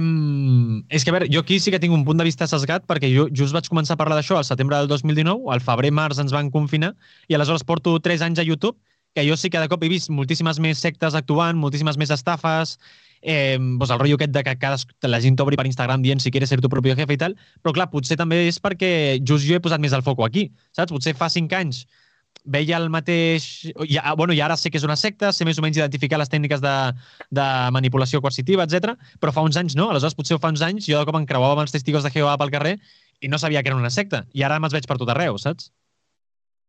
és 0.90 1.04
que, 1.04 1.12
a 1.12 1.14
veure, 1.14 1.28
jo 1.30 1.44
aquí 1.44 1.60
sí 1.62 1.70
que 1.70 1.80
tinc 1.80 1.94
un 1.94 2.04
punt 2.06 2.18
de 2.18 2.26
vista 2.26 2.48
sesgat 2.50 2.88
perquè 2.90 3.12
jo 3.14 3.28
just 3.30 3.54
vaig 3.54 3.70
començar 3.70 3.94
a 3.94 4.02
parlar 4.02 4.18
d'això 4.18 4.40
al 4.40 4.48
setembre 4.48 4.80
del 4.80 4.90
2019, 4.90 5.52
al 5.54 5.62
febrer-març 5.62 6.18
ens 6.24 6.34
van 6.34 6.50
confinar 6.50 6.96
i 7.30 7.38
aleshores 7.38 7.64
porto 7.64 7.94
3 8.02 8.26
anys 8.26 8.42
a 8.42 8.48
YouTube 8.48 8.80
que 9.14 9.26
jo 9.28 9.38
sí 9.38 9.50
que 9.50 9.60
de 9.62 9.68
cop 9.70 9.84
he 9.84 9.90
vist 9.90 10.10
moltíssimes 10.14 10.60
més 10.62 10.82
sectes 10.82 11.16
actuant, 11.18 11.58
moltíssimes 11.58 11.98
més 11.98 12.12
estafes, 12.14 12.76
eh, 13.22 13.58
doncs 13.58 13.94
el 13.94 14.02
rotllo 14.02 14.18
aquest 14.18 14.34
de 14.34 14.44
que 14.46 14.56
cada, 14.62 14.78
la 15.10 15.22
gent 15.22 15.38
t'obri 15.38 15.58
per 15.58 15.66
Instagram 15.66 16.04
dient 16.06 16.22
si 16.22 16.30
quieres 16.34 16.50
ser 16.54 16.60
tu 16.62 16.70
propi 16.70 16.94
jefe 16.98 17.14
i 17.14 17.22
tal, 17.22 17.38
però 17.62 17.74
clar, 17.74 17.90
potser 17.94 18.18
també 18.18 18.44
és 18.48 18.60
perquè 18.62 18.92
just 19.22 19.48
jo 19.48 19.58
he 19.58 19.64
posat 19.64 19.82
més 19.82 19.94
el 19.94 20.06
foco 20.06 20.26
aquí, 20.26 20.52
saps? 20.78 20.94
Potser 20.94 21.16
fa 21.18 21.30
5 21.34 21.58
anys 21.58 21.86
veia 22.46 22.78
el 22.78 22.90
mateix... 22.90 23.48
Ja, 23.90 24.14
bueno, 24.16 24.34
i 24.34 24.42
ara 24.44 24.58
sé 24.58 24.72
que 24.72 24.80
és 24.80 24.86
una 24.88 24.98
secta, 25.00 25.32
sé 25.34 25.46
més 25.48 25.60
o 25.60 25.66
menys 25.66 25.80
identificar 25.80 26.20
les 26.22 26.32
tècniques 26.32 26.62
de, 26.64 26.76
de 27.40 27.48
manipulació 27.76 28.22
coercitiva, 28.24 28.68
etc. 28.68 28.96
però 29.22 29.34
fa 29.36 29.44
uns 29.46 29.58
anys 29.60 29.76
no. 29.80 29.90
Aleshores, 29.92 30.16
potser 30.18 30.40
fa 30.42 30.54
uns 30.54 30.64
anys 30.66 30.88
jo 30.88 31.00
de 31.00 31.10
cop 31.10 31.18
em 31.20 31.28
creuava 31.30 31.58
amb 31.58 31.66
els 31.66 31.76
testigos 31.76 32.06
de 32.06 32.14
Jehovà 32.14 32.38
pel 32.38 32.54
carrer 32.54 32.78
i 33.22 33.32
no 33.32 33.40
sabia 33.42 33.64
que 33.64 33.74
era 33.74 33.80
una 33.80 33.94
secta. 33.94 34.26
I 34.34 34.46
ara 34.46 34.60
me'ls 34.62 34.76
veig 34.76 34.88
per 34.88 35.00
tot 35.02 35.10
arreu, 35.14 35.38
saps? 35.42 35.72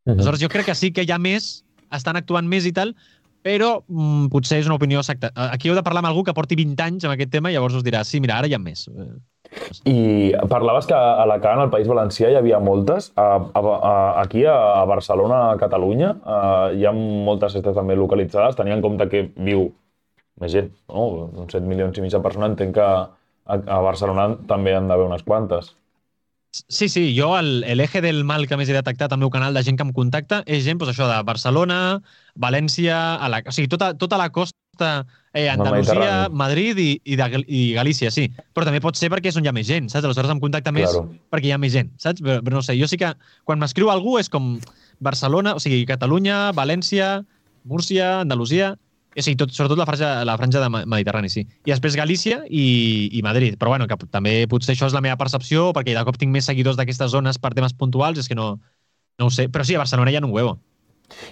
Uh 0.07 0.13
-huh. 0.13 0.19
Aleshores, 0.19 0.41
jo 0.41 0.49
crec 0.49 0.67
que 0.67 0.75
sí 0.75 0.93
que 0.93 1.05
hi 1.05 1.13
ha 1.13 1.19
més, 1.19 1.65
estan 1.93 2.17
actuant 2.17 2.49
més 2.49 2.65
i 2.65 2.73
tal, 2.73 2.95
però 3.43 3.83
mm, 3.87 4.29
potser 4.33 4.59
és 4.59 4.67
una 4.67 4.77
opinió 4.77 5.03
secta. 5.03 5.31
Aquí 5.35 5.69
heu 5.69 5.75
de 5.75 5.83
parlar 5.83 6.03
amb 6.03 6.11
algú 6.11 6.25
que 6.25 6.35
porti 6.35 6.57
20 6.59 6.83
anys 6.83 7.05
amb 7.05 7.15
aquest 7.15 7.31
tema 7.31 7.51
i 7.51 7.55
llavors 7.55 7.75
us 7.75 7.85
dirà, 7.87 8.05
sí, 8.05 8.21
mira, 8.21 8.39
ara 8.39 8.49
hi 8.49 8.55
ha 8.55 8.59
més. 8.59 8.89
I 9.89 10.35
parlaves 10.51 10.87
que 10.89 10.97
a 10.97 11.25
la 11.29 11.39
Can, 11.41 11.63
al 11.63 11.71
País 11.73 11.89
Valencià, 11.89 12.31
hi 12.31 12.39
havia 12.39 12.61
moltes. 12.61 13.11
A, 13.17 13.29
a, 13.39 13.63
a, 13.63 13.95
aquí, 14.23 14.45
a 14.49 14.85
Barcelona, 14.89 15.43
a 15.51 15.59
Catalunya, 15.61 16.15
a, 16.25 16.39
hi 16.75 16.87
ha 16.87 16.95
moltes 16.95 17.57
estes 17.59 17.77
també 17.77 17.97
localitzades, 17.97 18.57
tenint 18.59 18.79
en 18.79 18.85
compte 18.85 19.09
que 19.13 19.25
viu 19.37 19.69
més 20.39 20.55
gent, 20.55 20.71
no? 20.93 21.09
uns 21.43 21.55
7 21.57 21.67
milions 21.67 21.97
i 21.99 22.05
mig 22.05 22.15
de 22.15 22.23
persones, 22.23 22.53
entenc 22.53 22.77
que 22.77 22.87
a, 22.87 23.57
a 23.57 23.81
Barcelona 23.85 24.31
també 24.49 24.77
han 24.77 24.89
d'haver 24.91 25.09
unes 25.09 25.25
quantes. 25.27 25.73
Sí, 26.51 26.89
sí, 26.89 27.13
jo 27.17 27.29
l'eje 27.43 28.01
del 28.01 28.23
mal 28.25 28.47
que 28.49 28.57
més 28.57 28.71
he 28.71 28.77
detectat 28.77 29.13
al 29.13 29.21
meu 29.21 29.31
canal 29.31 29.55
de 29.55 29.63
gent 29.67 29.77
que 29.77 29.85
em 29.85 29.93
contacta 29.95 30.41
és 30.47 30.65
gent, 30.65 30.79
doncs 30.81 30.95
això, 30.95 31.09
de 31.11 31.19
Barcelona, 31.29 31.79
València, 32.41 32.97
a 33.21 33.29
la, 33.29 33.43
o 33.45 33.53
sigui, 33.53 33.69
tota, 33.69 33.93
tota 34.01 34.17
la 34.21 34.31
costa 34.33 34.89
eh, 35.35 35.49
Andalusia, 35.53 36.29
Madrid 36.33 36.81
i, 36.81 36.89
i, 37.05 37.19
de, 37.21 37.43
i 37.45 37.63
Galícia, 37.77 38.11
sí. 38.15 38.29
Però 38.57 38.65
també 38.65 38.81
pot 38.81 38.97
ser 38.97 39.13
perquè 39.13 39.29
és 39.29 39.39
on 39.39 39.45
hi 39.45 39.53
ha 39.53 39.57
més 39.57 39.69
gent, 39.69 39.91
saps? 39.93 40.09
Aleshores 40.09 40.33
em 40.33 40.41
contacta 40.41 40.73
més 40.73 40.89
claro. 40.89 41.07
perquè 41.29 41.51
hi 41.51 41.55
ha 41.55 41.61
més 41.61 41.77
gent, 41.77 41.93
saps? 42.01 42.25
Però, 42.25 42.41
però 42.45 42.59
no 42.59 42.65
sé, 42.65 42.79
jo 42.81 42.89
sí 42.89 43.01
que 43.01 43.13
quan 43.45 43.61
m'escriu 43.61 43.93
algú 43.93 44.17
és 44.23 44.33
com 44.33 44.57
Barcelona, 45.05 45.55
o 45.55 45.63
sigui, 45.63 45.85
Catalunya, 45.89 46.49
València, 46.57 47.19
Múrcia, 47.69 48.23
Andalusia, 48.25 48.73
o 49.19 49.25
sigui, 49.25 49.37
tot, 49.41 49.53
sobretot 49.55 49.81
la 49.81 49.87
franja, 49.89 50.09
la 50.27 50.37
franja 50.39 50.63
de 50.63 50.69
Mediterrani, 50.71 51.31
sí. 51.33 51.45
I 51.67 51.73
després 51.73 51.97
Galícia 51.99 52.41
i, 52.47 53.09
i 53.19 53.23
Madrid. 53.27 53.59
Però 53.59 53.73
bueno, 53.75 53.89
que 53.91 53.99
també 54.13 54.41
potser 54.51 54.77
això 54.77 54.89
és 54.89 54.97
la 54.97 55.03
meva 55.05 55.19
percepció, 55.21 55.73
perquè 55.77 55.97
de 55.97 56.05
cop 56.07 56.19
tinc 56.21 56.33
més 56.35 56.49
seguidors 56.49 56.79
d'aquestes 56.79 57.13
zones 57.15 57.41
per 57.43 57.55
temes 57.57 57.75
puntuals, 57.75 58.21
és 58.23 58.31
que 58.31 58.39
no, 58.39 58.53
no 59.19 59.29
ho 59.29 59.35
sé. 59.35 59.49
Però 59.53 59.67
sí, 59.67 59.77
a 59.77 59.83
Barcelona 59.83 60.13
hi 60.13 60.19
ha 60.19 60.25
un 60.25 60.33
huevo. 60.35 60.59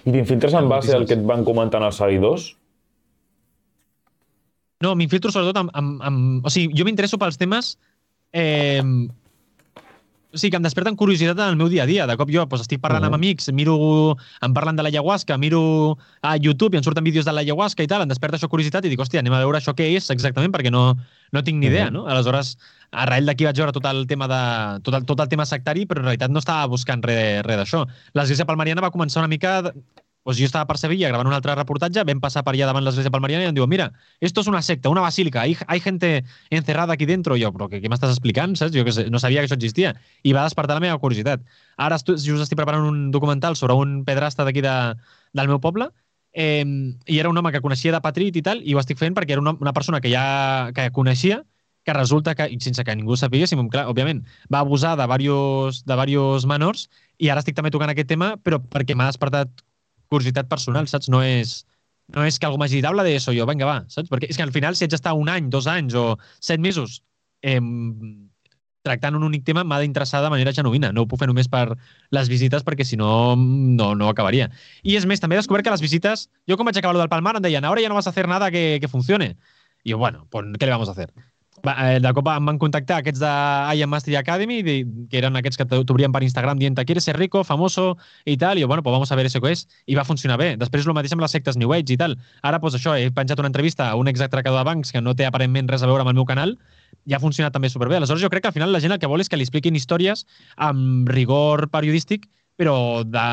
I 0.05 0.13
t'infiltres 0.13 0.55
en 0.57 0.69
base 0.69 0.95
al 0.95 1.05
que 1.07 1.15
et 1.17 1.25
van 1.27 1.45
comentant 1.47 1.85
els 1.85 1.99
seguidors? 2.01 2.49
No, 4.83 4.93
m'infiltro 4.97 5.31
sobretot 5.33 5.63
amb, 5.63 5.71
amb, 5.77 6.01
amb... 6.05 6.45
O 6.45 6.53
sigui, 6.53 6.75
jo 6.77 6.85
m'interesso 6.85 7.17
pels 7.21 7.39
temes 7.41 7.75
eh, 8.33 8.83
o 10.33 10.37
sigui, 10.37 10.51
que 10.51 10.59
em 10.59 10.63
desperten 10.65 10.95
curiositat 10.99 11.39
en 11.39 11.53
el 11.53 11.55
meu 11.55 11.69
dia 11.71 11.83
a 11.83 11.87
dia. 11.87 12.07
De 12.07 12.17
cop 12.19 12.29
jo 12.33 12.43
doncs, 12.43 12.65
estic 12.65 12.81
parlant 12.81 13.03
uh 13.03 13.07
-huh. 13.07 13.15
amb 13.15 13.19
amics, 13.19 13.51
miro, 13.53 14.17
em 14.41 14.53
parlen 14.53 14.75
de 14.75 14.83
l'ayahuasca, 14.83 15.37
miro 15.37 15.97
a 16.21 16.35
YouTube 16.37 16.75
i 16.75 16.77
em 16.77 16.83
surten 16.83 17.03
vídeos 17.03 17.25
de 17.25 17.31
l'ayahuasca 17.31 17.83
i 17.83 17.87
tal, 17.87 18.01
em 18.01 18.09
desperta 18.09 18.37
això 18.37 18.49
curiositat 18.49 18.85
i 18.85 18.89
dic, 18.89 18.99
hòstia, 18.99 19.19
anem 19.19 19.33
a 19.33 19.39
veure 19.39 19.57
això 19.57 19.73
què 19.73 19.95
és 19.95 20.09
exactament, 20.09 20.51
perquè 20.51 20.71
no, 20.71 20.97
no 21.31 21.43
tinc 21.43 21.59
ni 21.59 21.67
idea, 21.67 21.85
uh 21.85 21.89
-huh. 21.89 21.93
no? 21.93 22.07
Aleshores, 22.07 22.57
arrel 22.91 23.25
d'aquí 23.25 23.45
vaig 23.45 23.55
veure 23.55 23.71
tot 23.71 23.85
el 23.85 24.05
tema 24.07 24.27
de, 24.27 24.81
tot 24.81 24.93
el, 24.93 25.05
tot 25.05 25.19
el 25.19 25.27
tema 25.27 25.45
sectari, 25.45 25.85
però 25.85 25.99
en 25.99 26.03
realitat 26.03 26.31
no 26.31 26.39
estava 26.39 26.67
buscant 26.67 27.03
res, 27.03 27.43
res 27.43 27.57
d'això. 27.57 27.87
L'Església 28.13 28.45
Palmariana 28.45 28.81
va 28.81 28.91
començar 28.91 29.19
una 29.19 29.27
mica 29.27 29.73
pues 30.27 30.35
jo 30.35 30.43
estava 30.43 30.65
per 30.67 30.75
Sevilla 30.75 31.07
grabant 31.07 31.29
un 31.29 31.33
altre 31.37 31.53
reportatge, 31.55 32.03
vam 32.03 32.19
passar 32.19 32.41
per 32.43 32.51
allà 32.51 32.65
davant 32.67 32.83
l'església 32.83 33.07
palmariana 33.13 33.45
i 33.45 33.47
em 33.47 33.55
diuen, 33.55 33.69
mira, 33.71 33.85
esto 34.19 34.41
es 34.43 34.49
una 34.51 34.59
secta, 34.61 34.89
una 34.91 34.99
basílica, 34.99 35.39
hay, 35.45 35.55
hay 35.67 35.79
gente 35.79 36.25
encerrada 36.49 36.91
aquí 36.91 37.05
dentro. 37.07 37.37
I 37.37 37.45
jo, 37.45 37.53
però 37.55 37.69
què, 37.71 37.79
què 37.79 37.87
m'estàs 37.87 38.11
explicant, 38.11 38.57
saps? 38.59 38.73
Jo 38.75 38.83
que 38.83 38.91
sé, 38.91 39.05
no 39.07 39.21
sabia 39.23 39.39
que 39.39 39.47
això 39.47 39.55
existia. 39.55 39.93
I 40.27 40.33
va 40.35 40.43
despertar 40.43 40.75
la 40.75 40.83
meva 40.83 40.97
curiositat. 40.99 41.45
Ara 41.77 41.95
just 42.03 42.43
estic 42.43 42.59
preparant 42.59 42.83
un 42.83 43.05
documental 43.15 43.55
sobre 43.55 43.77
un 43.79 44.01
pedrasta 44.03 44.43
d'aquí 44.43 44.59
de, 44.65 44.73
del 45.31 45.47
meu 45.47 45.61
poble 45.63 45.87
eh, 46.33 46.65
i 47.07 47.19
era 47.21 47.31
un 47.31 47.39
home 47.39 47.53
que 47.55 47.63
coneixia 47.63 47.93
de 47.95 48.01
Patrit 48.03 48.35
i 48.35 48.43
tal, 48.43 48.59
i 48.67 48.75
ho 48.75 48.81
estic 48.83 48.99
fent 48.99 49.15
perquè 49.15 49.37
era 49.37 49.45
una, 49.45 49.55
una 49.63 49.71
persona 49.71 50.01
que 50.03 50.11
ja 50.11 50.73
que 50.75 50.89
coneixia, 50.91 51.39
que 51.87 51.95
resulta 51.95 52.35
que, 52.35 52.49
sense 52.59 52.83
que 52.83 52.97
ningú 52.99 53.15
sapiguéssim, 53.15 53.63
clar, 53.71 53.85
òbviament, 53.87 54.25
va 54.51 54.59
abusar 54.59 54.97
de 54.99 55.07
diversos, 55.07 55.85
de 55.87 55.95
diversos 55.95 56.49
menors 56.51 56.89
i 57.15 57.31
ara 57.31 57.39
estic 57.39 57.55
també 57.55 57.71
tocant 57.71 57.95
aquest 57.95 58.11
tema, 58.11 58.33
però 58.43 58.59
perquè 58.59 58.91
m'ha 58.91 59.07
despertat 59.07 59.63
curiositat 60.11 60.49
personal, 60.51 60.87
saps? 60.91 61.09
No 61.13 61.21
és, 61.25 61.59
no 62.15 62.23
és 62.27 62.39
que 62.39 62.47
algú 62.47 62.59
m'hagi 62.61 62.79
dit, 62.79 62.87
habla 62.87 63.05
de 63.07 63.15
eso, 63.17 63.33
jo, 63.35 63.47
vinga, 63.49 63.67
va, 63.69 63.81
saps? 63.93 64.09
Perquè 64.11 64.31
és 64.31 64.39
que 64.39 64.45
al 64.45 64.53
final, 64.55 64.75
si 64.75 64.85
haig 64.85 64.93
d'estar 64.93 65.15
un 65.17 65.29
any, 65.33 65.51
dos 65.53 65.67
anys 65.71 65.97
o 65.97 66.07
set 66.39 66.63
mesos 66.63 67.01
eh, 67.41 67.59
tractant 68.87 69.17
un 69.19 69.25
únic 69.27 69.43
tema, 69.47 69.65
m'ha 69.67 69.79
d'interessar 69.83 70.21
de 70.23 70.31
manera 70.31 70.53
genuïna. 70.55 70.93
No 70.95 71.03
ho 71.03 71.09
puc 71.11 71.19
fer 71.21 71.27
només 71.29 71.49
per 71.51 71.65
les 72.15 72.31
visites, 72.31 72.63
perquè 72.67 72.87
si 72.87 72.99
no, 72.99 73.35
no, 73.35 73.93
no 73.99 74.09
acabaria. 74.11 74.49
I 74.83 74.97
és 74.99 75.07
més, 75.09 75.21
també 75.23 75.37
he 75.37 75.41
descobert 75.41 75.67
que 75.67 75.73
les 75.73 75.83
visites... 75.83 76.27
Jo 76.47 76.57
quan 76.57 76.69
vaig 76.69 76.79
acabar 76.79 76.95
del 76.99 77.11
Palmar 77.11 77.35
em 77.37 77.43
deien, 77.43 77.67
ara 77.67 77.83
ja 77.83 77.91
no 77.91 77.99
vas 77.99 78.07
a 78.07 78.13
hacer 78.15 78.27
nada 78.31 78.51
que, 78.53 78.79
que 78.81 78.91
funcione. 78.91 79.35
I 79.83 79.91
jo, 79.91 79.97
bueno, 79.97 80.27
pues, 80.31 80.45
¿qué 80.59 80.65
le 80.65 80.71
vamos 80.71 80.89
a 80.89 80.95
hacer? 80.95 81.11
Eh, 81.63 81.99
de 81.99 82.11
cop 82.13 82.27
em 82.29 82.45
van 82.45 82.59
contactar 82.61 82.99
aquests 83.01 83.19
de 83.19 83.29
I 83.75 83.81
Am 83.81 83.89
Mastery 83.89 84.15
Academy, 84.19 84.59
que 85.09 85.17
eren 85.17 85.35
aquests 85.39 85.57
que 85.57 85.65
t'obrien 85.65 86.13
per 86.13 86.21
Instagram 86.23 86.59
dient 86.61 86.77
¿quieres 86.85 87.03
ser 87.03 87.17
rico, 87.17 87.43
famoso 87.43 87.97
i 88.25 88.37
tal? 88.37 88.57
I 88.57 88.61
jo, 88.61 88.67
bueno, 88.67 88.83
pues 88.83 88.93
vamos 88.93 89.11
a 89.11 89.15
ver 89.15 89.25
eso 89.25 89.41
que 89.41 89.51
és. 89.51 89.67
I 89.87 89.95
va 89.95 90.05
funcionar 90.05 90.37
bé. 90.37 90.55
Després 90.57 90.85
el 90.85 90.93
mateix 90.93 91.13
amb 91.13 91.21
les 91.21 91.31
sectes 91.31 91.57
New 91.57 91.73
Age 91.73 91.93
i 91.93 91.97
tal. 91.97 92.17
Ara, 92.43 92.61
pues 92.61 92.75
això, 92.75 92.95
he 92.95 93.09
penjat 93.11 93.39
una 93.39 93.49
entrevista 93.49 93.89
a 93.89 93.95
un 93.95 94.07
exatracador 94.07 94.59
de 94.59 94.65
bancs 94.69 94.91
que 94.91 95.01
no 95.01 95.15
té 95.15 95.25
aparentment 95.25 95.67
res 95.67 95.83
a 95.83 95.87
veure 95.87 96.05
amb 96.05 96.13
el 96.13 96.19
meu 96.19 96.25
canal 96.25 96.57
i 97.05 97.13
ha 97.13 97.19
funcionat 97.19 97.53
també 97.53 97.69
superbé. 97.69 97.97
Aleshores, 97.97 98.21
jo 98.21 98.29
crec 98.29 98.43
que 98.43 98.51
al 98.53 98.53
final 98.53 98.71
la 98.71 98.79
gent 98.79 98.93
el 98.93 98.99
que 98.99 99.09
vol 99.09 99.21
és 99.21 99.29
que 99.29 99.37
li 99.37 99.47
expliquin 99.47 99.75
històries 99.75 100.25
amb 100.55 101.09
rigor 101.09 101.69
periodístic, 101.73 102.29
però 102.57 103.03
de, 103.03 103.25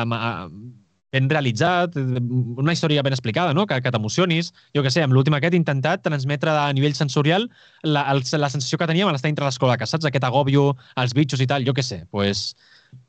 ben 1.15 1.29
realitzat, 1.31 1.95
una 1.95 2.75
història 2.75 3.03
ben 3.05 3.15
explicada, 3.15 3.53
no? 3.55 3.65
que, 3.69 3.79
que 3.81 3.91
t'emocionis. 3.93 4.51
Jo 4.75 4.83
que 4.83 4.91
sé, 4.91 5.03
amb 5.05 5.15
l'últim 5.15 5.35
aquest 5.37 5.55
he 5.55 5.61
intentat 5.61 6.03
transmetre 6.05 6.51
a 6.51 6.67
nivell 6.75 6.95
sensorial 6.97 7.47
la, 7.83 8.05
el, 8.11 8.23
la 8.41 8.51
sensació 8.51 8.79
que 8.81 8.89
teníem 8.89 9.09
a 9.09 9.15
l'estar 9.15 9.31
entre 9.31 9.47
les 9.47 9.59
cloaques, 9.61 9.95
saps? 9.95 10.07
Aquest 10.09 10.27
agòbio, 10.27 10.73
els 11.01 11.15
bitxos 11.15 11.43
i 11.43 11.49
tal, 11.51 11.65
jo 11.67 11.75
que 11.77 11.85
sé. 11.85 12.03
Pues, 12.11 12.55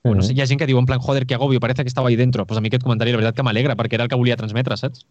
bueno, 0.05 0.23
mm 0.23 0.29
-hmm. 0.29 0.37
hi 0.37 0.43
ha 0.43 0.47
gent 0.47 0.61
que 0.61 0.67
diu 0.71 0.79
en 0.79 0.87
plan, 0.87 1.01
joder, 1.01 1.27
que 1.27 1.35
agòbio, 1.35 1.61
parece 1.61 1.83
que 1.83 1.89
estava 1.89 2.09
ahí 2.09 2.17
dentro. 2.17 2.47
Pues 2.47 2.59
a 2.59 2.61
mi 2.61 2.69
aquest 2.69 2.83
comentari, 2.83 3.11
la 3.11 3.19
veritat, 3.19 3.37
que 3.37 3.43
m'alegra, 3.43 3.77
perquè 3.77 3.95
era 3.95 4.05
el 4.05 4.11
que 4.11 4.17
volia 4.17 4.37
transmetre, 4.37 4.77
saps? 4.77 5.07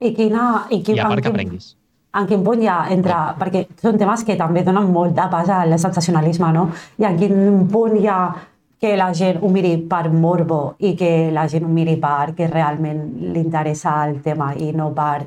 I 0.00 0.14
quina... 0.14 0.66
I, 0.70 0.82
quin, 0.82 0.96
I 0.96 1.00
a 1.00 1.08
part 1.08 1.22
que 1.22 1.28
aprenguis. 1.28 1.76
En 2.12 2.26
quin 2.26 2.42
punt 2.42 2.62
ja 2.62 2.86
entra... 2.90 3.36
Perquè 3.38 3.66
són 3.80 3.98
temes 3.98 4.24
que 4.24 4.36
també 4.36 4.64
donen 4.64 4.90
molt 4.90 5.14
de 5.14 5.28
pas 5.30 5.48
al 5.48 5.78
sensacionalisme, 5.78 6.52
no? 6.52 6.70
I 6.98 7.04
en 7.04 7.18
quin 7.18 7.68
punt 7.68 8.00
ja 8.02 8.34
que 8.80 8.96
la 8.96 9.10
gent 9.14 9.42
ho 9.44 9.50
miri 9.52 9.74
per 9.88 10.08
morbo 10.10 10.60
i 10.80 10.94
que 10.96 11.30
la 11.34 11.46
gent 11.52 11.66
ho 11.68 11.70
miri 11.72 11.98
per 12.00 12.32
que 12.36 12.48
realment 12.48 13.02
li 13.34 13.40
interessa 13.42 13.98
el 14.06 14.20
tema 14.24 14.54
i 14.56 14.70
no 14.72 14.88
per, 14.96 15.26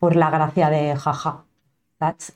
per 0.00 0.16
la 0.18 0.30
gràcia 0.34 0.70
de 0.72 0.82
jaja, 0.98 1.36
saps? 2.02 2.32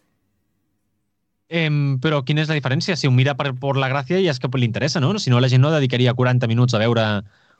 Eh, 1.54 1.68
però 2.00 2.22
quina 2.24 2.42
és 2.42 2.50
la 2.50 2.56
diferència? 2.58 2.96
Si 2.96 3.10
ho 3.10 3.12
mira 3.12 3.34
per, 3.38 3.50
per 3.58 3.74
la 3.76 3.90
gràcia 3.90 4.20
ja 4.22 4.32
és 4.32 4.40
que 4.40 4.50
li 4.54 4.68
interessa, 4.70 5.02
no? 5.02 5.12
Si 5.18 5.30
no, 5.30 5.40
la 5.42 5.50
gent 5.50 5.62
no 5.62 5.74
dedicaria 5.74 6.14
40 6.14 6.48
minuts 6.50 6.74
a 6.74 6.82
veure 6.82 7.06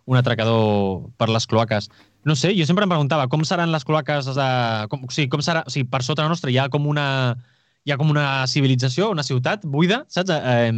un 0.07 0.21
atracador 0.21 1.11
per 1.17 1.29
les 1.33 1.47
cloaques. 1.47 1.91
No 2.25 2.37
sé, 2.37 2.53
jo 2.57 2.67
sempre 2.69 2.87
em 2.87 2.93
preguntava 2.93 3.27
com 3.29 3.43
seran 3.45 3.73
les 3.73 3.85
cloaques 3.85 4.31
de... 4.37 4.49
Com, 4.93 5.09
o 5.09 5.11
sigui, 5.11 5.29
com 5.33 5.43
serà... 5.43 5.65
O 5.67 5.73
sigui, 5.73 5.89
per 5.91 6.03
sota 6.05 6.29
nostra 6.29 6.53
hi 6.53 6.61
ha 6.61 6.69
com 6.73 6.87
una 6.87 7.07
hi 7.85 7.93
ha 7.93 7.99
com 8.01 8.09
una 8.09 8.47
civilització, 8.49 9.11
una 9.13 9.25
ciutat 9.27 9.65
buida, 9.69 10.05
saps? 10.09 10.33
Eh, 10.33 10.73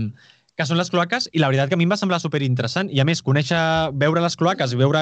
que 0.57 0.65
són 0.65 0.81
les 0.81 0.91
cloaques, 0.93 1.29
i 1.33 1.41
la 1.43 1.51
veritat 1.53 1.69
que 1.69 1.77
a 1.77 1.81
mi 1.81 1.85
em 1.85 1.93
va 1.93 2.01
semblar 2.01 2.21
superinteressant. 2.23 2.91
I 2.93 3.03
a 3.03 3.07
més, 3.09 3.23
conèixer, 3.23 3.61
veure 4.01 4.23
les 4.25 4.37
cloaques 4.41 4.73
i 4.73 4.81
veure 4.81 5.01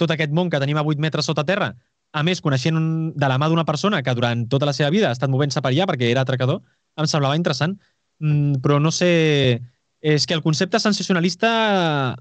tot 0.00 0.12
aquest 0.14 0.32
món 0.32 0.50
que 0.50 0.60
tenim 0.62 0.80
a 0.80 0.84
8 0.88 1.02
metres 1.04 1.28
sota 1.28 1.44
terra, 1.44 1.74
a 2.12 2.22
més, 2.24 2.42
coneixent 2.44 2.76
un, 2.76 2.86
de 3.16 3.28
la 3.28 3.38
mà 3.40 3.48
d'una 3.48 3.64
persona 3.68 4.02
que 4.04 4.14
durant 4.16 4.44
tota 4.52 4.68
la 4.68 4.74
seva 4.76 4.90
vida 4.92 5.08
ha 5.08 5.16
estat 5.16 5.32
movent-se 5.32 5.62
per 5.64 5.72
allà 5.72 5.86
perquè 5.88 6.10
era 6.10 6.24
atracador, 6.26 6.60
em 7.00 7.08
semblava 7.08 7.38
interessant. 7.40 7.78
Mm, 8.20 8.60
però 8.64 8.80
no 8.80 8.92
sé... 8.92 9.60
És 10.02 10.26
que 10.26 10.34
el 10.34 10.42
concepte 10.42 10.80
sensacionalista 10.82 12.16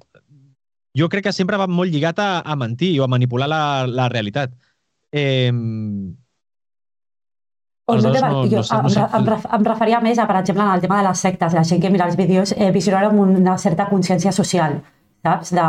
jo 0.93 1.07
crec 1.09 1.25
que 1.25 1.33
sempre 1.33 1.57
va 1.57 1.65
molt 1.65 1.89
lligat 1.89 2.19
a, 2.21 2.29
a 2.45 2.55
mentir 2.55 2.91
o 2.99 3.05
a 3.05 3.09
manipular 3.09 3.47
la, 3.49 3.61
la 3.89 4.05
realitat. 4.11 4.53
Eh, 5.11 5.49
O 7.85 7.95
no, 7.95 7.99
Aleshores, 7.99 8.21
no, 8.21 8.29
no- 8.29 8.43
jo 8.49 8.61
no 8.75 8.81
no 8.83 8.89
sé. 8.89 8.99
em, 9.17 9.25
ref- 9.25 9.47
em 9.57 9.63
referia 9.65 9.99
més 9.99 10.19
a, 10.19 10.27
per 10.27 10.35
exemple, 10.39 10.63
en 10.63 10.71
el 10.75 10.81
tema 10.81 11.01
de 11.01 11.07
les 11.09 11.19
sectes, 11.19 11.53
la 11.53 11.63
gent 11.63 11.81
que 11.81 11.89
mira 11.89 12.05
els 12.05 12.15
vídeos, 12.15 12.53
eh, 12.57 12.71
visionar 12.71 13.05
amb 13.05 13.19
una 13.19 13.57
certa 13.57 13.87
consciència 13.89 14.31
social, 14.31 14.81
saps? 15.23 15.51
De- 15.51 15.65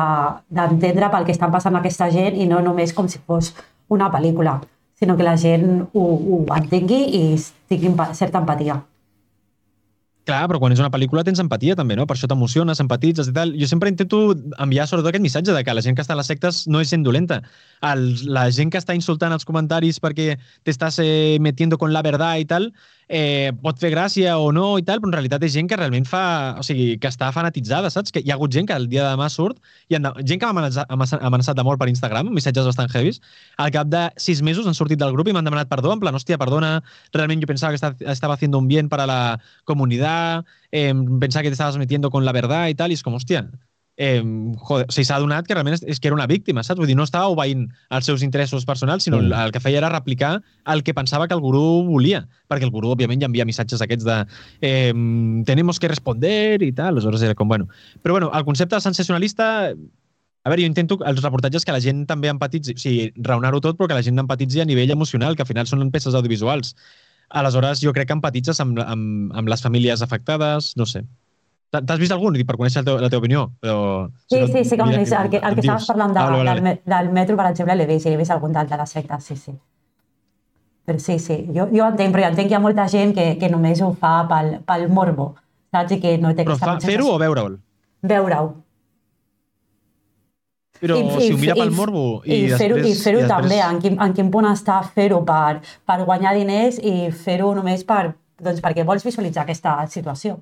D'entendre 0.49 1.09
pel 1.11 1.25
que 1.25 1.33
estan 1.33 1.51
passant 1.51 1.75
aquesta 1.77 2.11
gent 2.11 2.37
i 2.37 2.47
no 2.47 2.61
només 2.61 2.93
com 2.93 3.09
si 3.09 3.19
fos 3.19 3.55
una 3.89 4.11
pel·lícula, 4.13 4.61
sinó 4.95 5.17
que 5.17 5.23
la 5.25 5.37
gent 5.37 5.89
ho, 5.95 6.01
ho 6.03 6.45
entengui 6.57 7.03
i 7.17 7.37
tingui 7.69 7.95
certa 8.13 8.39
empatia. 8.39 8.83
Clar, 10.23 10.45
però 10.47 10.61
quan 10.63 10.71
és 10.71 10.79
una 10.79 10.91
pel·lícula 10.95 11.25
tens 11.27 11.41
empatia 11.43 11.75
també, 11.75 11.97
no? 11.99 12.05
Per 12.07 12.15
això 12.15 12.29
t'emociones, 12.31 12.79
empatitzes 12.85 13.27
i 13.27 13.33
tal. 13.35 13.55
Jo 13.59 13.67
sempre 13.67 13.91
intento 13.91 14.21
enviar 14.63 14.85
sobretot 14.87 15.11
aquest 15.11 15.25
missatge 15.25 15.57
de 15.57 15.63
que 15.67 15.75
la 15.75 15.83
gent 15.83 15.99
que 15.99 16.05
està 16.05 16.15
a 16.15 16.19
les 16.21 16.31
sectes 16.31 16.61
no 16.71 16.79
és 16.79 16.93
gent 16.95 17.03
dolenta. 17.03 17.41
El, 17.91 18.05
la 18.31 18.45
gent 18.55 18.71
que 18.71 18.79
està 18.79 18.95
insultant 18.95 19.35
als 19.35 19.49
comentaris 19.49 19.99
perquè 20.05 20.37
t'estàs 20.63 21.01
eh, 21.03 21.41
metiendo 21.43 21.79
con 21.79 21.91
la 21.91 22.05
verdad 22.07 22.39
i 22.39 22.47
tal, 22.47 22.71
eh, 23.13 23.53
pot 23.63 23.77
fer 23.81 23.91
gràcia 23.93 24.39
o 24.41 24.49
no 24.57 24.79
i 24.81 24.85
tal, 24.89 25.01
però 25.03 25.11
en 25.11 25.15
realitat 25.19 25.43
és 25.45 25.53
gent 25.55 25.69
que 25.71 25.77
realment 25.79 26.07
fa... 26.09 26.23
O 26.61 26.65
sigui, 26.67 26.97
que 27.03 27.11
està 27.11 27.29
fanatitzada, 27.37 27.91
saps? 27.93 28.13
Que 28.15 28.23
hi 28.25 28.33
ha 28.33 28.37
hagut 28.39 28.55
gent 28.57 28.69
que 28.71 28.77
el 28.79 28.89
dia 28.93 29.05
de 29.05 29.11
demà 29.13 29.29
surt 29.33 29.59
i 29.93 29.99
han, 29.99 30.09
gent 30.29 30.41
que 30.41 30.49
m'ha 30.49 30.69
amenaçat, 30.97 31.57
de 31.59 31.67
mort 31.69 31.81
per 31.83 31.91
Instagram, 31.93 32.31
missatges 32.35 32.69
bastant 32.71 32.91
heavies. 32.97 33.21
Al 33.61 33.73
cap 33.75 33.91
de 33.93 34.07
sis 34.27 34.41
mesos 34.43 34.67
han 34.71 34.79
sortit 34.79 35.01
del 35.03 35.13
grup 35.17 35.29
i 35.29 35.37
m'han 35.37 35.49
demanat 35.49 35.71
perdó, 35.73 35.93
en 35.93 36.01
plan, 36.03 36.17
hòstia, 36.17 36.41
perdona, 36.41 36.73
realment 37.13 37.43
jo 37.45 37.51
pensava 37.53 37.73
que 37.77 37.81
esta- 37.83 37.97
estaba 38.17 38.35
haciendo 38.35 38.59
un 38.59 38.69
bien 38.69 38.89
para 38.89 39.07
la 39.07 39.21
comunidad, 39.65 40.45
eh, 40.71 40.95
pensaba 41.21 41.43
que 41.43 41.51
te 41.51 41.59
estabas 41.61 41.77
metiendo 41.79 42.11
con 42.11 42.25
la 42.25 42.33
verdad 42.33 42.69
i 42.69 42.75
tal, 42.75 42.91
i 42.91 42.95
és 42.99 43.03
com, 43.05 43.15
hòstia, 43.15 43.45
eh, 43.97 44.23
joder, 44.57 44.87
o 44.89 44.93
sigui, 44.93 45.05
s'ha 45.07 45.17
adonat 45.19 45.47
que 45.47 45.55
realment 45.55 45.77
és, 45.77 45.83
és 45.87 46.01
que 46.01 46.09
era 46.09 46.17
una 46.17 46.27
víctima, 46.27 46.65
saps? 46.65 46.81
Vull 46.81 46.91
dir, 46.91 46.97
no 46.99 47.07
estava 47.07 47.31
obeint 47.33 47.67
els 47.91 48.09
seus 48.09 48.23
interessos 48.23 48.65
personals, 48.69 49.05
sinó 49.05 49.21
Mm. 49.21 49.29
mm. 49.29 49.47
el 49.47 49.53
que 49.53 49.61
feia 49.61 49.79
era 49.79 49.91
replicar 49.93 50.43
el 50.67 50.83
que 50.83 50.95
pensava 50.95 51.29
que 51.29 51.35
el 51.35 51.41
gurú 51.41 51.85
volia, 51.89 52.27
perquè 52.49 52.65
el 52.65 52.75
gurú, 52.75 52.93
òbviament, 52.93 53.21
ja 53.21 53.31
envia 53.31 53.45
missatges 53.45 53.83
aquests 53.83 54.05
de 54.05 54.25
eh, 54.61 54.95
tenemos 55.45 55.79
que 55.79 55.89
responder 55.89 56.63
i 56.63 56.73
tal, 56.73 56.95
aleshores 56.95 57.23
era 57.23 57.35
com, 57.35 57.49
bueno... 57.49 57.69
Però, 58.03 58.13
bueno, 58.15 58.31
el 58.35 58.45
concepte 58.45 58.81
sensacionalista 58.81 59.75
a 60.45 60.51
veure, 60.51 60.63
jo 60.65 60.67
intento 60.67 60.99
els 61.07 61.23
reportatges 61.23 61.65
que 61.65 61.75
la 61.75 61.81
gent 61.81 62.05
també 62.11 62.31
empatitzi, 62.33 62.75
o 62.75 62.83
sigui, 62.83 63.13
raonar-ho 63.23 63.61
tot, 63.63 63.77
però 63.79 63.87
que 63.89 63.95
la 63.95 64.03
gent 64.03 64.19
empatitzi 64.19 64.61
a 64.61 64.67
nivell 64.67 64.91
emocional, 64.91 65.37
que 65.37 65.45
al 65.45 65.51
final 65.51 65.69
són 65.71 65.91
peces 65.95 66.17
audiovisuals. 66.19 66.75
Aleshores, 67.31 67.81
jo 67.81 67.93
crec 67.95 68.11
que 68.11 68.17
empatitzes 68.19 68.59
amb, 68.61 68.81
amb, 68.83 69.31
amb 69.39 69.49
les 69.49 69.63
famílies 69.63 70.03
afectades, 70.03 70.73
no 70.77 70.87
sé. 70.87 71.05
T'ha- 71.73 71.81
T'has 71.89 71.99
vist 72.03 72.13
algun? 72.13 72.35
Per 72.47 72.57
conèixer 72.61 72.83
el 72.83 72.85
teu, 72.85 72.99
la 73.01 73.09
teva 73.09 73.23
opinió. 73.23 73.47
Però, 73.63 73.77
Sí, 74.29 74.41
no, 74.41 74.47
sí, 74.47 74.65
sí 74.65 74.77
que 74.77 74.83
m'he 74.83 74.91
mira, 74.91 74.99
vist. 75.01 75.13
El 75.17 75.31
que, 75.33 75.39
el 75.39 75.55
que 75.57 75.63
dius. 75.63 75.65
estaves 75.65 75.87
parlant 75.89 76.13
de, 76.13 76.21
Ah, 76.21 76.25
vale, 76.31 76.45
vale, 76.45 76.61
del, 76.61 76.81
del 76.85 77.13
metro, 77.17 77.37
per 77.37 77.47
exemple, 77.51 77.77
l'he 77.77 77.87
vist, 77.89 78.07
i 78.07 78.11
he 78.13 78.17
vist 78.21 78.31
algun 78.35 78.53
del 78.53 78.69
de 78.69 78.77
la 78.77 78.87
secta, 78.87 79.19
sí, 79.21 79.37
sí. 79.37 79.55
Però 80.85 80.99
sí, 80.99 81.19
sí, 81.19 81.37
jo, 81.55 81.69
jo 81.73 81.87
entenc, 81.87 82.13
però 82.13 82.25
jo 82.27 82.29
entenc 82.35 82.49
que 82.49 82.53
hi 82.53 82.59
ha 82.59 82.61
molta 82.61 82.89
gent 82.89 83.15
que, 83.15 83.39
que 83.39 83.49
només 83.49 83.81
ho 83.81 83.93
fa 83.95 84.27
pel, 84.29 84.59
pel 84.67 84.89
morbo, 84.91 85.35
saps? 85.73 85.93
I 85.97 86.01
que 86.03 86.19
no 86.19 86.35
té 86.35 86.45
Però 86.45 86.59
fa, 86.59 86.75
fer-ho 86.81 87.09
o 87.15 87.19
veure'l? 87.23 87.57
Veure-ho. 88.03 88.49
Però 90.83 90.97
I- 90.99 91.21
si 91.23 91.33
ho 91.33 91.39
mira 91.39 91.55
i- 91.55 91.61
pel 91.61 91.71
morbo 91.71 92.23
i, 92.27 92.35
i 92.35 92.49
fer-ho 92.59 92.77
i 92.77 92.81
i 92.81 92.93
després- 92.93 93.29
també, 93.29 93.61
en 93.63 93.79
quin, 93.81 93.97
en 94.03 94.13
quin 94.13 94.31
punt 94.31 94.45
està 94.51 94.83
fer-ho 94.83 95.25
per, 95.25 95.61
per 95.87 96.05
guanyar 96.05 96.35
diners 96.35 96.79
i 96.83 97.11
fer-ho 97.13 97.55
només 97.55 97.85
per, 97.85 98.15
doncs, 98.43 98.61
perquè 98.61 98.85
vols 98.85 99.05
visualitzar 99.05 99.45
aquesta 99.45 99.87
situació. 99.87 100.41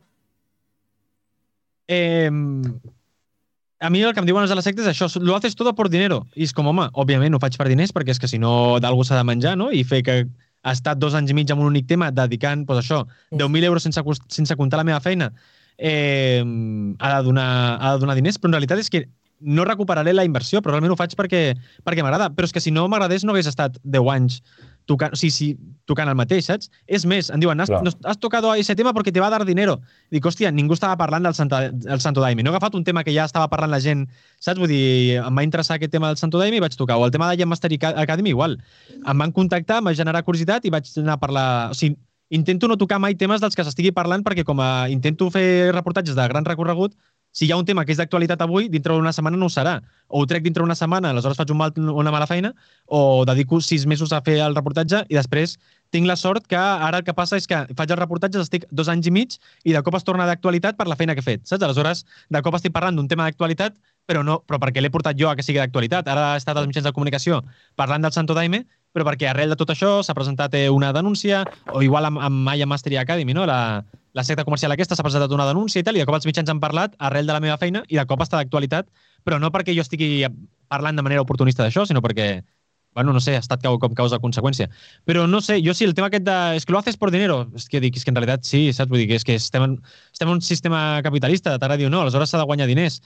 Eh, 1.91 2.31
a 3.81 3.89
mi 3.91 4.03
el 4.05 4.13
que 4.13 4.21
em 4.21 4.29
diuen 4.29 4.45
els 4.45 4.53
de 4.53 4.59
la 4.59 4.63
secta 4.63 4.85
és 4.85 4.91
això, 4.93 5.09
lo 5.25 5.35
haces 5.35 5.57
todo 5.57 5.73
por 5.75 5.89
dinero. 5.91 6.23
I 6.37 6.45
és 6.47 6.53
com, 6.55 6.69
home, 6.69 6.87
òbviament 7.01 7.35
ho 7.35 7.41
faig 7.43 7.57
per 7.59 7.67
diners 7.71 7.95
perquè 7.97 8.15
és 8.15 8.21
que 8.21 8.29
si 8.31 8.39
no 8.39 8.79
d'algú 8.79 9.07
s'ha 9.09 9.17
de 9.19 9.25
menjar, 9.27 9.57
no? 9.59 9.71
I 9.73 9.83
fer 9.89 10.03
que 10.07 10.17
ha 10.63 10.75
estat 10.77 11.01
dos 11.01 11.17
anys 11.17 11.33
i 11.33 11.37
mig 11.39 11.51
amb 11.51 11.65
un 11.65 11.71
únic 11.73 11.89
tema 11.89 12.11
dedicant, 12.13 12.67
doncs 12.69 12.85
això, 12.85 13.01
Sí. 13.31 13.39
10.000 13.41 13.65
euros 13.65 13.83
sense, 13.83 14.03
sense 14.29 14.57
comptar 14.57 14.79
la 14.79 14.85
meva 14.85 15.01
feina, 15.01 15.33
eh, 15.79 16.45
ha, 16.99 17.17
de 17.17 17.25
donar, 17.25 17.79
ha 17.81 17.95
de 17.95 18.05
donar 18.05 18.15
diners, 18.15 18.39
però 18.39 18.53
en 18.53 18.59
realitat 18.59 18.79
és 18.79 18.91
que 18.91 19.09
no 19.41 19.65
recuperaré 19.65 20.13
la 20.13 20.27
inversió, 20.29 20.61
però 20.61 20.77
realment 20.77 20.93
ho 20.93 21.01
faig 21.01 21.17
perquè, 21.17 21.57
perquè 21.83 22.05
m'agrada. 22.05 22.29
Però 22.37 22.45
és 22.45 22.53
que 22.53 22.61
si 22.61 22.71
no 22.71 22.87
m'agradés 22.93 23.25
no 23.25 23.33
hagués 23.33 23.49
estat 23.49 23.79
10 23.83 24.05
anys 24.13 24.43
tocant, 24.91 25.15
o 25.15 25.19
sigui, 25.19 25.31
si, 25.35 25.49
tocant 25.89 26.11
el 26.11 26.19
mateix, 26.19 26.49
saps? 26.51 26.71
És 26.91 27.07
més, 27.09 27.31
em 27.31 27.43
diuen, 27.43 27.63
has, 27.63 27.71
no, 27.71 27.93
has 28.11 28.19
tocado 28.19 28.53
ese 28.59 28.75
tema 28.79 28.93
porque 28.97 29.13
te 29.15 29.23
va 29.23 29.29
a 29.31 29.35
dar 29.37 29.47
dinero. 29.47 29.79
Dic, 30.11 30.27
hòstia, 30.27 30.51
ningú 30.55 30.75
estava 30.75 30.99
parlant 30.99 31.29
del, 31.29 31.37
Santa, 31.39 31.63
del 31.71 32.03
Santo 32.03 32.25
Daime. 32.25 32.43
No 32.43 32.51
he 32.51 32.57
agafat 32.57 32.77
un 32.79 32.85
tema 32.87 33.05
que 33.07 33.15
ja 33.15 33.29
estava 33.29 33.49
parlant 33.53 33.73
la 33.73 33.81
gent, 33.85 34.07
saps? 34.43 34.59
Vull 34.61 34.73
dir, 34.73 34.83
em 35.23 35.41
va 35.41 35.47
interessar 35.47 35.79
aquest 35.79 35.95
tema 35.95 36.11
del 36.11 36.21
Santo 36.21 36.43
Daime 36.43 36.59
i 36.59 36.65
vaig 36.65 36.77
tocar. 36.79 36.99
O 36.99 37.07
el 37.07 37.15
tema 37.15 37.31
de 37.31 37.39
Jam 37.41 37.53
Master 37.53 37.73
Academy, 37.95 38.35
igual. 38.35 38.59
Em 39.01 39.25
van 39.25 39.35
contactar, 39.37 39.81
em 39.81 39.91
va 39.91 39.97
generar 39.97 40.25
curiositat 40.27 40.67
i 40.67 40.75
vaig 40.75 40.91
anar 40.99 41.19
a 41.19 41.23
parlar... 41.23 41.49
O 41.71 41.79
sigui, 41.79 41.99
intento 42.31 42.69
no 42.71 42.79
tocar 42.79 43.01
mai 43.03 43.17
temes 43.19 43.43
dels 43.43 43.57
que 43.59 43.65
s'estigui 43.67 43.91
parlant 43.95 44.23
perquè 44.23 44.45
com 44.47 44.61
a 44.63 44.87
intento 44.91 45.27
fer 45.35 45.73
reportatges 45.75 46.15
de 46.15 46.29
gran 46.31 46.47
recorregut, 46.47 46.95
si 47.33 47.47
hi 47.47 47.53
ha 47.53 47.57
un 47.57 47.65
tema 47.65 47.85
que 47.85 47.95
és 47.95 47.99
d'actualitat 48.01 48.41
avui, 48.43 48.69
dintre 48.69 48.95
d'una 48.95 49.13
setmana 49.15 49.39
no 49.39 49.47
ho 49.47 49.53
serà. 49.53 49.79
O 50.09 50.23
ho 50.23 50.27
trec 50.27 50.43
dintre 50.43 50.65
d'una 50.65 50.75
setmana, 50.75 51.13
aleshores 51.15 51.39
faig 51.39 51.53
un 51.55 51.61
mal, 51.61 51.75
una 51.77 52.11
mala 52.11 52.27
feina, 52.27 52.51
o 52.87 53.25
dedico 53.27 53.61
sis 53.63 53.87
mesos 53.87 54.13
a 54.13 54.21
fer 54.27 54.41
el 54.43 54.57
reportatge 54.57 55.05
i 55.09 55.19
després 55.19 55.57
tinc 55.95 56.07
la 56.07 56.17
sort 56.17 56.47
que 56.51 56.59
ara 56.59 56.99
el 56.99 57.07
que 57.07 57.15
passa 57.15 57.39
és 57.39 57.47
que 57.51 57.61
faig 57.79 57.91
els 57.91 58.01
reportatges, 58.01 58.43
estic 58.49 58.67
dos 58.71 58.91
anys 58.91 59.07
i 59.07 59.15
mig 59.15 59.39
i 59.65 59.75
de 59.75 59.83
cop 59.87 59.95
es 59.99 60.07
torna 60.07 60.27
d'actualitat 60.27 60.79
per 60.79 60.89
la 60.91 60.99
feina 60.99 61.15
que 61.15 61.23
he 61.23 61.29
fet, 61.29 61.47
saps? 61.47 61.63
Aleshores, 61.67 62.05
de 62.31 62.43
cop 62.43 62.59
estic 62.59 62.75
parlant 62.75 62.99
d'un 62.99 63.09
tema 63.11 63.29
d'actualitat, 63.29 63.79
però 64.11 64.25
no 64.27 64.41
però 64.47 64.59
perquè 64.59 64.83
l'he 64.83 64.91
portat 64.91 65.19
jo 65.19 65.31
a 65.31 65.37
que 65.39 65.47
sigui 65.47 65.63
d'actualitat. 65.63 66.09
Ara 66.11 66.35
he 66.35 66.43
estat 66.43 66.59
als 66.59 66.67
mitjans 66.67 66.87
de 66.87 66.95
comunicació 66.97 67.43
parlant 67.79 68.03
del 68.03 68.15
Santo 68.15 68.35
Daime, 68.35 68.65
però 68.91 69.07
perquè 69.07 69.31
arrel 69.31 69.55
de 69.55 69.59
tot 69.59 69.71
això 69.71 70.01
s'ha 70.03 70.17
presentat 70.19 70.57
una 70.75 70.93
denúncia, 70.93 71.45
o 71.71 71.83
igual 71.83 72.11
amb, 72.11 72.19
amb 72.19 72.43
Maya 72.47 72.67
Mastery 72.67 72.99
Academy, 72.99 73.35
no? 73.35 73.47
la, 73.47 73.85
la 74.13 74.25
secta 74.27 74.45
comercial 74.45 74.73
aquesta 74.75 74.97
s'ha 74.97 75.07
presentat 75.07 75.33
una 75.35 75.47
denúncia 75.49 75.81
i 75.81 75.87
tal, 75.87 75.97
i 75.97 76.03
de 76.03 76.07
cop 76.09 76.17
els 76.19 76.27
mitjans 76.27 76.51
han 76.51 76.61
parlat 76.63 76.97
arrel 76.99 77.29
de 77.29 77.37
la 77.37 77.43
meva 77.43 77.59
feina 77.59 77.85
i 77.89 77.99
de 77.99 78.07
cop 78.11 78.23
està 78.25 78.41
d'actualitat, 78.41 78.89
però 79.25 79.39
no 79.39 79.53
perquè 79.55 79.75
jo 79.77 79.85
estigui 79.87 80.25
parlant 80.71 80.97
de 80.99 81.05
manera 81.07 81.23
oportunista 81.23 81.63
d'això, 81.63 81.87
sinó 81.87 82.03
perquè 82.03 82.41
bueno, 82.95 83.13
no 83.13 83.21
sé, 83.21 83.37
ha 83.37 83.43
estat 83.43 83.63
com 83.63 83.95
causa-conseqüència. 83.95 84.69
Però 85.07 85.27
no 85.31 85.41
sé, 85.41 85.61
jo 85.63 85.75
sí, 85.79 85.85
el 85.87 85.95
tema 85.95 86.09
aquest 86.11 86.25
de... 86.27 86.37
És 86.59 86.67
que 86.67 86.73
lo 86.75 86.81
haces 86.81 86.97
por 86.99 87.13
dinero. 87.15 87.45
És 87.55 87.69
que 87.71 87.81
dic, 87.81 87.97
és 87.97 88.05
que 88.05 88.11
en 88.11 88.19
realitat 88.19 88.43
sí, 88.49 88.65
saps? 88.75 88.91
Vull 88.91 89.05
dir 89.05 89.09
que 89.13 89.21
és 89.21 89.27
que 89.27 89.37
estem 89.39 89.63
en, 89.63 89.77
estem 90.11 90.29
en 90.29 90.41
un 90.41 90.43
sistema 90.43 90.81
capitalista, 91.07 91.55
t'agradi 91.59 91.87
o 91.87 91.91
no, 91.93 92.03
aleshores 92.03 92.33
s'ha 92.33 92.41
de 92.43 92.49
guanyar 92.51 92.67
diners. 92.67 92.99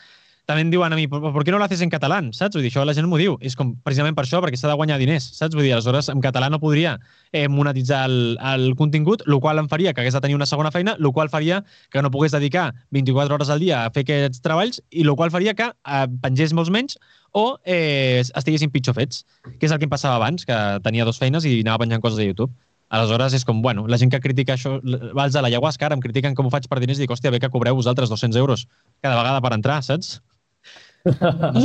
També 0.44 0.60
em 0.60 0.68
diuen 0.68 0.92
a 0.92 0.96
mi, 0.96 1.06
¿por 1.08 1.22
por 1.32 1.42
qué 1.44 1.50
no 1.50 1.58
lo 1.58 1.64
haces 1.64 1.80
en 1.80 1.88
català? 1.88 2.18
Saps? 2.36 2.52
Vull 2.56 2.66
dir, 2.66 2.70
això 2.70 2.84
la 2.84 2.92
gent 2.92 3.06
m'ho 3.08 3.16
diu. 3.16 3.38
És 3.40 3.54
com 3.56 3.70
precisament 3.80 4.16
per 4.16 4.26
això, 4.26 4.42
perquè 4.44 4.58
s'ha 4.60 4.68
de 4.68 4.76
guanyar 4.76 4.98
diners, 5.00 5.30
saps? 5.38 5.56
Vull 5.56 5.64
dir, 5.64 5.72
aleshores 5.72 6.10
en 6.12 6.20
català 6.20 6.50
no 6.52 6.60
podria 6.60 6.98
eh, 7.32 7.46
monetitzar 7.48 8.02
el, 8.10 8.36
el 8.52 8.74
contingut, 8.76 9.24
el 9.24 9.38
qual 9.40 9.62
em 9.62 9.70
faria 9.72 9.94
que 9.94 10.02
hagués 10.02 10.12
de 10.12 10.20
tenir 10.20 10.36
una 10.36 10.44
segona 10.44 10.70
feina, 10.74 10.98
el 11.00 11.12
qual 11.16 11.32
faria 11.32 11.62
que 11.90 12.02
no 12.04 12.10
pogués 12.12 12.36
dedicar 12.36 12.74
24 12.92 13.38
hores 13.38 13.48
al 13.48 13.64
dia 13.64 13.86
a 13.86 13.92
fer 13.94 14.04
aquests 14.04 14.44
treballs 14.44 14.82
i 14.90 15.06
el 15.06 15.14
qual 15.16 15.32
faria 15.32 15.56
que 15.56 15.70
eh, 15.72 16.04
pengés 16.20 16.52
molts 16.52 16.72
menys 16.74 16.98
o 17.32 17.46
eh, 17.64 18.20
estiguessin 18.20 18.70
pitjor 18.70 18.98
fets, 19.00 19.24
que 19.56 19.64
és 19.64 19.72
el 19.72 19.80
que 19.80 19.88
em 19.88 19.96
passava 19.96 20.20
abans, 20.20 20.44
que 20.44 20.60
tenia 20.84 21.08
dues 21.08 21.18
feines 21.18 21.48
i 21.48 21.56
anava 21.64 21.86
penjant 21.86 22.04
coses 22.04 22.20
a 22.20 22.28
YouTube. 22.28 22.52
Aleshores 22.92 23.32
és 23.34 23.48
com, 23.48 23.64
bueno, 23.64 23.88
la 23.88 23.96
gent 23.98 24.12
que 24.12 24.20
critica 24.20 24.54
això, 24.54 24.76
els 24.84 25.32
de 25.32 25.42
l'ayahuasca 25.42 25.88
ara 25.88 25.96
em 25.96 26.04
critiquen 26.04 26.36
com 26.36 26.46
ho 26.46 26.52
faig 26.52 26.68
per 26.68 26.78
diners 26.84 27.00
i 27.00 27.06
dic, 27.06 27.16
hòstia, 27.16 27.32
bé 27.32 27.40
que 27.42 27.50
cobreu 27.50 27.74
vosaltres 27.74 28.12
200 28.12 28.38
euros 28.38 28.68
cada 29.00 29.16
vegada 29.16 29.40
per 29.40 29.56
entrar, 29.56 29.80
saps? 29.82 30.20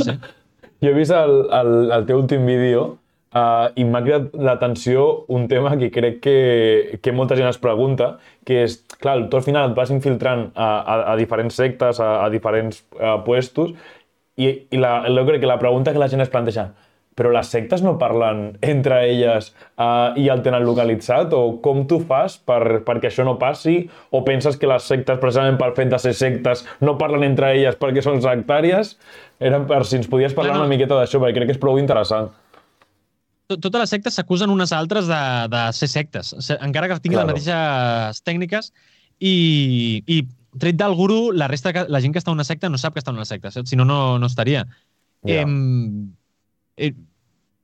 Sé. 0.04 0.18
Jo 0.80 0.90
he 0.90 0.96
vist 0.96 1.12
el, 1.12 1.36
el, 1.52 1.70
el 1.92 2.06
teu 2.08 2.20
últim 2.22 2.46
vídeo 2.48 2.82
uh, 3.36 3.68
i 3.76 3.84
m'ha 3.84 4.02
cridat 4.04 4.34
l'atenció 4.48 5.06
un 5.32 5.46
tema 5.48 5.74
que 5.80 5.90
crec 5.92 6.20
que, 6.24 6.36
que 7.04 7.12
molta 7.12 7.36
gent 7.36 7.50
es 7.50 7.60
pregunta, 7.60 8.14
que 8.48 8.62
és, 8.64 8.78
clar, 9.00 9.18
tu 9.28 9.40
al 9.40 9.44
final 9.46 9.70
et 9.70 9.76
vas 9.76 9.92
infiltrant 9.92 10.48
a, 10.54 10.70
a, 10.80 10.98
a 11.12 11.16
diferents 11.20 11.56
sectes, 11.56 12.00
a, 12.00 12.12
a 12.24 12.28
diferents 12.32 12.84
uh, 12.96 13.18
puestos, 13.26 13.74
i, 14.40 14.48
i 14.72 14.80
la, 14.80 15.02
jo 15.08 15.26
crec 15.28 15.42
que 15.42 15.50
la 15.50 15.60
pregunta 15.60 15.92
que 15.92 16.00
la 16.00 16.08
gent 16.08 16.24
es 16.24 16.32
planteja 16.32 16.70
però 17.20 17.28
les 17.36 17.50
sectes 17.52 17.82
no 17.84 17.98
parlen 18.00 18.54
entre 18.64 19.02
elles 19.10 19.50
uh, 19.76 20.16
i 20.16 20.30
el 20.32 20.40
tenen 20.40 20.64
localitzat? 20.64 21.34
O 21.36 21.58
com 21.60 21.82
tu 21.90 21.98
fas 22.08 22.38
per, 22.40 22.80
perquè 22.86 23.10
això 23.10 23.26
no 23.28 23.34
passi? 23.38 23.82
O 24.16 24.22
penses 24.24 24.56
que 24.56 24.66
les 24.70 24.86
sectes, 24.88 25.18
precisament 25.20 25.58
pel 25.60 25.74
fet 25.76 25.92
de 25.92 25.98
ser 26.00 26.14
sectes, 26.16 26.64
no 26.80 26.96
parlen 26.96 27.26
entre 27.28 27.52
elles 27.58 27.76
perquè 27.76 28.00
són 28.06 28.22
sectàries? 28.24 28.94
Era 29.40 29.60
per 29.68 29.82
si 29.84 30.00
ens 30.00 30.08
podies 30.08 30.32
parlar 30.36 30.54
No, 30.56 30.62
no. 30.62 30.66
una 30.66 30.72
miqueta 30.72 30.96
d'això, 30.96 31.20
perquè 31.20 31.36
crec 31.42 31.52
que 31.52 31.58
és 31.58 31.60
prou 31.60 31.76
interessant. 31.80 32.32
Tot- 33.50 33.60
Totes 33.64 33.80
les 33.82 33.90
sectes 33.92 34.14
s'acusen 34.16 34.50
unes 34.52 34.72
altres 34.72 35.08
de, 35.10 35.20
de 35.52 35.62
ser 35.76 35.88
sectes, 35.92 36.34
se- 36.38 36.58
encara 36.62 36.88
que 36.88 37.00
tinguin 37.02 37.18
Claro. 37.20 37.34
les 37.34 37.46
mateixes 37.46 38.22
tècniques 38.24 38.70
i, 39.20 40.02
i 40.06 40.20
tret 40.60 40.78
del 40.78 40.94
guru, 40.94 41.32
la 41.32 41.48
resta, 41.50 41.72
que- 41.74 41.86
la 41.88 42.00
gent 42.00 42.14
que 42.14 42.20
està 42.22 42.30
en 42.32 42.38
una 42.38 42.46
secta 42.46 42.70
no 42.70 42.78
sap 42.78 42.94
que 42.94 43.02
està 43.02 43.10
en 43.12 43.18
una 43.20 43.26
secta, 43.28 43.50
saps? 43.50 43.68
Si 43.70 43.76
no, 43.76 43.84
no, 43.84 44.18
no 44.22 44.26
estaria. 44.30 44.64
Ja. 45.26 45.40
Em, 45.42 46.12
eh, 46.76 46.92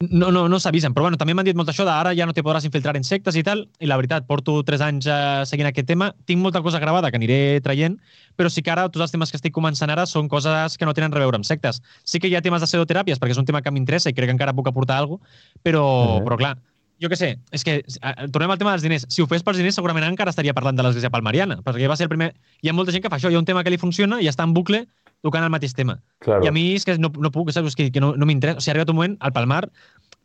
no, 0.01 0.30
no, 0.30 0.49
no 0.49 0.59
s'avisen, 0.61 0.92
però 0.92 1.07
bueno, 1.07 1.16
també 1.16 1.32
m'han 1.32 1.47
dit 1.49 1.57
molt 1.57 1.70
això 1.72 1.84
d'ara 1.88 2.12
ja 2.16 2.26
no 2.28 2.34
te 2.36 2.42
podràs 2.44 2.66
infiltrar 2.68 2.92
en 2.99 3.05
sectes 3.07 3.36
i 3.40 3.42
tal, 3.47 3.62
i 3.80 3.88
la 3.88 3.97
veritat, 3.97 4.26
porto 4.28 4.59
tres 4.66 4.82
anys 4.84 5.09
eh, 5.09 5.44
seguint 5.49 5.70
aquest 5.70 5.88
tema, 5.88 6.11
tinc 6.28 6.42
molta 6.42 6.61
cosa 6.61 6.80
gravada 6.82 7.09
que 7.11 7.16
aniré 7.16 7.38
traient, 7.64 7.97
però 8.36 8.51
sí 8.53 8.61
que 8.61 8.74
ara 8.74 8.84
tots 8.90 9.07
els 9.07 9.14
temes 9.14 9.32
que 9.32 9.40
estic 9.40 9.55
començant 9.57 9.88
ara 9.92 10.05
són 10.05 10.28
coses 10.28 10.76
que 10.76 10.84
no 10.84 10.92
tenen 10.92 11.16
a 11.16 11.22
veure 11.22 11.40
amb 11.40 11.49
sectes. 11.49 11.80
Sí 12.05 12.20
que 12.20 12.28
hi 12.28 12.36
ha 12.36 12.44
temes 12.44 12.61
de 12.61 12.68
pseudoteràpies, 12.68 13.16
perquè 13.22 13.32
és 13.32 13.40
un 13.40 13.49
tema 13.49 13.62
que 13.64 13.72
m'interessa 13.72 14.12
i 14.12 14.16
crec 14.16 14.28
que 14.28 14.36
encara 14.36 14.53
puc 14.53 14.68
aportar 14.68 15.01
alguna 15.01 15.24
cosa, 15.24 15.61
però, 15.64 15.86
Mhm. 16.18 16.28
però 16.28 16.36
clar, 16.36 16.59
jo 17.01 17.09
què 17.09 17.16
sé, 17.16 17.38
és 17.51 17.64
que 17.64 17.80
eh, 17.80 18.28
tornem 18.32 18.51
al 18.51 18.59
tema 18.59 18.72
dels 18.72 18.82
diners. 18.82 19.07
Si 19.09 19.22
ho 19.22 19.26
fes 19.26 19.42
pels 19.42 19.57
diners, 19.57 19.74
segurament 19.76 20.05
encara 20.05 20.28
estaria 20.28 20.53
parlant 20.53 20.76
de 20.76 20.82
l'església 20.82 21.11
palmariana, 21.11 21.62
perquè 21.62 21.88
va 21.88 21.97
ser 21.97 22.05
el 22.05 22.12
primer... 22.12 22.34
Hi 22.61 22.68
ha 22.68 22.74
molta 22.74 22.92
gent 22.92 23.03
que 23.03 23.09
fa 23.09 23.16
això, 23.16 23.30
hi 23.30 23.34
ha 23.34 23.38
un 23.38 23.49
tema 23.49 23.64
que 23.64 23.70
li 23.70 23.78
funciona 23.78 24.20
i 24.20 24.28
està 24.28 24.44
en 24.44 24.53
bucle 24.53 24.86
tocant 25.25 25.45
el 25.45 25.53
mateix 25.53 25.75
tema. 25.75 25.99
Claro. 26.25 26.45
I 26.45 26.51
a 26.51 26.55
mi 26.55 26.69
és 26.77 26.85
que 26.87 26.97
no, 26.99 27.11
no 27.11 27.33
puc, 27.35 27.51
saps? 27.55 27.77
Que, 27.79 27.91
que 27.93 28.03
no, 28.03 28.14
no 28.17 28.29
m'interessa. 28.29 28.61
O 28.61 28.64
sigui, 28.64 28.73
ha 28.73 28.77
arribat 28.77 28.93
un 28.93 28.99
moment, 28.99 29.19
al 29.21 29.35
Palmar, 29.37 29.64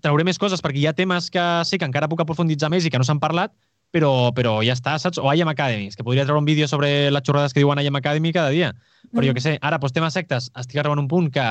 trauré 0.02 0.26
més 0.28 0.40
coses 0.42 0.62
perquè 0.64 0.82
hi 0.82 0.88
ha 0.90 0.96
temes 0.98 1.30
que 1.34 1.44
sé 1.68 1.80
que 1.80 1.88
encara 1.88 2.10
puc 2.12 2.24
aprofunditzar 2.24 2.72
més 2.74 2.86
i 2.86 2.94
que 2.94 3.02
no 3.02 3.08
s'han 3.08 3.22
parlat, 3.22 3.54
però, 3.92 4.32
però 4.36 4.56
ja 4.66 4.76
està, 4.78 4.96
saps? 5.00 5.20
O 5.20 5.32
IM 5.36 5.52
Academy, 5.52 5.90
és 5.92 6.00
que 6.00 6.06
podria 6.08 6.26
treure 6.26 6.40
un 6.40 6.48
vídeo 6.48 6.68
sobre 6.72 7.12
les 7.12 7.28
xorrades 7.28 7.54
que 7.54 7.62
diuen 7.62 7.80
IM 7.84 8.00
Academy 8.00 8.32
cada 8.34 8.54
dia. 8.54 8.72
Però 9.12 9.28
jo 9.28 9.36
què 9.36 9.44
sé, 9.44 9.58
ara, 9.62 9.80
doncs, 9.82 9.96
temes 9.96 10.16
sectes, 10.16 10.50
estic 10.58 10.80
arribant 10.80 11.02
a 11.02 11.06
un 11.06 11.12
punt 11.12 11.30
que 11.34 11.46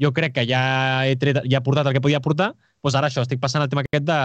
jo 0.00 0.12
crec 0.16 0.36
que 0.38 0.46
ja 0.48 0.62
he, 1.06 1.16
tret, 1.20 1.42
ja 1.50 1.58
he 1.58 1.64
portat 1.66 1.90
el 1.90 1.96
que 1.96 2.02
podia 2.04 2.22
portar, 2.24 2.52
doncs 2.80 2.96
ara 2.96 3.10
això, 3.10 3.24
estic 3.26 3.42
passant 3.42 3.64
el 3.64 3.68
tema 3.72 3.82
aquest 3.84 4.06
de, 4.06 4.20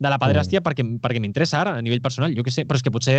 de 0.00 0.12
la 0.12 0.18
paderàstia 0.22 0.62
perquè, 0.64 0.86
perquè 1.02 1.20
m'interessa 1.20 1.60
ara, 1.60 1.74
a 1.76 1.84
nivell 1.84 2.00
personal, 2.04 2.32
jo 2.36 2.46
què 2.46 2.54
sé, 2.54 2.64
però 2.64 2.80
és 2.80 2.86
que 2.86 2.94
potser 2.94 3.18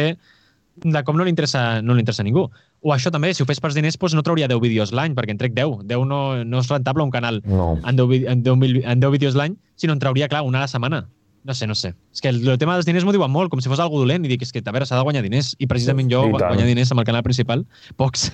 de 0.75 1.03
com 1.03 1.17
no 1.17 1.23
li 1.23 1.29
interessa, 1.29 1.81
no 1.81 1.93
li 1.93 1.99
interessa 2.01 2.23
a 2.23 2.25
ningú. 2.25 2.49
O 2.81 2.93
això 2.93 3.11
també, 3.11 3.33
si 3.33 3.43
ho 3.43 3.45
fes 3.45 3.59
pels 3.61 3.75
diners, 3.75 3.97
doncs 3.99 4.15
no 4.17 4.23
trauria 4.23 4.47
10 4.47 4.59
vídeos 4.61 4.91
l'any, 4.91 5.13
perquè 5.13 5.31
en 5.35 5.37
trec 5.37 5.53
10. 5.53 5.83
10 5.85 6.05
no, 6.07 6.43
no 6.45 6.59
és 6.59 6.69
rentable 6.71 7.03
un 7.03 7.11
canal 7.11 7.41
No. 7.45 7.77
en 7.85 7.95
10, 7.95 8.07
vi- 8.09 8.25
en 8.27 8.41
10, 8.43 8.55
mil- 8.57 8.83
en 8.85 8.99
10 8.99 9.11
vídeos 9.11 9.35
l'any, 9.35 9.57
sinó 9.75 9.93
en 9.93 9.99
trauria, 9.99 10.27
clar, 10.27 10.43
una 10.43 10.59
a 10.59 10.61
la 10.61 10.67
setmana. 10.67 11.07
No 11.43 11.55
sé, 11.55 11.65
no 11.65 11.73
sé. 11.73 11.95
És 12.13 12.21
que 12.21 12.29
el, 12.29 12.47
el 12.47 12.57
tema 12.61 12.75
dels 12.75 12.85
diners 12.85 13.03
m'ho 13.03 13.11
diuen 13.15 13.31
molt, 13.33 13.49
com 13.49 13.59
si 13.59 13.67
fos 13.69 13.79
algo 13.81 13.97
dolent, 13.97 14.23
i 14.25 14.29
dic, 14.29 14.43
és 14.45 14.51
que, 14.53 14.61
a 14.63 14.71
veure, 14.71 14.85
s'ha 14.85 14.95
de 14.99 15.01
guanyar 15.01 15.23
diners. 15.25 15.55
I 15.57 15.65
precisament 15.65 16.05
jo 16.11 16.19
I 16.27 16.31
guanyar 16.35 16.67
diners 16.67 16.91
amb 16.93 17.01
el 17.01 17.05
canal 17.07 17.23
principal, 17.25 17.63
pocs. 17.97 18.27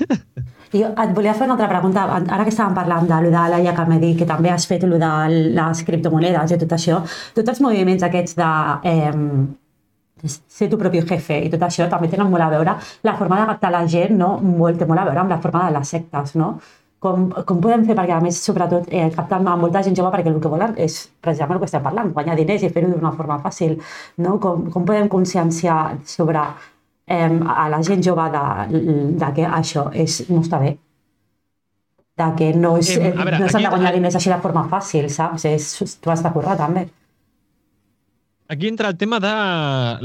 I 0.73 0.79
jo 0.83 0.89
et 0.91 1.13
volia 1.15 1.33
fer 1.33 1.45
una 1.47 1.53
altra 1.55 1.69
pregunta. 1.71 2.03
Ara 2.27 2.43
que 2.43 2.51
estàvem 2.51 2.75
parlant 2.75 3.07
de 3.07 3.21
lo 3.23 3.31
de 3.31 3.45
la 3.53 3.61
Iacamedi, 3.63 4.13
que 4.19 4.25
també 4.27 4.51
has 4.51 4.67
fet 4.67 4.83
lo 4.83 4.99
de 4.99 5.11
les 5.55 5.83
criptomonedes 5.87 6.51
i 6.51 6.57
tot 6.65 6.75
això, 6.75 6.99
tots 7.33 7.47
els 7.55 7.61
moviments 7.63 8.03
aquests 8.03 8.35
de 8.35 8.49
eh, 8.83 9.13
ser 10.25 10.69
tu 10.69 10.79
propi 10.79 11.01
jefe 11.01 11.37
i 11.45 11.51
tot 11.53 11.63
això 11.67 11.87
també 11.91 12.09
tenen 12.09 12.29
molt 12.31 12.43
a 12.43 12.49
veure, 12.49 12.75
la 13.03 13.15
forma 13.17 13.39
de 13.39 13.45
captar 13.51 13.71
la 13.71 13.85
gent 13.87 14.17
no? 14.17 14.37
molt, 14.41 14.79
té 14.79 14.85
molt 14.89 15.01
a 15.01 15.05
veure 15.05 15.23
amb 15.23 15.33
la 15.35 15.39
forma 15.43 15.67
de 15.67 15.77
les 15.77 15.95
sectes, 15.95 16.35
no? 16.35 16.57
Com, 16.99 17.27
com 17.45 17.59
podem 17.61 17.83
fer, 17.85 17.93
perquè 17.93 18.15
a 18.15 18.21
més, 18.23 18.39
sobretot, 18.41 18.87
eh, 18.89 19.03
captant 19.13 19.45
a 19.45 19.53
molta 19.61 19.83
gent 19.85 19.93
jove 19.95 20.09
perquè 20.15 20.31
el 20.31 20.39
que 20.41 20.49
volen 20.49 20.73
és 20.81 20.95
precisament 21.21 21.59
el 21.59 21.61
que 21.61 21.67
estem 21.69 21.83
parlant, 21.85 22.09
guanyar 22.15 22.33
diners 22.39 22.65
i 22.65 22.71
fer-ho 22.73 22.89
d'una 22.89 23.11
forma 23.13 23.37
fàcil, 23.43 23.75
no? 24.25 24.39
Com, 24.41 24.65
com 24.73 24.87
podem 24.87 25.05
conscienciar 25.13 25.99
sobre 26.09 26.41
eh, 27.05 27.29
a 27.29 27.69
la 27.69 27.83
gent 27.85 28.01
jove 28.01 28.25
de, 28.33 28.81
de 29.21 29.31
que 29.37 29.45
això 29.45 29.87
és, 29.93 30.23
no 30.31 30.41
està 30.41 30.57
bé? 30.65 30.73
De 32.17 32.31
que 32.39 32.49
no 32.57 32.73
eh, 32.81 33.13
a 33.13 33.13
veure, 33.13 33.43
no 33.43 33.51
s'han 33.53 33.67
de 33.69 33.75
guanyar 33.75 33.93
diners 33.93 34.17
així 34.17 34.33
de 34.33 34.41
forma 34.41 34.65
fàcil, 34.71 35.05
saps? 35.13 35.45
És, 35.45 35.99
tu 36.01 36.09
has 36.09 36.25
de 36.25 36.33
currar 36.33 36.57
també. 36.57 36.87
Aquí 38.49 38.67
entra 38.67 38.87
el 38.87 38.95
tema 38.95 39.19
de 39.19 39.27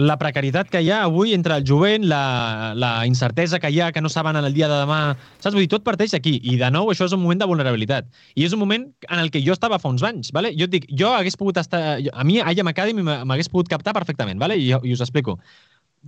la 0.02 0.16
precarietat 0.18 0.66
que 0.66 0.80
hi 0.82 0.88
ha 0.90 1.04
avui 1.06 1.30
entre 1.36 1.54
el 1.60 1.66
jovent, 1.66 2.02
la, 2.10 2.72
la 2.74 2.90
incertesa 3.06 3.60
que 3.62 3.70
hi 3.70 3.78
ha, 3.78 3.92
que 3.94 4.02
no 4.02 4.10
saben 4.10 4.34
en 4.34 4.48
el 4.48 4.56
dia 4.56 4.66
de 4.66 4.80
demà... 4.80 4.98
Saps? 5.38 5.54
Vull 5.54 5.62
dir, 5.62 5.70
tot 5.70 5.84
parteix 5.86 6.16
aquí. 6.18 6.34
I, 6.42 6.56
de 6.58 6.70
nou, 6.74 6.90
això 6.90 7.06
és 7.06 7.14
un 7.14 7.22
moment 7.22 7.38
de 7.38 7.46
vulnerabilitat. 7.46 8.08
I 8.34 8.48
és 8.48 8.56
un 8.56 8.58
moment 8.58 8.88
en 9.06 9.22
el 9.22 9.30
que 9.30 9.44
jo 9.46 9.54
estava 9.54 9.78
fa 9.78 9.92
uns 9.94 10.02
anys. 10.02 10.32
Vale? 10.34 10.50
Jo 10.58 10.66
et 10.66 10.74
dic, 10.74 10.90
jo 10.90 11.12
hagués 11.14 11.38
pogut 11.38 11.60
estar... 11.62 11.84
A 12.02 12.26
mi, 12.26 12.40
a 12.42 12.50
IAM 12.50 12.72
Academy 12.72 13.06
m'hagués 13.06 13.52
pogut 13.52 13.70
captar 13.70 13.94
perfectament. 13.94 14.42
Vale? 14.42 14.58
I, 14.58 14.72
i 14.74 14.96
us 14.96 15.06
explico. 15.06 15.38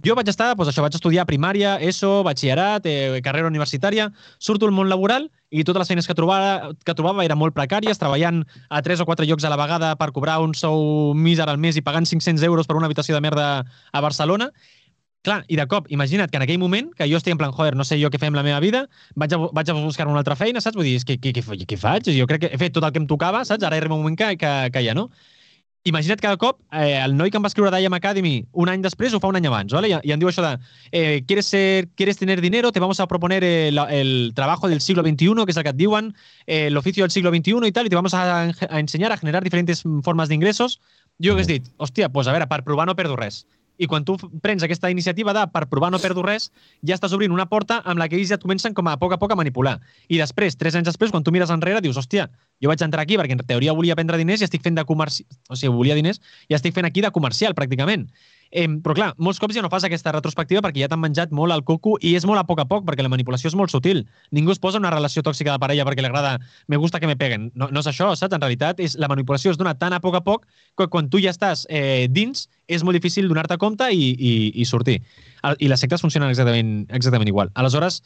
Jo 0.02 0.16
vaig 0.18 0.26
estar, 0.26 0.48
doncs 0.58 0.72
això, 0.72 0.82
vaig 0.82 0.96
estudiar 0.98 1.22
primària, 1.28 1.76
ESO, 1.78 2.24
batxillerat, 2.26 2.86
eh, 2.90 3.20
carrera 3.22 3.46
universitària, 3.46 4.08
surto 4.42 4.66
al 4.66 4.74
món 4.74 4.88
laboral 4.90 5.28
i 5.54 5.62
totes 5.62 5.84
les 5.84 5.92
feines 5.92 6.08
que 6.10 6.16
trobava, 6.18 6.72
que 6.84 6.94
trobava 6.98 7.22
eren 7.22 7.38
molt 7.38 7.54
precàries, 7.54 8.00
treballant 8.00 8.42
a 8.70 8.82
tres 8.82 8.98
o 8.98 9.06
quatre 9.06 9.26
llocs 9.26 9.44
a 9.44 9.52
la 9.52 9.60
vegada 9.60 9.94
per 9.94 10.10
cobrar 10.10 10.40
un 10.42 10.54
sou 10.54 11.14
míser 11.14 11.46
al 11.46 11.58
mes 11.62 11.78
i 11.78 11.82
pagant 11.82 12.08
500 12.10 12.42
euros 12.42 12.66
per 12.66 12.74
una 12.74 12.90
habitació 12.90 13.14
de 13.14 13.20
merda 13.22 13.46
a 13.92 14.00
Barcelona. 14.00 14.50
Clar, 15.24 15.44
i 15.48 15.56
de 15.56 15.64
cop, 15.70 15.86
imagina't 15.88 16.28
que 16.28 16.36
en 16.36 16.42
aquell 16.44 16.58
moment, 16.58 16.90
que 16.98 17.06
jo 17.08 17.16
estic 17.16 17.32
en 17.32 17.38
plan, 17.38 17.52
joder, 17.54 17.76
no 17.78 17.84
sé 17.86 17.96
jo 17.96 18.10
què 18.10 18.18
fer 18.18 18.28
amb 18.28 18.36
la 18.36 18.42
meva 18.44 18.58
vida, 18.60 18.88
vaig 19.14 19.32
a, 19.32 19.38
vaig 19.56 19.70
a 19.70 19.78
buscar 19.78 20.08
una 20.10 20.18
altra 20.20 20.34
feina, 20.36 20.60
saps? 20.60 20.76
Vull 20.76 20.90
dir, 20.90 20.98
què, 21.06 21.16
què, 21.22 21.32
què 21.64 21.78
faig? 21.78 22.10
Jo 22.18 22.26
crec 22.26 22.42
que 22.42 22.50
he 22.52 22.58
fet 22.60 22.74
tot 22.74 22.84
el 22.84 22.92
que 22.92 23.00
em 23.00 23.06
tocava, 23.06 23.44
saps? 23.46 23.62
Ara 23.62 23.78
arriba 23.78 23.94
un 23.94 24.02
moment 24.02 24.18
que, 24.18 24.34
que, 24.36 24.52
que 24.74 24.82
ja 24.84 24.92
no. 24.98 25.06
Imagina't 25.86 26.18
cada 26.18 26.38
cop, 26.40 26.60
eh, 26.72 26.96
el 27.04 27.12
noi 27.14 27.28
que 27.30 27.36
em 27.36 27.44
va 27.44 27.48
escriure 27.50 27.68
d'IAM 27.70 27.92
Academy 27.92 28.38
un 28.56 28.70
any 28.72 28.80
després 28.80 29.12
ho 29.12 29.18
fa 29.20 29.28
un 29.28 29.36
any 29.36 29.44
abans, 29.50 29.72
¿vale? 29.76 29.90
I, 29.92 29.98
i 30.08 30.14
em 30.14 30.20
diu 30.22 30.30
això 30.30 30.40
de 30.40 30.52
eh, 30.92 31.20
¿quieres, 31.28 31.44
ser, 31.52 31.88
¿quieres 31.94 32.16
tener 32.16 32.40
dinero? 32.40 32.72
Te 32.72 32.80
vamos 32.80 33.00
a 33.00 33.06
proponer 33.06 33.44
eh, 33.44 33.70
la- 33.70 33.84
el 33.92 34.32
trabajo 34.34 34.66
del 34.70 34.80
siglo 34.80 35.02
XXI, 35.02 35.44
que 35.44 35.50
es 35.52 35.56
el 35.58 35.62
que 35.62 35.74
et 35.74 35.76
diuen, 35.76 36.14
eh, 36.46 36.68
el 36.68 36.76
oficio 36.78 37.04
del 37.04 37.10
siglo 37.10 37.28
XXI 37.28 37.66
y 37.68 37.72
tal, 37.72 37.84
y 37.84 37.90
te 37.90 37.96
vamos 37.96 38.14
a, 38.14 38.44
a 38.44 38.80
enseñar 38.80 39.12
a 39.12 39.18
generar 39.18 39.44
diferentes 39.44 39.84
mm, 39.84 40.00
formas 40.00 40.30
de 40.30 40.36
ingresos. 40.36 40.80
Jo 41.22 41.34
hagués 41.34 41.46
dit, 41.52 41.68
hòstia, 41.76 42.08
doncs 42.08 42.28
a 42.28 42.32
veure, 42.32 42.48
per 42.48 42.64
provar 42.64 42.86
no 42.88 42.96
perdo 42.96 43.14
res. 43.20 43.44
I 43.78 43.88
quan 43.90 44.04
tu 44.06 44.16
prens 44.42 44.62
aquesta 44.62 44.90
iniciativa 44.92 45.34
de 45.34 45.44
per 45.50 45.64
provar 45.70 45.90
no 45.90 45.98
perdo 46.02 46.22
res, 46.22 46.50
ja 46.86 46.94
estàs 46.94 47.14
obrint 47.16 47.34
una 47.34 47.48
porta 47.50 47.80
amb 47.84 47.98
la 47.98 48.08
que 48.08 48.18
ells 48.18 48.30
ja 48.30 48.38
et 48.38 48.44
comencen 48.44 48.74
com 48.74 48.86
a 48.88 48.96
poc 49.00 49.16
a 49.16 49.18
poc 49.18 49.34
a 49.34 49.38
manipular. 49.38 49.80
I 50.08 50.20
després, 50.20 50.56
tres 50.60 50.78
anys 50.78 50.86
després, 50.90 51.10
quan 51.10 51.26
tu 51.26 51.34
mires 51.34 51.50
enrere, 51.50 51.82
dius, 51.82 51.98
hòstia, 51.98 52.28
jo 52.62 52.70
vaig 52.70 52.84
entrar 52.86 53.02
aquí 53.02 53.18
perquè 53.18 53.34
en 53.34 53.42
teoria 53.42 53.74
volia 53.74 53.96
prendre 53.98 54.20
diners 54.20 54.44
i 54.44 54.48
estic 54.48 54.62
fent 54.62 54.78
de 54.78 54.86
comerci... 54.86 55.26
O 55.50 55.58
sigui, 55.58 55.74
volia 55.74 55.98
diners 55.98 56.22
i 56.48 56.54
estic 56.54 56.74
fent 56.74 56.86
aquí 56.86 57.02
de 57.02 57.10
comercial, 57.10 57.54
pràcticament. 57.58 58.06
Eh, 58.50 58.66
però 58.84 58.94
clar, 58.94 59.08
molts 59.18 59.40
cops 59.42 59.56
ja 59.56 59.62
no 59.64 59.70
fas 59.72 59.84
aquesta 59.86 60.12
retrospectiva 60.14 60.60
perquè 60.62 60.84
ja 60.84 60.88
t'han 60.90 61.00
menjat 61.02 61.32
molt 61.34 61.54
el 61.54 61.64
coco 61.66 61.96
i 62.00 62.14
és 62.18 62.26
molt 62.28 62.38
a 62.38 62.44
poc 62.46 62.60
a 62.62 62.66
poc 62.70 62.84
perquè 62.86 63.02
la 63.02 63.10
manipulació 63.12 63.48
és 63.50 63.56
molt 63.58 63.72
sutil. 63.72 64.04
Ningú 64.30 64.52
es 64.54 64.60
posa 64.62 64.78
una 64.78 64.92
relació 64.94 65.22
tòxica 65.26 65.52
de 65.54 65.62
parella 65.62 65.86
perquè 65.88 66.04
li 66.04 66.10
agrada 66.10 66.36
me 66.68 66.76
gusta 66.76 67.00
que 67.00 67.06
me 67.10 67.16
peguen. 67.16 67.50
No, 67.54 67.68
no 67.72 67.80
és 67.80 67.88
això, 67.90 68.12
saps? 68.14 68.34
En 68.34 68.40
realitat, 68.44 68.80
és, 68.80 68.96
la 69.00 69.08
manipulació 69.10 69.50
es 69.50 69.58
dona 69.58 69.74
tan 69.78 69.92
a 69.96 70.00
poc 70.04 70.14
a 70.18 70.22
poc 70.26 70.46
que 70.78 70.86
quan 70.92 71.08
tu 71.10 71.18
ja 71.22 71.32
estàs 71.34 71.66
eh, 71.68 72.06
dins 72.10 72.46
és 72.68 72.84
molt 72.84 72.94
difícil 72.96 73.28
donar-te 73.28 73.58
compte 73.58 73.90
i, 73.92 74.12
i, 74.14 74.34
i 74.54 74.64
sortir. 74.68 75.00
El- 75.42 75.58
I 75.60 75.68
les 75.72 75.80
sectes 75.80 76.00
funcionen 76.04 76.30
exactament, 76.30 76.86
exactament 76.94 77.28
igual. 77.28 77.50
Aleshores, 77.54 78.02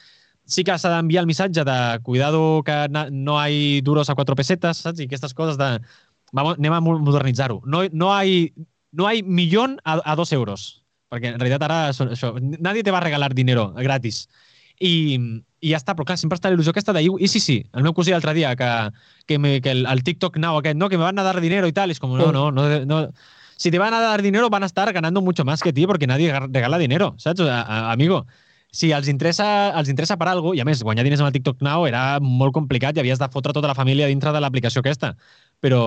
sí 0.49 0.65
que 0.65 0.79
s'ha 0.81 0.95
d'enviar 0.95 1.23
el 1.23 1.29
missatge 1.29 1.65
de 1.65 1.79
cuidado 2.03 2.63
que 2.65 2.87
no 3.11 3.39
hay 3.39 3.81
duros 3.83 4.09
a 4.11 4.15
cuatro 4.15 4.35
pesetas, 4.37 4.79
saps? 4.87 5.01
I 5.01 5.07
aquestes 5.11 5.35
coses 5.35 5.59
de... 5.61 5.79
Vamos, 6.33 6.59
anem 6.59 6.73
a 6.77 6.81
mo- 6.85 6.99
modernitzar-ho. 7.01 7.63
No, 7.65 7.83
no 7.93 8.15
hay 8.15 8.53
no 8.93 9.07
hay 9.07 9.23
millón 9.23 9.79
a, 9.85 10.01
a 10.05 10.17
dos 10.17 10.33
euros. 10.33 10.85
Perquè 11.09 11.33
en 11.33 11.41
realitat 11.41 11.65
ara 11.65 11.79
això, 11.91 12.09
això, 12.13 12.35
nadie 12.41 12.85
te 12.85 12.93
va 12.93 13.01
a 13.01 13.07
regalar 13.07 13.33
dinero 13.35 13.71
gratis. 13.77 14.27
I, 14.79 15.19
i 15.61 15.73
ja 15.73 15.81
està, 15.81 15.95
però 15.97 16.07
clar, 16.07 16.19
sempre 16.21 16.37
està 16.39 16.51
la 16.51 16.59
il·lusió 16.59 16.71
aquesta 16.75 16.95
de 16.95 17.03
i, 17.03 17.29
sí, 17.29 17.41
sí, 17.43 17.57
el 17.75 17.83
meu 17.83 17.95
cosí 17.97 18.13
l'altre 18.15 18.35
dia 18.37 18.55
que, 18.57 18.69
que, 19.27 19.39
me, 19.39 19.59
que 19.61 19.73
el, 19.75 19.87
el 19.91 20.05
TikTok 20.07 20.39
now 20.39 20.61
aquest, 20.61 20.79
no, 20.79 20.89
que 20.89 20.99
me 21.01 21.09
van 21.09 21.19
a 21.19 21.25
dar 21.27 21.41
dinero 21.41 21.67
y 21.67 21.75
tal, 21.75 21.91
és 21.91 21.99
com, 21.99 22.15
no, 22.15 22.31
no, 22.33 22.51
no, 22.53 22.69
no, 22.87 23.01
si 23.59 23.73
te 23.73 23.79
van 23.81 23.95
a 23.95 24.01
dar 24.01 24.23
dinero 24.23 24.51
van 24.51 24.63
a 24.63 24.67
estar 24.67 24.93
ganando 24.93 25.21
mucho 25.21 25.45
más 25.45 25.63
que 25.63 25.73
ti 25.73 25.87
porque 25.87 26.07
nadie 26.07 26.33
regala 26.33 26.79
dinero, 26.79 27.15
saps? 27.19 27.41
A, 27.41 27.63
a, 27.63 27.93
amigo, 27.93 28.27
si 28.71 28.93
els 28.93 29.09
interessa, 29.09 29.73
els 29.79 29.89
interessa 29.89 30.17
per 30.21 30.31
cosa, 30.39 30.55
i 30.55 30.61
a 30.63 30.67
més, 30.69 30.85
guanyar 30.87 31.05
diners 31.05 31.25
amb 31.25 31.33
el 31.33 31.35
TikTok 31.35 31.65
Now 31.67 31.87
era 31.89 32.21
molt 32.21 32.55
complicat 32.55 32.97
i 32.97 33.01
havies 33.03 33.19
de 33.19 33.29
fotre 33.33 33.53
tota 33.57 33.71
la 33.71 33.75
família 33.75 34.07
dintre 34.07 34.33
de 34.33 34.41
l'aplicació 34.41 34.85
aquesta. 34.85 35.17
Però 35.59 35.83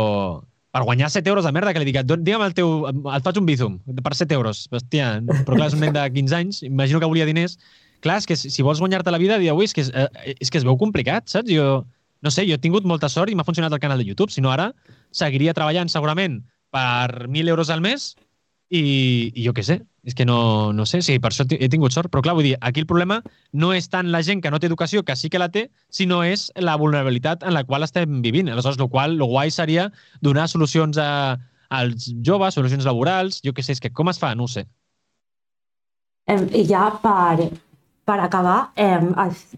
per 0.72 0.84
guanyar 0.88 1.10
7 1.12 1.28
euros 1.30 1.46
de 1.46 1.52
merda, 1.52 1.74
que 1.74 1.80
li 1.80 1.86
dic, 1.92 2.02
"Don- 2.08 2.24
digue'm 2.24 2.44
el 2.46 2.54
teu... 2.56 2.88
Et 2.88 3.24
faig 3.24 3.38
un 3.38 3.46
bizum 3.46 3.80
per 4.04 4.16
7 4.16 4.34
euros. 4.34 4.68
Hòstia, 4.72 5.22
però 5.46 5.58
clar, 5.58 5.68
és 5.68 5.74
un 5.76 5.82
nen 5.84 5.94
de 5.94 6.06
15 6.16 6.36
anys, 6.36 6.62
imagino 6.64 7.00
que 7.00 7.10
volia 7.12 7.26
diners. 7.28 7.58
Clar, 8.02 8.18
és 8.18 8.26
que 8.26 8.36
si 8.36 8.64
vols 8.64 8.80
guanyar-te 8.80 9.12
la 9.12 9.20
vida, 9.22 9.38
diu, 9.38 9.54
ui, 9.56 9.66
és 9.66 9.74
que, 9.74 9.82
és, 9.82 9.92
eh, 9.94 10.36
és 10.40 10.50
que 10.50 10.58
es 10.58 10.64
veu 10.66 10.78
complicat, 10.78 11.28
saps? 11.30 11.52
Jo, 11.52 11.86
no 12.22 12.32
sé, 12.32 12.48
jo 12.48 12.56
he 12.56 12.62
tingut 12.62 12.86
molta 12.86 13.10
sort 13.10 13.30
i 13.30 13.36
m'ha 13.36 13.44
funcionat 13.46 13.74
el 13.74 13.80
canal 13.84 14.00
de 14.00 14.06
YouTube, 14.06 14.32
si 14.32 14.42
no 14.42 14.52
ara 14.52 14.72
seguiria 15.12 15.54
treballant 15.54 15.90
segurament 15.90 16.40
per 16.72 17.28
1.000 17.28 17.50
euros 17.52 17.70
al 17.70 17.82
mes 17.82 18.16
i, 18.72 18.82
i 19.36 19.44
jo 19.44 19.52
què 19.54 19.64
sé, 19.68 19.82
és 20.08 20.16
que 20.16 20.26
no, 20.26 20.72
no 20.74 20.86
sé, 20.88 21.02
sí, 21.04 21.18
per 21.22 21.34
això 21.34 21.44
he 21.52 21.68
tingut 21.70 21.94
sort, 21.94 22.10
però 22.12 22.24
clar, 22.24 22.36
vull 22.38 22.48
dir, 22.48 22.56
aquí 22.64 22.82
el 22.82 22.88
problema 22.90 23.20
no 23.52 23.74
és 23.76 23.90
tant 23.92 24.10
la 24.14 24.24
gent 24.26 24.42
que 24.42 24.52
no 24.54 24.62
té 24.64 24.70
educació, 24.72 25.04
que 25.04 25.18
sí 25.20 25.30
que 25.30 25.42
la 25.42 25.52
té, 25.52 25.68
sinó 25.92 26.22
és 26.24 26.48
la 26.56 26.78
vulnerabilitat 26.80 27.44
en 27.44 27.54
la 27.58 27.66
qual 27.68 27.84
estem 27.84 28.22
vivint. 28.24 28.50
Aleshores, 28.50 28.80
el 28.80 28.90
qual, 28.94 29.18
el 29.20 29.28
guai 29.28 29.52
seria 29.52 29.90
donar 30.24 30.48
solucions 30.50 30.98
a, 30.98 31.10
als 31.70 32.08
joves, 32.24 32.56
solucions 32.56 32.88
laborals, 32.88 33.42
jo 33.44 33.54
què 33.54 33.66
sé, 33.66 33.76
és 33.76 33.84
que 33.84 33.92
com 33.92 34.10
es 34.10 34.22
fa? 34.22 34.32
No 34.36 34.48
ho 34.48 34.52
sé. 34.52 34.66
Ja 36.70 36.88
per, 37.04 37.52
per 38.12 38.20
acabar, 38.20 38.58
em, 38.76 39.08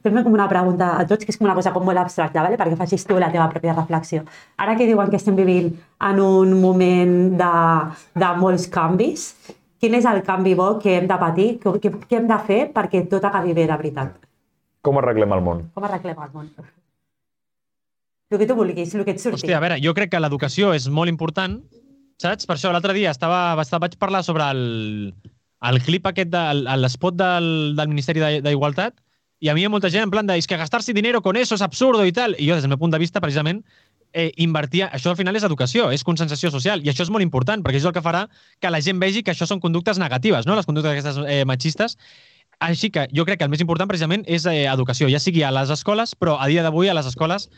fem 0.04 0.20
com 0.22 0.36
una 0.36 0.46
pregunta 0.50 0.92
a 1.00 1.08
tots, 1.10 1.26
que 1.26 1.34
és 1.34 1.40
com 1.40 1.48
una 1.48 1.56
cosa 1.58 1.74
com 1.74 1.86
molt 1.88 2.04
abstracta, 2.04 2.44
vale? 2.46 2.60
perquè 2.60 2.78
facis 2.78 3.08
tu 3.10 3.18
la 3.18 3.32
teva 3.34 3.50
pròpia 3.50 3.74
reflexió. 3.74 4.22
Ara 4.62 4.76
que 4.78 4.86
diuen 4.90 5.10
que 5.10 5.18
estem 5.18 5.38
vivint 5.40 5.72
en 6.10 6.22
un 6.22 6.54
moment 6.62 7.16
de, 7.40 7.50
de 8.22 8.32
molts 8.38 8.68
canvis, 8.74 9.26
quin 9.82 9.98
és 9.98 10.06
el 10.10 10.22
canvi 10.28 10.54
bo 10.60 10.76
que 10.84 11.00
hem 11.00 11.10
de 11.10 11.18
patir, 11.20 11.50
que, 11.64 11.76
que, 11.82 11.94
que 12.06 12.20
hem 12.20 12.30
de 12.30 12.40
fer 12.46 12.62
perquè 12.76 13.08
tot 13.10 13.26
acabi 13.26 13.58
bé 13.58 13.66
de 13.66 13.80
veritat? 13.82 14.14
Com 14.86 15.02
arreglem 15.02 15.34
el 15.34 15.42
món? 15.44 15.68
Com 15.74 15.90
arreglem 15.90 16.22
el 16.28 16.34
món? 16.36 16.54
El 18.34 18.40
que 18.42 18.50
tu 18.50 18.58
vulguis, 18.58 18.94
el 18.94 19.06
que 19.06 19.16
et 19.18 19.22
surti. 19.22 19.42
Hòstia, 19.42 19.58
a 19.58 19.64
veure, 19.64 19.82
jo 19.82 19.94
crec 19.98 20.14
que 20.14 20.22
l'educació 20.22 20.74
és 20.78 20.86
molt 20.90 21.10
important, 21.10 21.58
saps? 22.22 22.46
Per 22.50 22.58
això 22.58 22.72
l'altre 22.74 22.94
dia 22.98 23.14
estava, 23.14 23.46
estava, 23.62 23.88
vaig 23.88 23.98
parlar 24.02 24.24
sobre 24.26 24.46
el, 24.54 24.64
el 25.70 25.80
clip 25.84 26.08
aquest, 26.10 26.30
de, 26.34 26.44
l'espot 26.82 27.16
del, 27.16 27.48
del 27.78 27.92
Ministeri 27.92 28.42
d'Igualtat, 28.44 29.00
i 29.44 29.50
a 29.52 29.56
mi 29.56 29.64
hi 29.64 29.68
ha 29.68 29.72
molta 29.72 29.90
gent 29.92 30.06
en 30.06 30.12
plan 30.12 30.28
de, 30.28 30.38
és 30.40 30.48
que 30.48 30.58
gastar-se 30.60 30.94
dinero 30.96 31.22
con 31.22 31.36
eso 31.36 31.56
es 31.56 31.62
absurdo 31.62 32.06
i 32.08 32.14
tal. 32.16 32.38
I 32.40 32.48
jo, 32.48 32.56
des 32.56 32.64
del 32.64 32.72
meu 32.72 32.80
punt 32.80 32.94
de 32.94 33.00
vista, 33.02 33.20
precisament, 33.20 33.64
eh, 34.14 34.32
invertir... 34.38 34.86
Això 34.86 35.12
al 35.12 35.18
final 35.20 35.36
és 35.36 35.44
educació, 35.44 35.90
és 35.92 36.06
consensació 36.08 36.52
social, 36.54 36.84
i 36.86 36.92
això 36.92 37.04
és 37.04 37.12
molt 37.12 37.26
important, 37.26 37.64
perquè 37.66 37.82
és 37.82 37.88
el 37.90 37.96
que 37.96 38.04
farà 38.06 38.28
que 38.64 38.72
la 38.72 38.80
gent 38.86 39.02
vegi 39.02 39.24
que 39.24 39.34
això 39.34 39.48
són 39.50 39.60
conductes 39.60 40.00
negatives, 40.00 40.48
no? 40.48 40.56
les 40.56 40.70
conductes 40.70 40.94
aquestes 40.94 41.20
eh, 41.28 41.44
machistes. 41.50 41.98
Així 42.64 42.88
que 42.94 43.08
jo 43.12 43.26
crec 43.28 43.42
que 43.42 43.48
el 43.50 43.52
més 43.52 43.60
important 43.66 43.90
precisament 43.90 44.24
és 44.30 44.46
eh, 44.48 44.64
educació, 44.72 45.10
ja 45.12 45.20
sigui 45.20 45.44
a 45.44 45.52
les 45.52 45.74
escoles, 45.74 46.14
però 46.16 46.38
a 46.40 46.48
dia 46.48 46.64
d'avui 46.64 46.88
a 46.88 46.96
les 46.96 47.10
escoles 47.10 47.50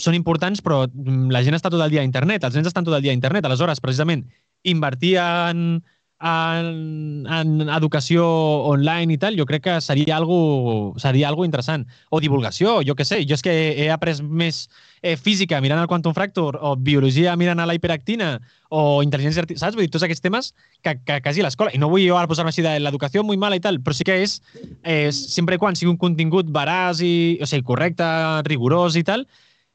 són 0.00 0.16
importants, 0.16 0.62
però 0.64 0.86
mm, 0.86 1.28
la 1.34 1.42
gent 1.44 1.58
està 1.58 1.68
tot 1.68 1.82
el 1.82 1.92
dia 1.92 2.00
a 2.00 2.08
internet, 2.08 2.46
els 2.46 2.56
nens 2.56 2.70
estan 2.70 2.86
tot 2.86 2.96
el 2.96 3.04
dia 3.04 3.12
a 3.12 3.18
internet, 3.18 3.44
aleshores, 3.44 3.82
precisament, 3.84 4.24
invertir 4.64 5.18
en, 5.20 5.82
en, 6.20 7.26
en 7.28 7.68
educació 7.68 8.24
online 8.70 9.14
i 9.14 9.18
tal, 9.20 9.36
jo 9.36 9.44
crec 9.46 9.64
que 9.66 9.74
seria 9.84 10.16
algo, 10.16 10.94
seria 10.96 11.28
algo 11.28 11.44
interessant. 11.44 11.84
O 12.10 12.20
divulgació, 12.20 12.80
jo 12.86 12.94
que 12.96 13.04
sé. 13.04 13.20
Jo 13.28 13.36
és 13.36 13.44
que 13.44 13.52
he 13.76 13.88
après 13.92 14.22
més 14.22 14.62
eh, 15.02 15.16
física 15.16 15.60
mirant 15.60 15.82
el 15.82 15.90
Quantum 15.90 16.14
Fracture, 16.16 16.58
o 16.60 16.74
biologia 16.76 17.36
mirant 17.36 17.60
a 17.60 17.66
la 17.68 17.76
hiperactina, 17.76 18.36
o 18.70 19.02
intel·ligència 19.04 19.44
artificial, 19.44 19.68
saps? 19.68 19.76
Vull 19.76 19.86
dir, 19.86 19.92
tots 19.92 20.06
aquests 20.06 20.24
temes 20.24 20.52
que, 20.82 20.96
que 21.04 21.20
quasi 21.20 21.44
l'escola. 21.44 21.74
I 21.76 21.82
no 21.82 21.90
vull 21.92 22.06
jo 22.06 22.16
ara 22.16 22.30
posar-me 22.30 22.54
així 22.54 22.64
de 22.64 22.78
l'educació 22.80 23.22
molt 23.22 23.40
mala 23.42 23.60
i 23.60 23.64
tal, 23.64 23.82
però 23.84 23.96
sí 23.96 24.08
que 24.08 24.16
és, 24.24 24.40
eh, 24.84 25.12
sempre 25.12 25.60
quan 25.60 25.76
sigui 25.76 25.92
un 25.92 26.00
contingut 26.00 26.48
veraç 26.52 27.04
i, 27.04 27.14
o 27.42 27.50
sigui, 27.50 27.66
correcte, 27.68 28.08
rigorós 28.48 28.96
i 28.96 29.04
tal, 29.04 29.28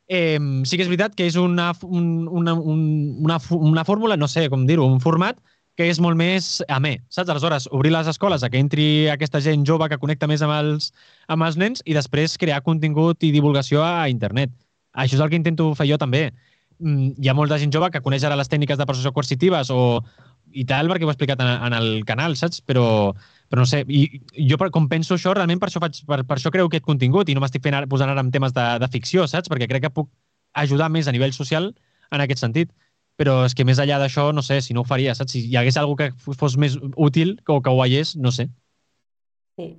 eh, 0.10 0.42
sí 0.66 0.76
que 0.76 0.90
és 0.90 0.92
veritat 0.92 1.14
que 1.16 1.30
és 1.30 1.38
una, 1.38 1.72
un, 1.86 2.28
una, 2.28 2.58
un, 2.58 2.84
una, 3.22 3.38
una 3.62 3.86
fórmula, 3.86 4.18
no 4.18 4.28
sé 4.28 4.50
com 4.50 4.66
dir-ho, 4.66 4.90
un 4.90 5.00
format 5.00 5.38
que 5.80 5.88
és 5.88 6.00
molt 6.04 6.20
més 6.20 6.60
amè, 6.70 6.98
saps? 7.10 7.32
Aleshores, 7.32 7.68
obrir 7.72 7.94
les 7.94 8.10
escoles 8.12 8.44
a 8.44 8.50
que 8.52 8.60
entri 8.60 8.88
aquesta 9.10 9.42
gent 9.44 9.64
jove 9.68 9.88
que 9.90 10.00
connecta 10.02 10.28
més 10.28 10.44
amb 10.46 10.56
els, 10.58 10.92
amb 11.32 11.48
els 11.48 11.58
nens 11.58 11.84
i 11.86 11.96
després 11.98 12.38
crear 12.42 12.62
contingut 12.66 13.24
i 13.24 13.32
divulgació 13.32 13.84
a 13.86 14.10
internet. 14.12 14.52
Això 14.92 15.16
és 15.16 15.24
el 15.24 15.32
que 15.32 15.40
intento 15.40 15.72
fer 15.80 15.88
jo 15.90 16.00
també. 16.02 16.28
Mm, 16.82 17.14
hi 17.22 17.30
ha 17.30 17.38
molta 17.38 17.60
gent 17.62 17.72
jove 17.72 17.92
que 17.94 18.04
coneix 18.04 18.26
ara 18.28 18.40
les 18.40 18.52
tècniques 18.52 18.78
de 18.78 18.88
persuasió 18.90 19.14
coercitives 19.16 19.72
o 19.72 20.02
i 20.52 20.66
tal, 20.68 20.90
perquè 20.92 21.06
ho 21.06 21.10
he 21.12 21.14
explicat 21.14 21.40
en, 21.40 21.52
en 21.68 21.76
el 21.78 22.04
canal, 22.08 22.36
saps? 22.36 22.60
Però, 22.68 23.14
però 23.48 23.64
no 23.64 23.70
sé, 23.70 23.86
i 23.88 24.22
jo 24.50 24.58
com 24.72 24.90
penso 24.92 25.16
això, 25.16 25.32
realment 25.38 25.62
per 25.62 25.70
això, 25.70 25.80
faig, 25.80 26.02
per, 26.08 26.22
per 26.28 26.38
això 26.38 26.52
creu 26.52 26.68
aquest 26.68 26.84
contingut 26.84 27.30
i 27.30 27.36
no 27.38 27.44
m'estic 27.44 27.64
fent 27.64 27.78
ara, 27.78 27.88
posant 27.88 28.12
ara 28.12 28.24
en 28.26 28.32
temes 28.34 28.52
de, 28.54 28.66
de 28.84 28.90
ficció, 28.92 29.28
saps? 29.28 29.48
Perquè 29.48 29.70
crec 29.72 29.88
que 29.88 29.94
puc 29.96 30.10
ajudar 30.60 30.90
més 30.92 31.08
a 31.08 31.16
nivell 31.16 31.32
social 31.32 31.72
en 32.12 32.24
aquest 32.26 32.44
sentit 32.44 32.74
però 33.22 33.44
és 33.46 33.54
que 33.54 33.66
més 33.68 33.78
enllà 33.82 34.00
d'això, 34.02 34.32
no 34.34 34.42
sé, 34.42 34.60
si 34.66 34.74
no 34.74 34.82
ho 34.82 34.90
faria, 34.90 35.14
saps? 35.18 35.36
Si 35.36 35.46
hi 35.46 35.56
hagués 35.60 35.78
algú 35.78 35.94
que 36.00 36.10
fos 36.18 36.58
més 36.58 36.80
útil 36.98 37.38
o 37.46 37.62
que 37.62 37.70
ho 37.70 37.78
veiés, 37.78 38.16
no 38.18 38.34
sé. 38.34 38.48
Sí. 39.60 39.70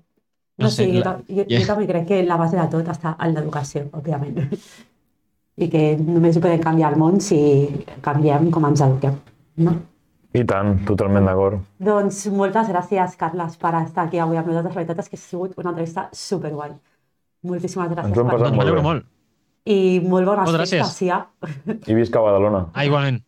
No, 0.60 0.68
no 0.68 0.70
sé, 0.70 0.86
sí, 0.86 1.00
la... 1.00 1.16
jo, 1.16 1.40
jo, 1.40 1.44
yeah. 1.48 1.62
jo 1.62 1.68
també 1.72 1.86
crec 1.88 2.06
que 2.10 2.22
la 2.28 2.36
base 2.38 2.58
de 2.60 2.66
tot 2.70 2.90
està 2.92 3.16
en 3.18 3.34
l'educació, 3.34 3.86
òbviament. 3.98 4.42
I 5.62 5.68
que 5.72 5.82
només 5.98 6.36
ho 6.36 6.42
podem 6.44 6.60
canviar 6.62 6.92
el 6.92 7.00
món 7.00 7.18
si 7.24 7.38
canviem 8.04 8.50
com 8.52 8.68
ens 8.68 8.84
eduquem, 8.84 9.16
no? 9.66 9.74
I 10.32 10.44
tant, 10.48 10.78
totalment 10.88 11.26
d'acord. 11.28 11.60
Doncs 11.82 12.22
moltes 12.32 12.70
gràcies, 12.72 13.18
Carles, 13.20 13.58
per 13.60 13.74
estar 13.82 14.06
aquí 14.06 14.20
avui 14.22 14.40
amb 14.40 14.48
nosaltres. 14.48 14.72
La 14.72 14.80
veritat 14.80 15.02
és 15.02 15.10
que 15.12 15.18
ha 15.18 15.20
sigut 15.20 15.58
una 15.60 15.74
entrevista 15.74 16.06
superguai. 16.16 16.72
Moltíssimes 17.44 17.90
gràcies. 17.90 18.08
Ens 18.08 18.16
ho 18.16 18.24
hem 18.24 18.30
passat 18.32 18.56
molt 18.56 18.72
bé. 18.72 18.84
molt. 18.86 19.10
I 19.68 20.00
molt 20.00 20.26
bones 20.26 20.48
festes, 20.48 20.72
gràcies. 20.80 21.10
ja. 21.10 21.20
I 21.84 21.98
visca 21.98 22.22
Badalona. 22.24 22.64
Ah, 22.72 22.86
igualment. 22.88 23.20